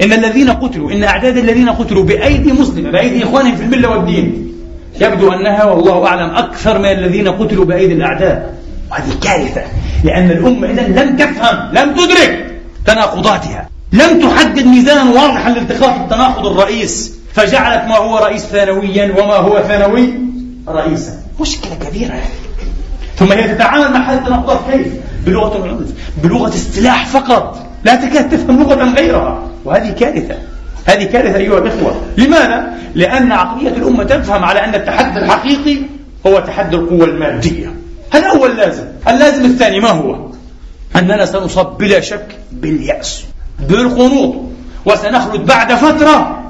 إن 0.00 0.12
الذين 0.12 0.50
قتلوا 0.50 0.92
إن 0.92 1.04
أعداد 1.04 1.36
الذين 1.36 1.68
قتلوا 1.68 2.04
بأيدي 2.04 2.52
مسلمة 2.52 2.90
بأيدي 2.90 3.24
إخوانهم 3.24 3.56
في 3.56 3.62
الملة 3.62 3.88
والدين 3.88 4.52
يبدو 5.00 5.32
أنها 5.32 5.64
والله 5.64 6.06
أعلم 6.06 6.30
أكثر 6.30 6.78
من 6.78 6.84
الذين 6.84 7.28
قتلوا 7.28 7.64
بأيدي 7.64 7.94
الأعداء. 7.94 8.54
وهذه 8.90 9.12
كارثة 9.22 9.62
لأن 10.04 10.30
الأمة 10.30 10.70
إذا 10.70 11.02
لم 11.02 11.16
تفهم 11.16 11.72
لم 11.72 11.94
تدرك 11.94 12.60
تناقضاتها 12.86 13.68
لم 13.92 14.20
تحدد 14.20 14.66
ميزانا 14.66 15.10
واضحا 15.10 15.50
لالتقاط 15.50 16.00
التناقض 16.00 16.46
الرئيس. 16.46 17.12
فجعلت 17.34 17.88
ما 17.88 17.96
هو 17.96 18.18
رئيس 18.18 18.42
ثانويا 18.42 19.14
وما 19.18 19.34
هو 19.36 19.62
ثانوي 19.68 20.14
رئيسا. 20.68 21.12
مشكلة 21.40 21.74
كبيرة. 21.74 22.14
ثم 23.16 23.32
هي 23.32 23.54
تتعامل 23.54 23.92
مع 23.92 24.12
هذه 24.12 24.18
التناقضات 24.18 24.60
كيف؟ 24.70 24.86
بلغة 25.26 25.64
العنف 25.64 25.90
بلغة 26.22 26.48
السلاح 26.48 27.06
فقط 27.06 27.66
لا 27.84 27.94
تكاد 27.94 28.30
تفهم 28.30 28.62
لغة 28.62 28.94
غيرها 28.94 29.48
وهذه 29.64 29.90
كارثة 29.90 30.34
هذه 30.84 31.04
كارثة 31.04 31.36
أيها 31.36 31.58
الإخوة 31.58 32.00
لماذا؟ 32.18 32.74
لأن 32.94 33.32
عقلية 33.32 33.68
الأمة 33.68 34.04
تفهم 34.04 34.44
على 34.44 34.64
أن 34.64 34.74
التحدي 34.74 35.18
الحقيقي 35.18 35.78
هو 36.26 36.40
تحدي 36.40 36.76
القوة 36.76 37.04
المادية 37.04 37.74
هذا 38.10 38.28
هو 38.28 38.46
اللازم 38.46 38.84
اللازم 39.08 39.44
الثاني 39.44 39.80
ما 39.80 39.90
هو؟ 39.90 40.16
أننا 40.96 41.24
سنصاب 41.24 41.78
بلا 41.78 42.00
شك 42.00 42.26
باليأس 42.52 43.24
بالقنوط 43.68 44.34
وسنخلد 44.86 45.46
بعد 45.46 45.74
فترة 45.74 46.42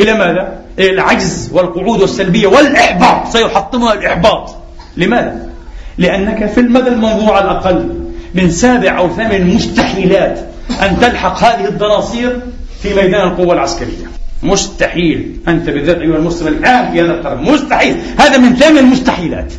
إلى 0.00 0.12
ماذا؟ 0.12 0.58
إلى 0.78 0.90
العجز 0.90 1.50
والقعود 1.52 2.00
والسلبية 2.00 2.46
والإحباط 2.46 3.28
سيحطمها 3.28 3.92
الإحباط 3.92 4.54
لماذا؟ 4.96 5.51
لأنك 5.98 6.46
في 6.46 6.60
المدى 6.60 6.88
المنظور 6.88 7.32
على 7.32 7.44
الأقل 7.44 7.88
من 8.34 8.50
سابع 8.50 8.98
أو 8.98 9.08
ثامن 9.08 9.34
المستحيلات 9.34 10.38
أن 10.82 11.00
تلحق 11.00 11.44
هذه 11.44 11.68
الدناصير 11.68 12.40
في 12.82 12.94
ميدان 12.94 13.28
القوة 13.28 13.54
العسكرية 13.54 14.06
مستحيل 14.42 15.36
أنت 15.48 15.70
بالذات 15.70 15.96
أيها 15.96 16.16
المسلم 16.16 16.48
الآن 16.48 16.92
في 16.92 17.00
هذا 17.00 17.12
القرن 17.12 17.42
مستحيل 17.42 17.96
هذا 18.18 18.38
من 18.38 18.56
ثامن 18.56 18.78
المستحيلات 18.78 19.52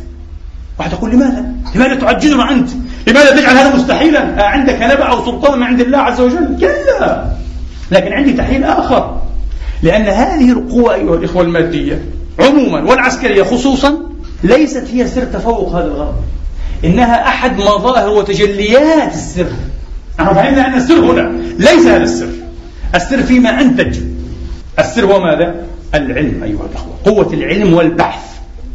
واحد 0.78 0.92
يقول 0.92 1.10
لماذا؟ 1.10 1.44
لماذا 1.74 1.94
تعجزنا 1.94 2.50
أنت؟ 2.50 2.70
لماذا 3.06 3.30
تجعل 3.30 3.56
هذا 3.56 3.76
مستحيلا؟ 3.76 4.44
عندك 4.48 4.82
نبأ 4.82 5.04
أو 5.04 5.24
سلطان 5.24 5.58
من 5.58 5.62
عند 5.66 5.80
الله 5.80 5.98
عز 5.98 6.20
وجل؟ 6.20 6.56
كلا 6.60 7.24
لكن 7.90 8.12
عندي 8.12 8.32
تحليل 8.32 8.64
آخر 8.64 9.20
لأن 9.82 10.06
هذه 10.06 10.52
القوى 10.52 10.94
أيها 10.94 11.14
الإخوة 11.14 11.42
المادية 11.42 12.02
عموما 12.40 12.90
والعسكرية 12.90 13.42
خصوصا 13.42 14.13
ليست 14.44 14.84
هي 14.92 15.08
سر 15.08 15.24
تفوق 15.24 15.76
هذا 15.76 15.86
الغرب 15.86 16.14
إنها 16.84 17.28
أحد 17.28 17.58
مظاهر 17.58 18.08
وتجليات 18.08 19.12
السر. 19.14 19.46
نحن 20.20 20.34
فهمنا 20.34 20.66
أن 20.66 20.74
السر 20.74 20.94
هنا 20.94 21.32
ليس 21.58 21.86
هذا 21.86 22.02
السر. 22.02 22.28
السر 22.94 23.22
فيما 23.22 23.60
أنتج. 23.60 23.98
السر 24.78 25.04
هو 25.04 25.20
ماذا؟ 25.20 25.54
العلم 25.94 26.42
أيها 26.42 26.66
الأخوة. 26.70 26.94
قوة 27.04 27.32
العلم 27.32 27.74
والبحث. 27.74 28.22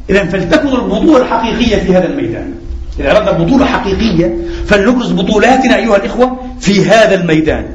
إذا 0.09 0.23
فلتكن 0.23 0.67
البطولة 0.67 1.17
الحقيقية 1.17 1.75
في 1.75 1.95
هذا 1.95 2.05
الميدان. 2.05 2.53
إذا 2.99 3.17
أردنا 3.17 3.31
بطولة 3.31 3.65
حقيقية 3.65 4.35
فلنبرز 4.65 5.11
بطولاتنا 5.11 5.75
أيها 5.75 5.95
الإخوة 5.95 6.37
في 6.59 6.85
هذا 6.85 7.15
الميدان. 7.21 7.65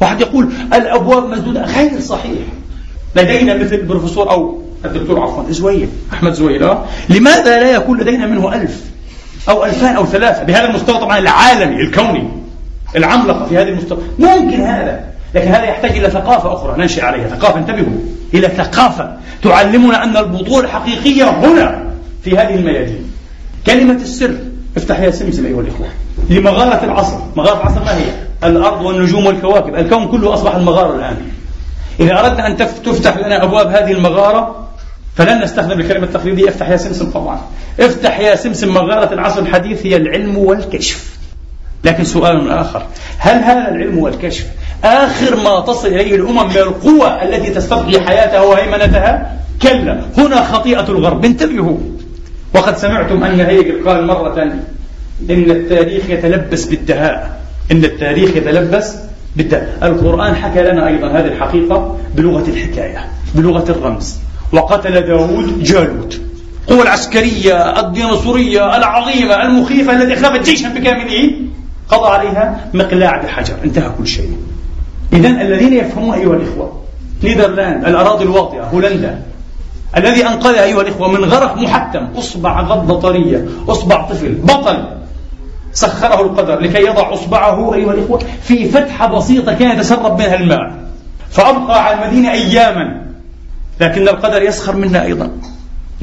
واحد 0.00 0.20
يقول 0.20 0.52
الأبواب 0.74 1.28
مسدودة. 1.28 1.64
غير 1.64 2.00
صحيح. 2.00 2.42
لدينا 3.16 3.54
مثل 3.54 3.74
البروفيسور 3.74 4.30
أو 4.30 4.59
الدكتور 4.84 5.20
عفوا 5.20 5.44
زويل 5.50 5.88
أحمد 6.12 6.32
زويل 6.32 6.62
آه. 6.62 6.84
لماذا 7.08 7.60
لا 7.60 7.70
يكون 7.70 8.00
لدينا 8.00 8.26
منه 8.26 8.54
ألف 8.54 8.80
أو 9.48 9.64
ألفان 9.64 9.96
أو 9.96 10.06
ثلاثة 10.06 10.42
بهذا 10.42 10.64
المستوى؟ 10.64 10.98
طبعا 10.98 11.18
العالمي 11.18 11.82
الكوني 11.82 12.28
العملقة 12.96 13.46
في 13.46 13.58
هذه 13.58 13.68
المستوى. 13.68 13.98
ممكن 14.18 14.60
هذا 14.60 15.04
لكن 15.34 15.48
هذا 15.48 15.64
يحتاج 15.64 15.90
إلى 15.90 16.10
ثقافة 16.10 16.52
أخرى. 16.52 16.74
ننشئ 16.78 17.04
عليها. 17.04 17.28
ثقافة 17.28 17.58
انتبهوا 17.58 17.98
إلى 18.34 18.48
ثقافة. 18.48 19.16
تعلمنا 19.42 20.04
أن 20.04 20.16
البطولة 20.16 20.64
الحقيقية 20.64 21.24
هنا 21.24 21.84
في 22.24 22.38
هذه 22.38 22.54
الميادين. 22.54 23.10
كلمة 23.66 23.94
السر 23.94 24.34
افتح 24.76 25.00
يا 25.00 25.10
سمسم 25.10 25.46
أيها 25.46 25.60
الإخوة. 25.60 25.86
لمغارة 26.30 26.84
العصر. 26.84 27.16
مغارة 27.36 27.60
العصر 27.60 27.84
ما 27.84 27.96
هي؟ 27.96 28.04
الأرض 28.44 28.84
والنجوم 28.84 29.26
والكواكب. 29.26 29.74
الكون 29.74 30.08
كله 30.08 30.34
أصبح 30.34 30.54
المغارة 30.54 30.96
الآن. 30.96 31.16
إذا 32.00 32.20
أردنا 32.20 32.46
أن 32.46 32.56
تفتح 32.56 33.16
لنا 33.16 33.44
أبواب 33.44 33.66
هذه 33.66 33.92
المغارة 33.92 34.69
فلن 35.14 35.42
نستخدم 35.42 35.80
الكلمة 35.80 36.04
التقليدية. 36.04 36.48
افتح 36.48 36.68
يا 36.68 36.76
سمسم 36.76 37.10
طبعا. 37.10 37.40
افتح 37.80 38.20
يا 38.20 38.34
سمسم 38.34 38.74
مغارة 38.74 39.14
العصر 39.14 39.40
الحديث 39.40 39.86
هي 39.86 39.96
العلم 39.96 40.38
والكشف. 40.38 41.10
لكن 41.84 42.04
سؤال 42.04 42.50
آخر 42.50 42.82
هل 43.18 43.42
هذا 43.42 43.68
العلم 43.68 43.98
والكشف 43.98 44.46
آخر 44.84 45.36
ما 45.36 45.60
تصل 45.60 45.88
إليه 45.88 46.14
الأمم 46.14 46.48
من 46.48 46.56
القوى 46.56 47.22
التي 47.22 47.50
تستبقي 47.50 48.00
حياتها 48.00 48.40
وهيمنتها؟ 48.40 49.36
كلا 49.62 50.00
هنا 50.18 50.44
خطيئة 50.44 50.88
الغرب. 50.88 51.24
انتبهوا. 51.24 51.78
وقد 52.54 52.76
سمعتم 52.76 53.24
أن 53.24 53.40
هيجل 53.40 53.88
قال 53.88 54.06
مرة 54.06 54.42
إن 54.42 55.50
التاريخ 55.50 56.10
يتلبس 56.10 56.64
بالدهاء. 56.64 57.40
إن 57.72 57.84
التاريخ 57.84 58.36
يتلبس 58.36 58.96
بالدهاء. 59.36 59.78
القرآن 59.82 60.34
حكى 60.34 60.62
لنا 60.62 60.88
أيضا 60.88 61.08
هذه 61.08 61.26
الحقيقة 61.26 61.98
بلغة 62.16 62.48
الحكاية 62.48 63.06
بلغة 63.34 63.70
الرمز. 63.70 64.16
وقتل 64.52 65.00
داود 65.00 65.62
جالوت. 65.62 66.20
القوة 66.68 66.82
العسكرية 66.82 67.80
الديناصورية 67.80 68.76
العظيمة 68.76 69.42
المخيفة 69.42 70.02
التي 70.02 70.14
أخلفت 70.14 70.44
جيشا 70.44 70.68
بكامله 70.68 71.32
قضى 71.88 72.08
عليها 72.08 72.60
مقلاع 72.74 73.22
بحجر. 73.22 73.54
انتهى 73.64 73.90
كل 73.98 74.06
شيء. 74.06 74.36
إذا 75.12 75.28
الذين 75.28 75.72
يفهمون 75.72 76.14
أيها 76.14 76.36
الإخوة 76.36 76.80
نيذرلاند 77.22 77.84
الأراضي 77.84 78.24
الواطئة 78.24 78.62
هولندا 78.62 79.22
الذي 79.96 80.26
أنقذها 80.26 80.64
أيها 80.64 80.80
الإخوة 80.80 81.08
من 81.08 81.24
غرق 81.24 81.56
محتم 81.56 82.08
أصبع 82.18 82.60
غضة 82.60 83.00
طرية 83.00 83.46
أصبع 83.68 84.08
طفل 84.08 84.32
بطل 84.34 84.84
سخره 85.72 86.20
القدر 86.20 86.60
لكي 86.60 86.86
يضع 86.86 87.12
أصبعه 87.14 87.74
أيها 87.74 87.92
الإخوة 87.92 88.20
في 88.42 88.68
فتحة 88.68 89.16
بسيطة 89.18 89.52
كان 89.52 89.76
يتسرب 89.76 90.18
منها 90.18 90.34
الماء. 90.34 90.72
فأبقى 91.30 91.84
على 91.84 92.04
المدينة 92.04 92.32
أياما. 92.32 92.99
لكن 93.80 94.08
القدر 94.08 94.42
يسخر 94.42 94.76
منا 94.76 95.04
أيضا. 95.04 95.30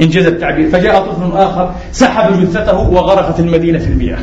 إنجاز 0.02 0.26
التعبير. 0.26 0.70
فجاء 0.70 1.02
طفل 1.02 1.38
آخر 1.38 1.76
سحب 1.92 2.42
جثته 2.42 2.80
وغرقت 2.80 3.40
المدينة 3.40 3.80
في 3.80 3.88
المياه. 3.88 4.20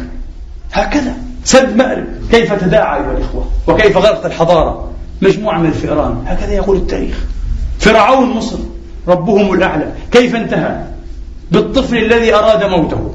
هكذا. 0.73 1.15
سد 1.45 1.77
مأرب. 1.77 2.05
كيف 2.31 2.53
تداعى 2.53 3.01
أيها 3.01 3.13
الإخوة؟ 3.13 3.47
وكيف 3.67 3.97
غرقت 3.97 4.27
الحضارة؟ 4.27 4.91
مجموعة 5.23 5.59
من 5.59 5.67
الفئران. 5.67 6.25
هكذا 6.27 6.53
يقول 6.53 6.77
التاريخ. 6.77 7.25
فرعون 7.79 8.31
مصر. 8.31 8.59
ربهم 9.09 9.55
الأعلى. 9.55 9.87
كيف 10.13 10.35
انتهى؟ 10.35 10.85
بالطفل 11.51 11.97
الذي 11.97 12.35
أراد 12.35 12.65
موته. 12.65 13.15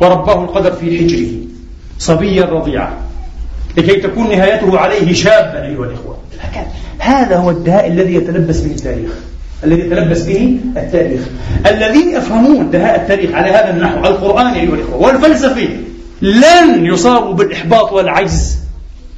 ورباه 0.00 0.44
القدر 0.44 0.72
في 0.72 0.98
حجره. 0.98 1.30
صبيا 1.98 2.44
رضيعا. 2.44 2.92
لكي 3.76 4.00
تكون 4.00 4.28
نهايته 4.28 4.78
عليه 4.78 5.12
شابا 5.12 5.62
أيها 5.62 5.84
الإخوة. 5.84 6.18
هذا 6.98 7.36
هو 7.36 7.50
الدهاء 7.50 7.86
الذي 7.86 8.14
يتلبس 8.14 8.60
به 8.60 8.70
التاريخ. 8.70 9.10
الذي 9.64 9.80
يتلبس 9.80 10.22
به 10.22 10.58
التاريخ. 10.76 11.20
الذين 11.66 12.08
يفهمون 12.08 12.70
دهاء 12.70 13.00
التاريخ 13.00 13.34
على 13.34 13.50
هذا 13.50 13.70
النحو 13.70 13.98
القرآني 13.98 14.60
أيها 14.60 14.74
الإخوة 14.74 14.96
والفلسفي 14.96 15.68
لن 16.22 16.86
يصابوا 16.86 17.34
بالإحباط 17.34 17.92
والعجز 17.92 18.56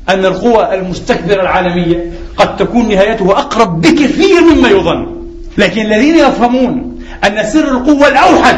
أن 0.08 0.24
القوى 0.24 0.74
المستكبرة 0.74 1.42
العالمية 1.42 2.10
قد 2.36 2.56
تكون 2.56 2.88
نهايته 2.88 3.30
أقرب 3.30 3.80
بكثير 3.80 4.40
مما 4.54 4.68
يظن. 4.68 5.06
لكن 5.58 5.80
الذين 5.80 6.14
يفهمون 6.14 6.98
أن 7.24 7.44
سر 7.52 7.68
القوة 7.68 8.08
الأوحد 8.08 8.56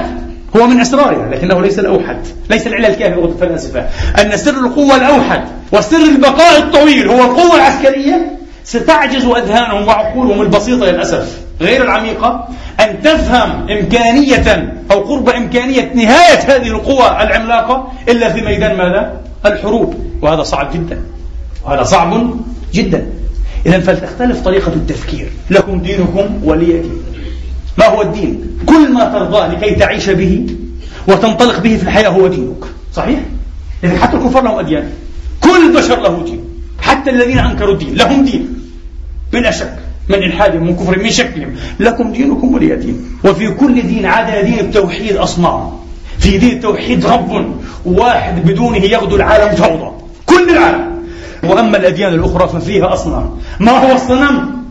هو 0.57 0.67
من 0.67 0.81
أسرارها 0.81 1.29
لكنه 1.31 1.61
ليس 1.61 1.79
الأوحد 1.79 2.17
ليس 2.51 2.67
العلة 2.67 2.89
الكافية 2.89 3.15
لغة 3.15 3.33
الفلاسفة 3.33 3.81
أن 4.23 4.37
سر 4.37 4.67
القوة 4.67 4.97
الأوحد 4.97 5.43
وسر 5.73 5.97
البقاء 5.97 6.59
الطويل 6.59 7.09
هو 7.09 7.21
القوة 7.21 7.57
العسكرية 7.57 8.39
ستعجز 8.65 9.25
أذهانهم 9.25 9.89
وعقولهم 9.89 10.43
البسيطة 10.43 10.87
للأسف. 10.87 11.39
غير 11.61 11.85
العميقة 11.85 12.49
أن 12.81 13.03
تفهم 13.03 13.71
إمكانية 13.71 14.75
أو 14.91 15.01
قرب 15.01 15.29
إمكانية 15.29 15.93
نهاية 15.95 16.39
هذه 16.39 16.67
القوى 16.67 17.07
العملاقة 17.23 17.93
إلا 18.09 18.33
في 18.33 18.41
ميدان 18.41 18.77
ماذا؟ 18.77 19.21
الحروب. 19.47 19.95
وهذا 20.23 20.43
صعب 20.43 20.73
جدا. 20.73 21.03
وهذا 21.65 21.83
صعب 21.83 22.35
جدا. 22.73 23.07
إذا 23.67 23.81
فلتختلف 23.81 24.41
طريقة 24.41 24.73
التفكير. 24.73 25.29
لكم 25.51 25.79
دينكم 25.79 26.41
ولي 26.45 26.67
دين 26.67 27.03
ما 27.79 27.87
هو 27.87 28.03
الدين؟ 28.03 28.59
كل 28.67 28.93
ما 28.93 29.05
ترضاه 29.05 29.49
لكي 29.49 29.75
تعيش 29.75 30.11
به 30.11 30.47
وتنطلق 31.09 31.61
به 31.61 31.77
في 31.77 31.83
الحياة 31.83 32.09
هو 32.09 32.27
دينك. 32.27 32.65
صحيح؟ 32.95 33.19
إذا 33.85 33.99
حتى 33.99 34.17
الكفار 34.17 34.43
لهم 34.43 34.59
أديان. 34.59 34.91
كل 35.41 35.73
بشر 35.77 36.01
له 36.01 36.25
دين. 36.25 36.52
حتى 36.83 37.11
الذين 37.11 37.39
أنكروا 37.39 37.73
الدين 37.73 37.95
لهم 37.95 38.25
دين. 38.25 38.45
بلا 39.33 39.51
شك. 39.51 39.79
من 40.09 40.15
إلحادهم 40.15 40.67
من 40.67 40.77
كفرهم 40.77 41.03
من 41.03 41.11
شكلهم. 41.11 41.55
لكم 41.81 42.13
دينكم 42.13 42.55
ولي 42.55 42.77
دين 42.77 43.19
وفي 43.25 43.51
كل 43.51 43.83
دين 43.83 44.07
عدا 44.07 44.43
دين 44.43 44.59
التوحيد 44.59 45.17
أصنام. 45.17 45.71
في 46.19 46.39
دين 46.39 46.51
التوحيد 46.51 47.07
رب 47.07 47.55
واحد 47.85 48.45
بدونه 48.47 48.77
يغدو 48.77 49.17
العالم 49.17 49.57
فوضى 49.57 49.91
كل 50.27 50.51
العالم. 50.51 50.93
وأما 51.43 51.77
الأديان 51.77 52.15
الأخرى 52.15 52.49
ففيها 52.49 52.93
أصنام. 52.93 53.31
ما 53.61 53.73
هو 53.73 53.95
الصنم؟ 53.95 54.63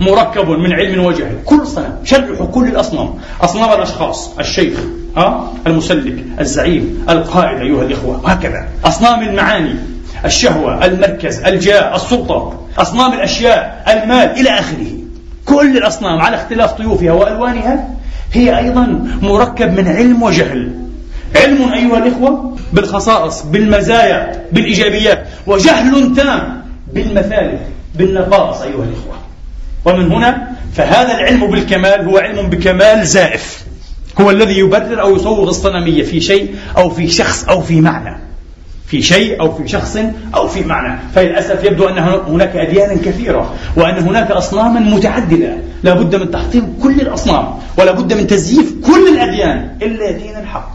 مركب 0.00 0.48
من 0.48 0.72
علم 0.72 1.04
وجهل. 1.04 1.36
كل 1.44 1.66
صنم. 1.66 1.94
شرحوا 2.04 2.46
كل 2.46 2.64
الأصنام. 2.64 3.14
أصنام 3.40 3.72
الأشخاص. 3.72 4.38
الشيخ 4.38 4.78
ها؟ 5.16 5.52
المسلك 5.66 6.24
الزعيم 6.40 7.04
القائد 7.08 7.58
أيها 7.60 7.82
الإخوة. 7.82 8.20
وهكذا 8.24 8.68
أصنام 8.84 9.28
المعاني. 9.28 9.74
الشهوة 10.24 10.84
المركز 10.84 11.40
الجاه 11.40 11.96
السلطة 11.96 12.66
أصنام 12.78 13.12
الأشياء 13.12 13.84
المال 13.88 14.40
إلى 14.40 14.50
آخره. 14.50 14.86
كل 15.46 15.76
الأصنام 15.76 16.20
على 16.20 16.36
اختلاف 16.36 16.72
طيوفها 16.72 17.12
وألوانها 17.12 17.88
هي 18.32 18.58
أيضا 18.58 19.08
مركب 19.22 19.80
من 19.80 19.88
علم 19.88 20.22
وجهل. 20.22 20.72
علم 21.36 21.72
أيها 21.72 21.98
الإخوة 21.98 22.56
بالخصائص 22.72 23.42
بالمزايا 23.42 24.44
بالإيجابيات 24.52 25.26
وجهل 25.46 26.16
تام 26.16 26.62
بالمثالث 26.92 27.60
بالنقائص 27.94 28.60
أيها 28.60 28.84
الإخوة. 28.84 29.14
ومن 29.84 30.12
هنا 30.12 30.50
فهذا 30.74 31.14
العلم 31.14 31.50
بالكمال 31.50 32.08
هو 32.08 32.18
علم 32.18 32.50
بكمال 32.50 33.06
زائف. 33.06 33.64
هو 34.20 34.30
الذي 34.30 34.58
يبرر 34.58 35.00
أو 35.00 35.16
يصوغ 35.16 35.48
الصنمية 35.48 36.02
في 36.02 36.20
شيء 36.20 36.54
أو 36.76 36.90
في 36.90 37.08
شخص 37.08 37.44
أو 37.44 37.60
في 37.60 37.80
معنى. 37.80 38.29
في 38.90 39.02
شيء 39.02 39.40
أو 39.40 39.54
في 39.54 39.68
شخص 39.68 39.96
أو 40.34 40.48
في 40.48 40.64
معنى. 40.64 40.98
فللأسف 41.14 41.64
يبدو 41.64 41.88
أن 41.88 41.98
هناك 42.28 42.56
أديانا 42.56 42.94
كثيرة 42.94 43.54
وأن 43.76 43.94
هناك 43.94 44.30
أصناما 44.30 44.80
متعددة. 44.80 45.56
لا 45.82 45.94
بد 45.94 46.16
من 46.16 46.30
تحطيم 46.30 46.74
كل 46.82 47.00
الأصنام 47.00 47.44
ولا 47.78 47.92
بد 47.92 48.12
من 48.12 48.26
تزييف 48.26 48.74
كل 48.86 49.08
الأديان. 49.08 49.68
إلا 49.82 50.10
دين 50.10 50.36
الحق 50.42 50.72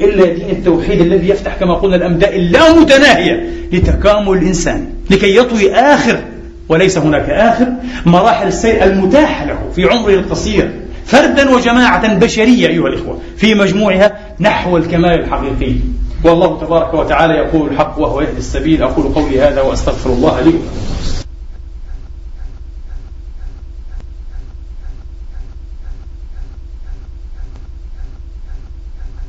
إلا 0.00 0.32
دين 0.32 0.50
التوحيد 0.50 1.00
الذي 1.00 1.28
يفتح 1.28 1.56
كما 1.56 1.74
قلنا 1.74 1.96
الأمداء 1.96 2.36
اللامتناهية 2.36 3.50
لتكامل 3.72 4.38
الإنسان 4.38 4.86
لكي 5.10 5.36
يطوي 5.36 5.74
آخر 5.74 6.18
وليس 6.68 6.98
هناك 6.98 7.30
آخر 7.30 7.66
مراحل 8.06 8.46
السير 8.46 8.84
المتاحة 8.84 9.44
له 9.46 9.58
في 9.76 9.84
عمره 9.84 10.14
القصير. 10.14 10.70
فردا 11.06 11.50
وجماعة 11.50 12.14
بشرية 12.14 12.68
أيها 12.68 12.88
الإخوة 12.88 13.18
في 13.36 13.54
مجموعها 13.54 14.18
نحو 14.40 14.76
الكمال 14.76 15.20
الحقيقي. 15.20 15.74
والله 16.24 16.60
تبارك 16.60 16.94
وتعالى 16.94 17.34
يقول 17.34 17.70
الحق 17.70 17.98
وهو 17.98 18.20
يهدي 18.20 18.38
السبيل. 18.38 18.82
أقول 18.82 19.14
قولي 19.14 19.40
هذا 19.40 19.60
وأستغفر 19.60 20.10
الله 20.10 20.40
لي 20.40 20.54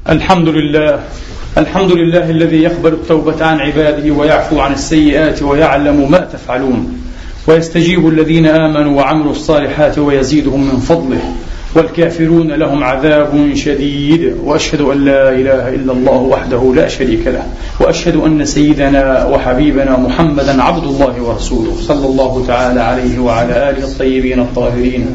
الحمد 0.09 0.49
لله 0.49 1.03
الحمد 1.57 1.91
لله 1.91 2.29
الذي 2.29 2.57
يقبل 2.57 2.93
التوبة 2.93 3.45
عن 3.45 3.59
عباده 3.59 4.13
ويعفو 4.13 4.59
عن 4.59 4.73
السيئات 4.73 5.43
ويعلم 5.43 6.11
ما 6.11 6.17
تفعلون. 6.17 7.03
ويستجيب 7.47 8.07
الذين 8.07 8.45
آمنوا 8.47 8.97
وعملوا 8.97 9.31
الصالحات 9.31 9.97
ويزيدهم 9.97 10.67
من 10.67 10.79
فضله. 10.79 11.21
والكافرون 11.75 12.51
لهم 12.51 12.83
عذاب 12.83 13.51
شديد 13.55 14.37
وأشهد 14.43 14.81
أن 14.81 15.05
لا 15.05 15.29
إله 15.29 15.69
إلا 15.69 15.91
الله 15.91 16.17
وحده 16.17 16.73
لا 16.75 16.87
شريك 16.87 17.27
له 17.27 17.43
وأشهد 17.79 18.15
أن 18.15 18.45
سيدنا 18.45 19.25
وحبيبنا 19.25 19.97
محمدا 19.97 20.63
عبد 20.63 20.83
الله 20.83 21.21
ورسوله 21.21 21.75
صلى 21.81 22.05
الله 22.05 22.43
تعالى 22.47 22.79
عليه 22.79 23.19
وعلى 23.19 23.69
آله 23.69 23.83
الطيبين 23.83 24.39
الطاهرين 24.39 25.05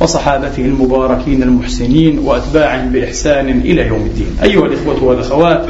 وصحابته 0.00 0.64
المباركين 0.64 1.42
المحسنين 1.42 2.18
وأتباعهم 2.18 2.92
بإحسان 2.92 3.48
إلى 3.48 3.86
يوم 3.86 4.00
الدين. 4.00 4.36
أيها 4.42 4.66
الإخوة 4.66 5.04
والأخوات 5.04 5.66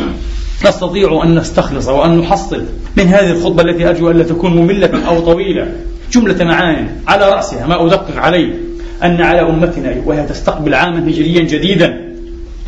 نستطيع 0.66 1.22
أن 1.24 1.34
نستخلص 1.34 1.88
وأن 1.88 2.18
نحصل 2.18 2.64
من 2.96 3.06
هذه 3.06 3.30
الخطبة 3.30 3.62
التي 3.62 3.88
أرجو 3.88 4.10
الا 4.10 4.24
تكون 4.24 4.56
مملة 4.56 4.90
أو 5.08 5.20
طويلة 5.20 5.72
جملة 6.12 6.44
معان 6.44 6.88
على 7.08 7.30
رأسها 7.30 7.66
ما 7.66 7.86
أدقق 7.86 8.16
عليه. 8.16 8.54
أن 9.02 9.22
على 9.22 9.40
أمتنا 9.40 9.94
وهي 10.06 10.22
تستقبل 10.22 10.74
عاما 10.74 11.10
هجريا 11.10 11.42
جديدا. 11.42 12.08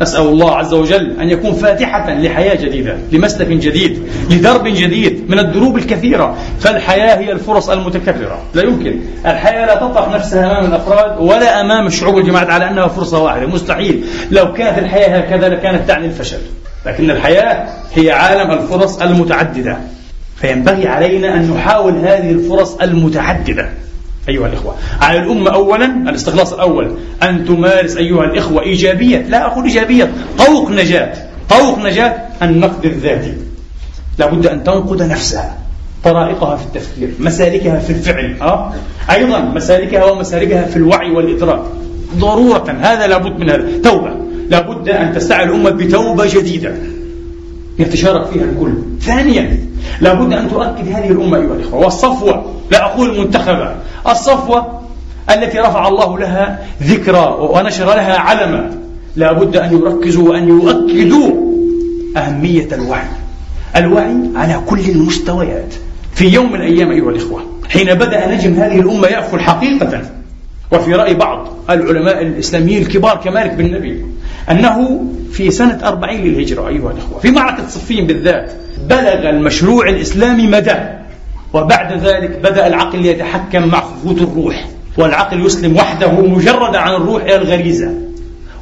نسأل 0.01 0.21
الله 0.21 0.57
عز 0.57 0.73
وجل 0.73 1.19
أن 1.21 1.29
يكون 1.29 1.53
فاتحة 1.53 2.13
لحياة 2.13 2.55
جديدة 2.55 2.97
لمسلك 3.11 3.47
جديد 3.47 3.99
لدرب 4.29 4.67
جديد 4.67 5.29
من 5.29 5.39
الدروب 5.39 5.77
الكثيرة. 5.77 6.37
فالحياة 6.59 7.19
هي 7.19 7.31
الفرص 7.31 7.69
المتكررة. 7.69 8.41
لا 8.53 8.63
يمكن. 8.63 8.99
الحياة 9.25 9.65
لا 9.65 9.75
تطرح 9.75 10.09
نفسها 10.13 10.51
أمام 10.51 10.65
الأفراد 10.65 11.19
ولا 11.19 11.61
أمام 11.61 11.87
الشعوب 11.87 12.15
والجماعات 12.15 12.49
على 12.49 12.69
أنها 12.69 12.87
فرصة 12.87 13.23
واحدة 13.23 13.47
مستحيل. 13.47 14.03
لو 14.31 14.53
كانت 14.53 14.77
الحياة 14.79 15.17
هكذا 15.17 15.49
لكانت 15.49 15.87
تعني 15.87 16.05
الفشل. 16.05 16.39
لكن 16.85 17.11
الحياة 17.11 17.67
هي 17.95 18.11
عالم 18.11 18.51
الفرص 18.51 19.01
المتعددة. 19.01 19.77
فينبغي 20.35 20.87
علينا 20.87 21.35
أن 21.35 21.51
نحاول 21.51 21.93
هذه 21.93 22.31
الفرص 22.31 22.75
المتعددة. 22.75 23.69
أيها 24.29 24.47
الإخوة. 24.47 24.75
على 25.01 25.19
الأمة 25.19 25.53
أولا 25.53 25.85
الاستخلاص 25.85 26.53
الأول 26.53 26.91
أن 27.23 27.45
تمارس 27.45 27.97
أيها 27.97 28.23
الإخوة 28.23 28.61
إيجابية. 28.61 29.17
لا 29.17 29.45
أقول 29.45 29.63
إيجابية 29.63 30.11
طوق 30.37 30.71
نجاة. 30.71 31.13
طوق 31.49 31.79
نجاة 31.79 32.15
النقد 32.41 32.85
الذاتي. 32.85 33.33
لابد 34.19 34.45
أن 34.47 34.63
تنقد 34.63 35.01
نفسها 35.01 35.57
طرائقها 36.03 36.55
في 36.55 36.65
التفكير 36.65 37.09
مسالكها 37.19 37.79
في 37.79 37.89
الفعل 37.89 38.37
أه؟ 38.41 38.73
أيضا 39.11 39.39
مسالكها 39.39 40.05
ومسالكها 40.05 40.65
في 40.65 40.75
الوعي 40.75 41.11
والإدراك. 41.11 41.61
ضرورة 42.17 42.77
هذا 42.81 43.07
لابد 43.07 43.39
من 43.39 43.49
هذا. 43.49 43.67
توبة. 43.83 44.15
لابد 44.49 44.89
أن 44.89 45.13
تستعي 45.13 45.43
الأمة 45.43 45.69
بتوبة 45.69 46.25
جديدة. 46.25 46.75
يتشارك 47.79 48.25
فيها 48.25 48.43
الكل. 48.43 48.73
ثانيا 49.01 49.70
لابد 50.01 50.33
أن 50.33 50.49
تؤكد 50.49 50.87
هذه 50.87 51.11
الأمة 51.11 51.37
أيها 51.37 51.53
الإخوة. 51.53 51.79
والصفوة 51.79 52.45
لا 52.71 52.85
أقول 52.85 53.09
المنتخبة 53.09 53.75
الصفوة 54.07 54.81
التي 55.29 55.59
رفع 55.59 55.87
الله 55.87 56.19
لها 56.19 56.59
ذكرى 56.83 57.37
ونشر 57.39 57.85
لها 57.85 58.17
علما. 58.17 58.71
لا 59.15 59.31
بد 59.31 59.57
أن 59.57 59.73
يركزوا 59.73 60.29
وأن 60.29 60.47
يؤكدوا 60.47 61.31
أهمية 62.17 62.67
الوعي 62.71 63.07
الوعي 63.75 64.15
على 64.35 64.61
كل 64.67 64.79
المستويات. 64.79 65.73
في 66.13 66.27
يوم 66.27 66.51
من 66.51 66.61
الأيام 66.61 66.91
أيها 66.91 67.09
الإخوة 67.09 67.41
حين 67.69 67.93
بدأ 67.93 68.35
نجم 68.35 68.53
هذه 68.53 68.79
الأمة 68.79 69.07
يأكل 69.07 69.39
حقيقة. 69.39 70.01
وفي 70.71 70.93
رأي 70.93 71.13
بعض 71.13 71.47
العلماء 71.69 72.21
الإسلاميين 72.21 72.81
الكبار 72.81 73.17
كمالك 73.17 73.53
بن 73.53 73.71
نبي 73.71 74.05
أنه 74.51 75.05
في 75.31 75.51
سنة 75.51 75.79
أربعين 75.83 76.23
للهجرة 76.23 76.67
أيها 76.67 76.91
الأخوة. 76.91 77.19
في 77.19 77.31
معركة 77.31 77.67
صفين 77.67 78.07
بالذات 78.07 78.51
بلغ 78.89 79.29
المشروع 79.29 79.89
الإسلامي 79.89 80.47
مدى 80.47 80.75
وبعد 81.53 82.05
ذلك 82.05 82.39
بدأ 82.43 82.67
العقل 82.67 83.05
يتحكم 83.05 83.67
مع 83.67 83.81
خفوت 83.81 84.21
الروح 84.21 84.67
والعقل 84.97 85.45
يسلم 85.45 85.75
وحده 85.75 86.11
مجرد 86.11 86.75
عن 86.75 86.95
الروح 86.95 87.23
إلى 87.23 87.35
الغريزة. 87.35 87.93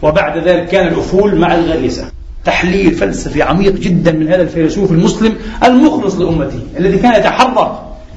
وبعد 0.02 0.38
ذلك 0.38 0.68
كان 0.68 0.88
الأفول 0.88 1.36
مع 1.36 1.56
الغريزة. 1.56 2.06
تحليل 2.46 2.92
فلسفي 2.92 3.42
عميق 3.42 3.74
جدا 3.74 4.12
من 4.12 4.28
هذا 4.28 4.42
الفيلسوف 4.42 4.92
المسلم 4.92 5.36
المخلص 5.64 6.16
لأمته 6.16 6.60
الذي 6.80 6.98
كان 6.98 7.20
يتحرك 7.20 7.72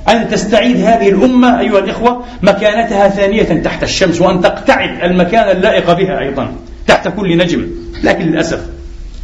أن 0.09 0.29
تستعيد 0.29 0.77
هذه 0.77 1.09
الأمة 1.09 1.61
أيها 1.61 1.79
الإخوة 1.79 2.25
مكانتها 2.43 3.09
ثانية 3.09 3.43
تحت 3.43 3.83
الشمس 3.83 4.21
وأن 4.21 4.41
تقتعد 4.41 5.05
المكان 5.11 5.57
اللائق 5.57 5.93
بها 5.93 6.19
أيضا. 6.19 6.53
تحت 6.93 7.09
كل 7.09 7.39
نجم 7.39 7.67
لكن 8.03 8.25
للأسف 8.25 8.61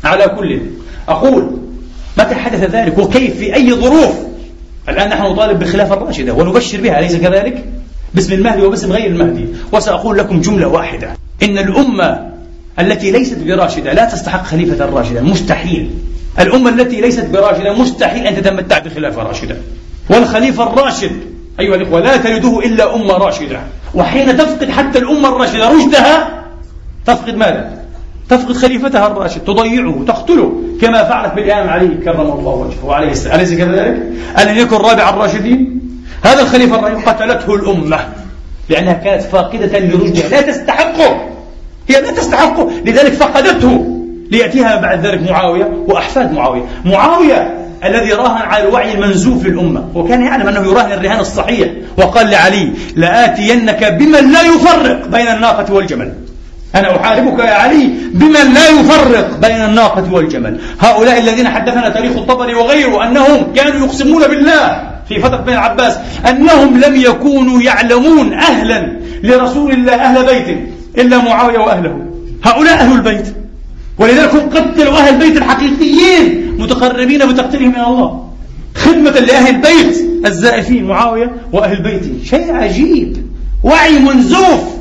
على 0.04 0.28
كل. 0.28 0.60
أقول 1.08 1.50
متى 2.18 2.34
حدث 2.34 2.70
ذلك؟ 2.70 2.98
وكيف؟ 2.98 3.36
في 3.38 3.54
أي 3.54 3.72
ظروف؟ 3.72 4.14
الآن 4.88 5.08
نحن 5.08 5.22
نطالب 5.22 5.58
بالخلافة 5.58 5.94
الراشدة 5.94 6.32
ونبشر 6.32 6.80
بها 6.80 6.98
أليس 6.98 7.16
كذلك؟ 7.16 7.64
باسم 8.14 8.32
المهدي 8.32 8.62
وباسم 8.62 8.92
غير 8.92 9.06
المهدي. 9.06 9.46
وسأقول 9.72 10.18
لكم 10.18 10.40
جملة 10.40 10.68
واحدة. 10.68 11.10
إن 11.42 11.58
الأمة 11.58 12.28
التي 12.80 13.10
ليست 13.10 13.38
براشدة 13.38 13.92
لا 13.92 14.04
تستحق 14.04 14.44
خليفة 14.44 14.84
راشدا 14.84 15.22
مستحيل. 15.22 15.90
الأمة 16.38 16.70
التي 16.70 17.00
ليست 17.00 17.24
براشدة 17.24 17.72
مستحيل 17.72 18.26
أن 18.26 18.36
تتمتع 18.36 18.78
بخلافة 18.78 19.22
راشدة. 19.22 19.56
والخليفة 20.10 20.72
الراشد 20.72 21.12
أيها 21.60 21.74
الإخوة 21.74 22.00
لا 22.00 22.16
تلده 22.16 22.60
إلا 22.60 22.94
أمة 22.94 23.14
راشدة. 23.14 23.60
وحين 23.94 24.36
تفقد 24.36 24.70
حتى 24.70 24.98
الأمة 24.98 25.28
الراشدة 25.28 25.70
رشدها 25.70 26.37
تفقد 27.08 27.36
ماذا؟ 27.36 27.70
تفقد 28.28 28.52
خليفتها 28.52 29.06
الراشد 29.06 29.40
تضيعه 29.40 30.04
تقتله 30.06 30.52
كما 30.80 31.04
فعلت 31.04 31.34
بالإمام 31.34 31.68
علي 31.68 31.88
كرم 32.04 32.20
الله 32.20 32.54
وجهه 32.54 32.86
وعليه 32.86 33.10
السلام 33.10 33.40
أليس 33.40 33.54
كذلك؟ 33.54 34.02
ألم 34.38 34.58
يكن 34.58 34.76
رابع 34.76 35.08
الراشدين؟ 35.08 35.80
هذا 36.24 36.42
الخليفة 36.42 36.78
الراشد 36.78 37.08
قتلته 37.08 37.54
الأمة 37.54 37.98
لأنها 38.68 38.92
كانت 38.92 39.22
فاقدة 39.22 39.78
لرشدها 39.78 40.28
لا 40.28 40.40
تستحقه 40.40 41.28
هي 41.88 42.00
لا 42.00 42.10
تستحقه 42.10 42.70
لذلك 42.84 43.12
فقدته 43.12 44.04
ليأتيها 44.30 44.80
بعد 44.80 45.06
ذلك 45.06 45.30
معاوية 45.30 45.84
وأحفاد 45.88 46.32
معاوية 46.32 46.62
معاوية 46.84 47.68
الذي 47.84 48.12
راهن 48.12 48.42
على 48.42 48.68
الوعي 48.68 48.94
المنزوف 48.94 49.46
للأمة 49.46 49.88
وكان 49.94 50.22
يعلم 50.22 50.48
أنه 50.48 50.70
يراهن 50.70 50.92
الرهان 50.92 51.20
الصحيح 51.20 51.68
وقال 51.96 52.30
لعلي 52.30 52.72
لآتينك 52.96 53.84
بمن 53.84 54.32
لا 54.32 54.42
يفرق 54.42 55.06
بين 55.06 55.28
الناقة 55.28 55.74
والجمل 55.74 56.27
أنا 56.74 56.96
أحاربك 56.96 57.38
يا 57.38 57.54
علي 57.54 57.90
بمن 58.12 58.54
لا 58.54 58.68
يفرق 58.68 59.38
بين 59.42 59.56
الناقة 59.56 60.12
والجمل. 60.12 60.60
هؤلاء 60.80 61.18
الذين 61.18 61.48
حدثنا 61.48 61.88
تاريخ 61.88 62.16
الطبري 62.16 62.54
وغيره 62.54 63.08
أنهم 63.08 63.52
كانوا 63.56 63.86
يقسمون 63.86 64.26
بالله 64.28 64.90
في 65.08 65.20
فترة 65.20 65.36
بين 65.36 65.54
العباس 65.54 65.96
أنهم 66.28 66.80
لم 66.80 66.96
يكونوا 66.96 67.62
يعلمون 67.62 68.32
أهلا 68.32 68.92
لرسول 69.22 69.72
الله 69.72 69.94
أهل 69.94 70.26
بيت 70.26 70.58
إلا 70.98 71.18
معاوية 71.18 71.58
وأهله. 71.58 72.06
هؤلاء 72.44 72.74
أهل 72.74 72.92
البيت. 72.92 73.34
ولذلك 73.98 74.34
هم 74.34 74.50
قتلوا 74.50 74.98
أهل 74.98 75.14
البيت 75.14 75.36
الحقيقيين 75.36 76.56
متقربين 76.58 77.18
بتقتيلهم 77.18 77.68
من 77.68 77.84
الله. 77.84 78.28
خدمة 78.74 79.10
لأهل 79.10 79.54
البيت 79.54 79.96
الزائفين 80.26 80.84
معاوية 80.84 81.32
وأهل 81.52 81.82
بيته. 81.82 82.12
شيء 82.24 82.52
عجيب. 82.52 83.16
وعي 83.62 83.98
منزوف. 83.98 84.77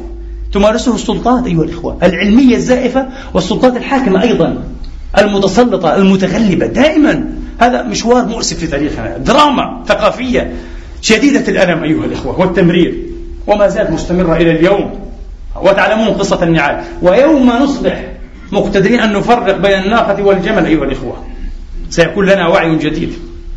تمارسه 0.53 0.95
السلطات 0.95 1.47
أيها 1.47 1.63
الإخوة. 1.63 1.97
العلمية 2.03 2.55
الزائفة 2.55 3.07
والسلطات 3.33 3.77
الحاكمة 3.77 4.23
أيضا. 4.23 4.63
المتسلطة 5.17 5.95
المتغلبة 5.95 6.65
دائما. 6.65 7.29
هذا 7.59 7.83
مشوار 7.83 8.25
مؤسف 8.25 8.57
في 8.57 8.67
تاريخنا. 8.67 9.17
دراما 9.17 9.83
ثقافية 9.87 10.53
شديدة 11.01 11.47
الألم 11.47 11.83
أيها 11.83 12.05
الإخوة 12.05 12.39
والتمرير. 12.39 12.95
وما 13.47 13.67
زالت 13.67 13.91
مستمرة 13.91 14.35
إلى 14.35 14.51
اليوم. 14.51 14.99
وتعلمون 15.61 16.07
قصة 16.07 16.43
النعال. 16.43 16.83
ويوم 17.01 17.49
نصبح 17.49 18.05
مقتدرين 18.51 18.99
أن 18.99 19.13
نفرق 19.13 19.57
بين 19.57 19.79
الناقة 19.79 20.23
والجمل 20.23 20.65
أيها 20.65 20.83
الإخوة. 20.83 21.23
سيكون 21.89 22.25
لنا 22.25 22.47
وعي 22.47 22.75
جديد. 22.75 23.13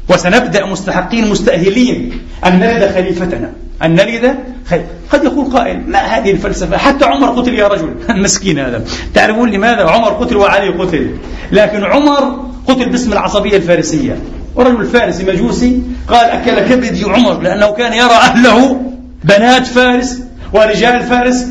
وسنبدأ 0.09 0.67
مستحقين 0.67 1.31
مستأهلين 1.31 2.13
أن 2.47 2.61
نلد 2.61 2.91
خليفتنا. 2.95 3.53
أن 3.83 3.95
نلد 3.95 4.39
خير. 4.65 4.87
قد 5.13 5.25
يقول 5.25 5.53
قائل 5.53 5.83
ما 5.87 5.99
هذه 5.99 6.31
الفلسفة. 6.31 6.77
حتى 6.77 7.05
عمر 7.05 7.29
قتل 7.29 7.55
يا 7.55 7.69
رجل. 7.69 7.95
مسكين 8.23 8.59
هذا. 8.59 8.85
تعرفون 9.15 9.51
لماذا 9.51 9.85
عمر 9.85 10.09
قتل 10.09 10.37
وعلي 10.37 10.69
قتل؟ 10.69 11.17
لكن 11.53 11.85
عمر 11.85 12.45
قتل 12.69 12.89
باسم 12.89 13.13
العصبية 13.13 13.57
الفارسية. 13.57 14.19
ورجل 14.57 14.87
فارسي 14.87 15.25
مجوسي 15.25 15.83
قال 16.09 16.25
أكل 16.25 16.61
كبدي 16.61 17.05
عمر 17.05 17.41
لأنه 17.41 17.71
كان 17.71 17.93
يرى 17.93 18.13
أهله 18.13 18.81
بنات 19.25 19.67
فارس 19.67 20.19
ورجال 20.53 21.03
فارس 21.03 21.47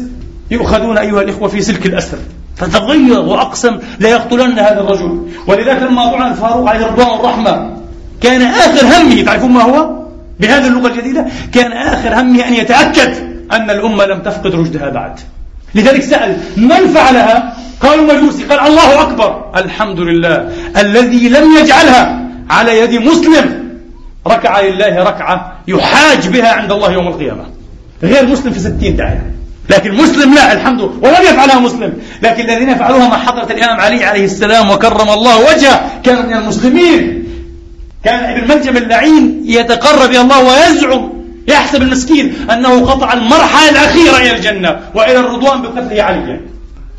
يؤخذون 0.51 0.97
أيها 0.97 1.21
الإخوة 1.21 1.47
في 1.47 1.61
سلك 1.61 1.85
الأسر. 1.85 2.17
فتغير 2.55 3.19
وأقسم 3.19 3.77
ليقتلن 3.99 4.59
هذا 4.59 4.79
الرجل. 4.81 5.27
ولذلك 5.47 5.81
لما 5.81 6.05
طعن 6.05 6.31
الفاروق 6.31 6.69
عليه 6.69 6.85
رضوان 6.85 7.19
الرحمة. 7.19 7.77
كان 8.21 8.41
آخر 8.41 8.85
همه 8.85 9.21
تعرفون 9.21 9.51
ما 9.51 9.61
هو؟ 9.61 9.98
بهذه 10.39 10.67
اللغة 10.67 10.87
الجديدة 10.87 11.25
كان 11.53 11.71
آخر 11.71 12.21
همه 12.21 12.47
أن 12.47 12.53
يتأكد 12.53 13.13
أن 13.51 13.69
الأمة 13.69 14.05
لم 14.05 14.19
تفقد 14.21 14.55
رشدها 14.55 14.89
بعد. 14.89 15.19
لذلك 15.75 16.03
سأل 16.03 16.37
من 16.57 16.87
فعلها؟ 16.87 17.53
قالوا 17.81 18.13
مجوسي. 18.13 18.43
قال 18.43 18.59
الله 18.59 19.01
أكبر. 19.01 19.51
الحمد 19.55 19.99
لله 19.99 20.49
الذي 20.77 21.29
لم 21.29 21.57
يجعلها 21.57 22.21
على 22.49 22.79
يد 22.79 23.01
مسلم. 23.01 23.69
ركع 24.27 24.59
لله 24.59 25.03
ركعة 25.03 25.53
يحاج 25.67 26.27
بها 26.27 26.51
عند 26.51 26.71
الله 26.71 26.91
يوم 26.91 27.07
القيامة. 27.07 27.43
غير 28.03 28.25
مسلم 28.25 28.51
في 28.53 28.59
ستين 28.59 28.95
داعية. 28.95 29.31
لكن 29.69 29.93
مسلم 29.93 30.33
لا 30.33 30.53
الحمد 30.53 30.81
لله. 30.81 30.93
ولم 31.01 31.23
يفعلها 31.23 31.59
مسلم. 31.59 31.93
لكن 32.21 32.49
الذين 32.49 32.75
فعلوها 32.75 33.07
مع 33.07 33.17
حضرة 33.17 33.51
الإمام 33.51 33.79
علي 33.79 34.05
عليه 34.05 34.25
السلام 34.25 34.71
وكرم 34.71 35.09
الله 35.09 35.39
وجهه 35.39 36.01
كانوا 36.03 36.23
من 36.23 36.33
المسلمين. 36.33 37.28
كان 38.03 38.37
ابن 38.37 38.47
ملجم 38.55 38.77
اللعين 38.77 39.43
يتقرب 39.45 40.09
إلى 40.09 40.21
الله 40.21 40.39
ويزعم 40.43 41.09
يحسب 41.47 41.81
المسكين 41.81 42.35
أنه 42.51 42.85
قطع 42.85 43.13
المرحلة 43.13 43.69
الأخيرة 43.69 44.17
إلى 44.17 44.35
الجنة 44.35 44.79
وإلى 44.95 45.19
الرضوان 45.19 45.61
بقتله 45.61 46.03
عليا. 46.03 46.41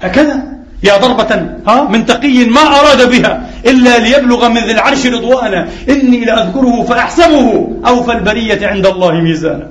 هكذا 0.03 0.43
يا 0.83 0.97
ضربة 0.97 1.47
ها 1.67 1.89
من 1.89 2.07
تقي 2.07 2.45
ما 2.45 2.61
أراد 2.61 3.11
بها 3.11 3.51
إلا 3.67 3.99
ليبلغ 3.99 4.49
من 4.49 4.65
ذي 4.65 4.73
العرش 4.73 5.07
رضوانا 5.07 5.69
إني 5.89 6.25
لأذكره 6.25 6.83
فأحسبه 6.83 7.69
أوفى 7.87 8.13
البرية 8.13 8.67
عند 8.67 8.87
الله 8.87 9.13
ميزانا. 9.13 9.67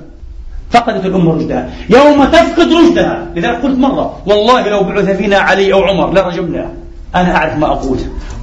فقدت 0.70 1.06
الأمة 1.06 1.34
رشدها 1.34 1.70
يوم 1.90 2.24
تفقد 2.24 2.72
رشدها 2.72 3.26
لذلك 3.36 3.62
قلت 3.62 3.78
مرة 3.78 4.22
والله 4.26 4.68
لو 4.68 4.82
بعث 4.82 5.16
فينا 5.16 5.38
علي 5.38 5.72
أو 5.72 5.84
عمر 5.84 6.12
لرجمنا. 6.12 6.70
أنا 7.14 7.36
أعرف 7.36 7.56
ما 7.56 7.66
أقول. 7.66 7.98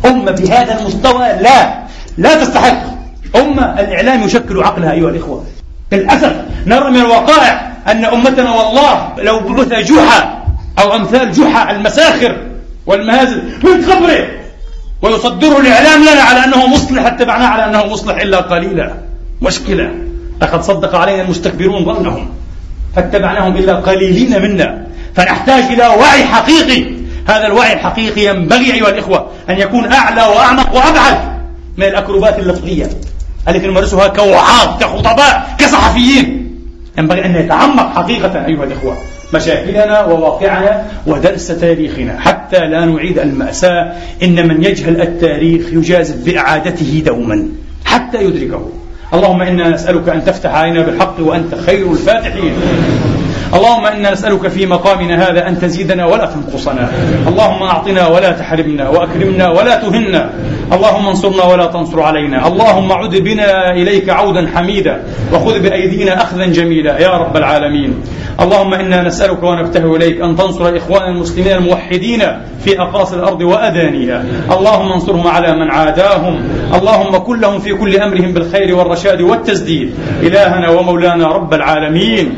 أمة 0.06 0.32
بهذا 0.32 0.80
المستوى 0.80 1.28
لا. 1.42 1.88
لا 2.18 2.44
تستحق. 2.44 2.78
أمة 3.36 3.80
الإعلام 3.80 4.24
يشكل 4.24 4.64
عقلها 4.64 4.92
أيها 4.92 5.10
الإخوة. 5.10 5.44
للأسف 5.92 6.36
نرى 6.66 6.92
من 6.92 6.98
الوقائع 6.98 7.72
أن 7.88 8.06
أمتنا 8.06 8.52
والله 8.52 9.14
لو 9.18 9.40
بعث 9.40 9.74
جحا 9.74 10.44
أو 10.80 10.96
أمثال 10.96 11.32
جحا 11.32 11.72
المساخر 11.72 12.38
والمهازل 12.86 13.44
من 13.64 13.86
قبره 13.86 14.28
ويصدره 15.02 15.60
الإعلام 15.60 16.02
لنا 16.02 16.22
على 16.22 16.44
أنه 16.46 16.68
مصلح 16.68 17.06
اتبعناه 17.06 17.48
على 17.48 17.66
أنه 17.66 17.86
مصلح 17.86 18.16
إلا 18.22 18.38
قليلا. 18.38 18.94
مشكلة. 19.42 19.92
لقد 20.42 20.62
صدق 20.62 20.96
علينا 20.96 21.22
المستكبرون 21.22 21.86
ظنهم 21.86 22.30
فاتبعناهم 22.96 23.58
إلا 23.58 23.76
قليلين 23.76 24.42
منا. 24.42 24.88
فنحتاج 25.16 25.64
إلى 25.64 25.88
وعي 25.88 26.26
حقيقي. 26.26 26.98
هذا 27.28 27.48
الوعي 27.48 27.74
الحقيقي 27.74 28.26
ينبغي 28.26 28.74
أيها 28.74 28.90
الإخوة 28.90 29.28
أن 29.50 29.58
يكون 29.58 29.92
أعلى 29.92 30.22
وأعمق 30.22 30.76
وأبعد. 30.76 31.37
من 31.78 31.84
الأكروبات 31.84 32.40
اللفظية. 32.40 32.90
التي 33.48 33.68
نمارسها 33.68 34.08
كوعاظ 34.08 34.80
كخطباء 34.80 35.56
كصحفيين. 35.60 36.58
ينبغي 36.98 37.26
أن 37.26 37.34
نتعمق 37.34 37.96
حقيقة 37.96 38.46
أيها 38.46 38.64
الإخوة. 38.64 38.98
مشاكلنا 39.34 40.06
وواقعنا 40.06 40.86
ودرس 41.08 41.48
تاريخنا. 41.48 42.20
حتى 42.20 42.60
لا 42.60 42.86
نعيد 42.86 43.20
المأساة. 43.20 43.94
إن 44.24 44.48
من 44.48 44.64
يجهل 44.64 45.02
التاريخ 45.02 45.66
يجازف 45.74 46.26
بإعادته 46.26 47.04
دوما. 47.06 47.48
حتى 47.86 48.18
يدركه. 48.18 48.70
اللهم 49.14 49.42
إنا 49.42 49.70
نسألك 49.70 50.10
أن 50.10 50.26
تفتح 50.26 50.56
علينا 50.56 50.82
بالحق 50.82 51.16
وأنت 51.20 51.56
خير 51.56 51.92
الفاتحين. 51.92 52.54
اللهم 53.54 53.86
إنا 53.86 54.12
نسألك 54.12 54.48
في 54.48 54.66
مقامنا 54.66 55.30
هذا 55.30 55.48
أن 55.48 55.60
تزيدنا 55.60 56.06
ولا 56.06 56.26
تنقصنا. 56.26 56.90
اللهم 57.28 57.64
أعطنا 57.64 58.08
ولا 58.08 58.32
تحرمنا 58.32 58.90
وأكرمنا 58.90 59.50
ولا 59.50 59.76
تهنا. 59.76 60.30
اللهم 60.74 61.08
انصرنا 61.08 61.44
ولا 61.44 61.66
تنصر 61.66 62.02
علينا. 62.02 62.48
اللهم 62.48 62.92
عد 62.92 63.16
بنا 63.16 63.72
إليك 63.72 64.10
عودا 64.10 64.48
حميدا 64.56 65.04
وخذ 65.34 65.60
بأيدينا 65.60 66.22
أخذا 66.24 66.46
جميلا 66.46 67.00
يا 67.00 67.10
رب 67.10 67.38
العالمين. 67.38 67.94
اللهم 68.40 68.74
إنا 68.74 69.02
نسألك 69.04 69.44
ونبتهل 69.44 69.96
إليك 69.96 70.22
أن 70.22 70.36
تنصر 70.36 70.78
إخواننا 70.78 71.10
المسلمين 71.10 71.52
الموحدين 71.52 72.22
في 72.66 72.82
أقاصي 72.82 73.16
الأرض 73.16 73.42
وأدانيها 73.42 74.24
اللهم 74.52 74.92
انصرهم 74.92 75.28
على 75.28 75.54
من 75.56 75.72
عاداهم. 75.72 76.36
اللهم 76.74 77.18
كن 77.18 77.40
لهم 77.40 77.60
في 77.60 77.74
كل 77.74 77.98
أمرهم 77.98 78.32
بالخير 78.34 78.76
والرشاد 78.76 79.22
والتسديد. 79.22 79.94
إلهنا 80.22 80.70
ومولانا 80.70 81.28
رب 81.28 81.54
العالمين. 81.54 82.36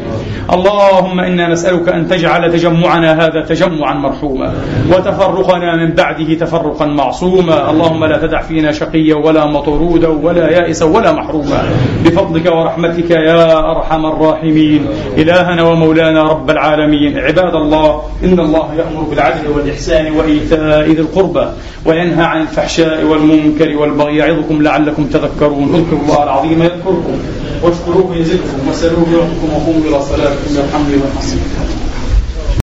اللهم 0.54 1.20
إنا 1.20 1.50
نسألك 1.50 1.90
أن 1.90 2.08
تجعل 2.08 2.52
تجمعنا 2.52 3.26
هذا 3.26 3.46
تجمعا 3.46 3.94
مرحوما 3.94 4.54
وتفرقنا 4.92 5.76
من 5.76 5.94
بعده 5.94 6.34
تفرقا 6.34 6.86
معصوما. 6.86 7.70
اللهم 7.72 8.06
لا 8.06 8.18
تدع 8.18 8.42
فينا 8.42 8.72
شقيا 8.72 9.16
ولا 9.16 9.46
مطرودا 9.46 10.08
ولا 10.08 10.52
يائسا 10.52 10.86
ولا 10.86 11.12
محروما. 11.12 11.64
بفضلك 12.06 12.46
ورحمتك 12.46 13.12
يا 13.12 13.72
أرحم 13.72 14.06
الراحمين. 14.06 14.88
إلهنا 15.18 15.64
ومولانا 15.64 16.24
رب 16.24 16.50
العالمين. 16.50 17.18
عباد 17.18 17.56
الله 17.56 18.02
إن 18.24 18.40
الله 18.40 18.68
يأمر 18.78 19.02
بالعدل 19.10 19.48
والإحسان 19.56 20.12
وإيتاء 20.18 20.90
ذي 20.90 21.02
القربى 21.02 21.46
وينهى 21.86 22.24
عن 22.24 22.42
الفحشاء 22.42 23.04
والمنكر 23.04 23.78
والبغي. 23.78 24.18
يعظكم 24.18 24.62
لعلكم 24.62 25.04
تذكرون. 25.06 25.70
اذكروا 25.76 26.02
الله 26.02 26.24
العظيم 26.24 26.62
يذكركم 26.62 27.18
واشكروه 27.64 28.16
يزدكم 28.16 28.70
وسلوه 28.70 29.08
يعطكم 29.14 29.50
وقوموا 29.56 29.82
إلى 29.90 30.02
صلاتكم. 30.02 30.39
يرحمني 30.48 30.96
ويرحمكم 30.96 31.79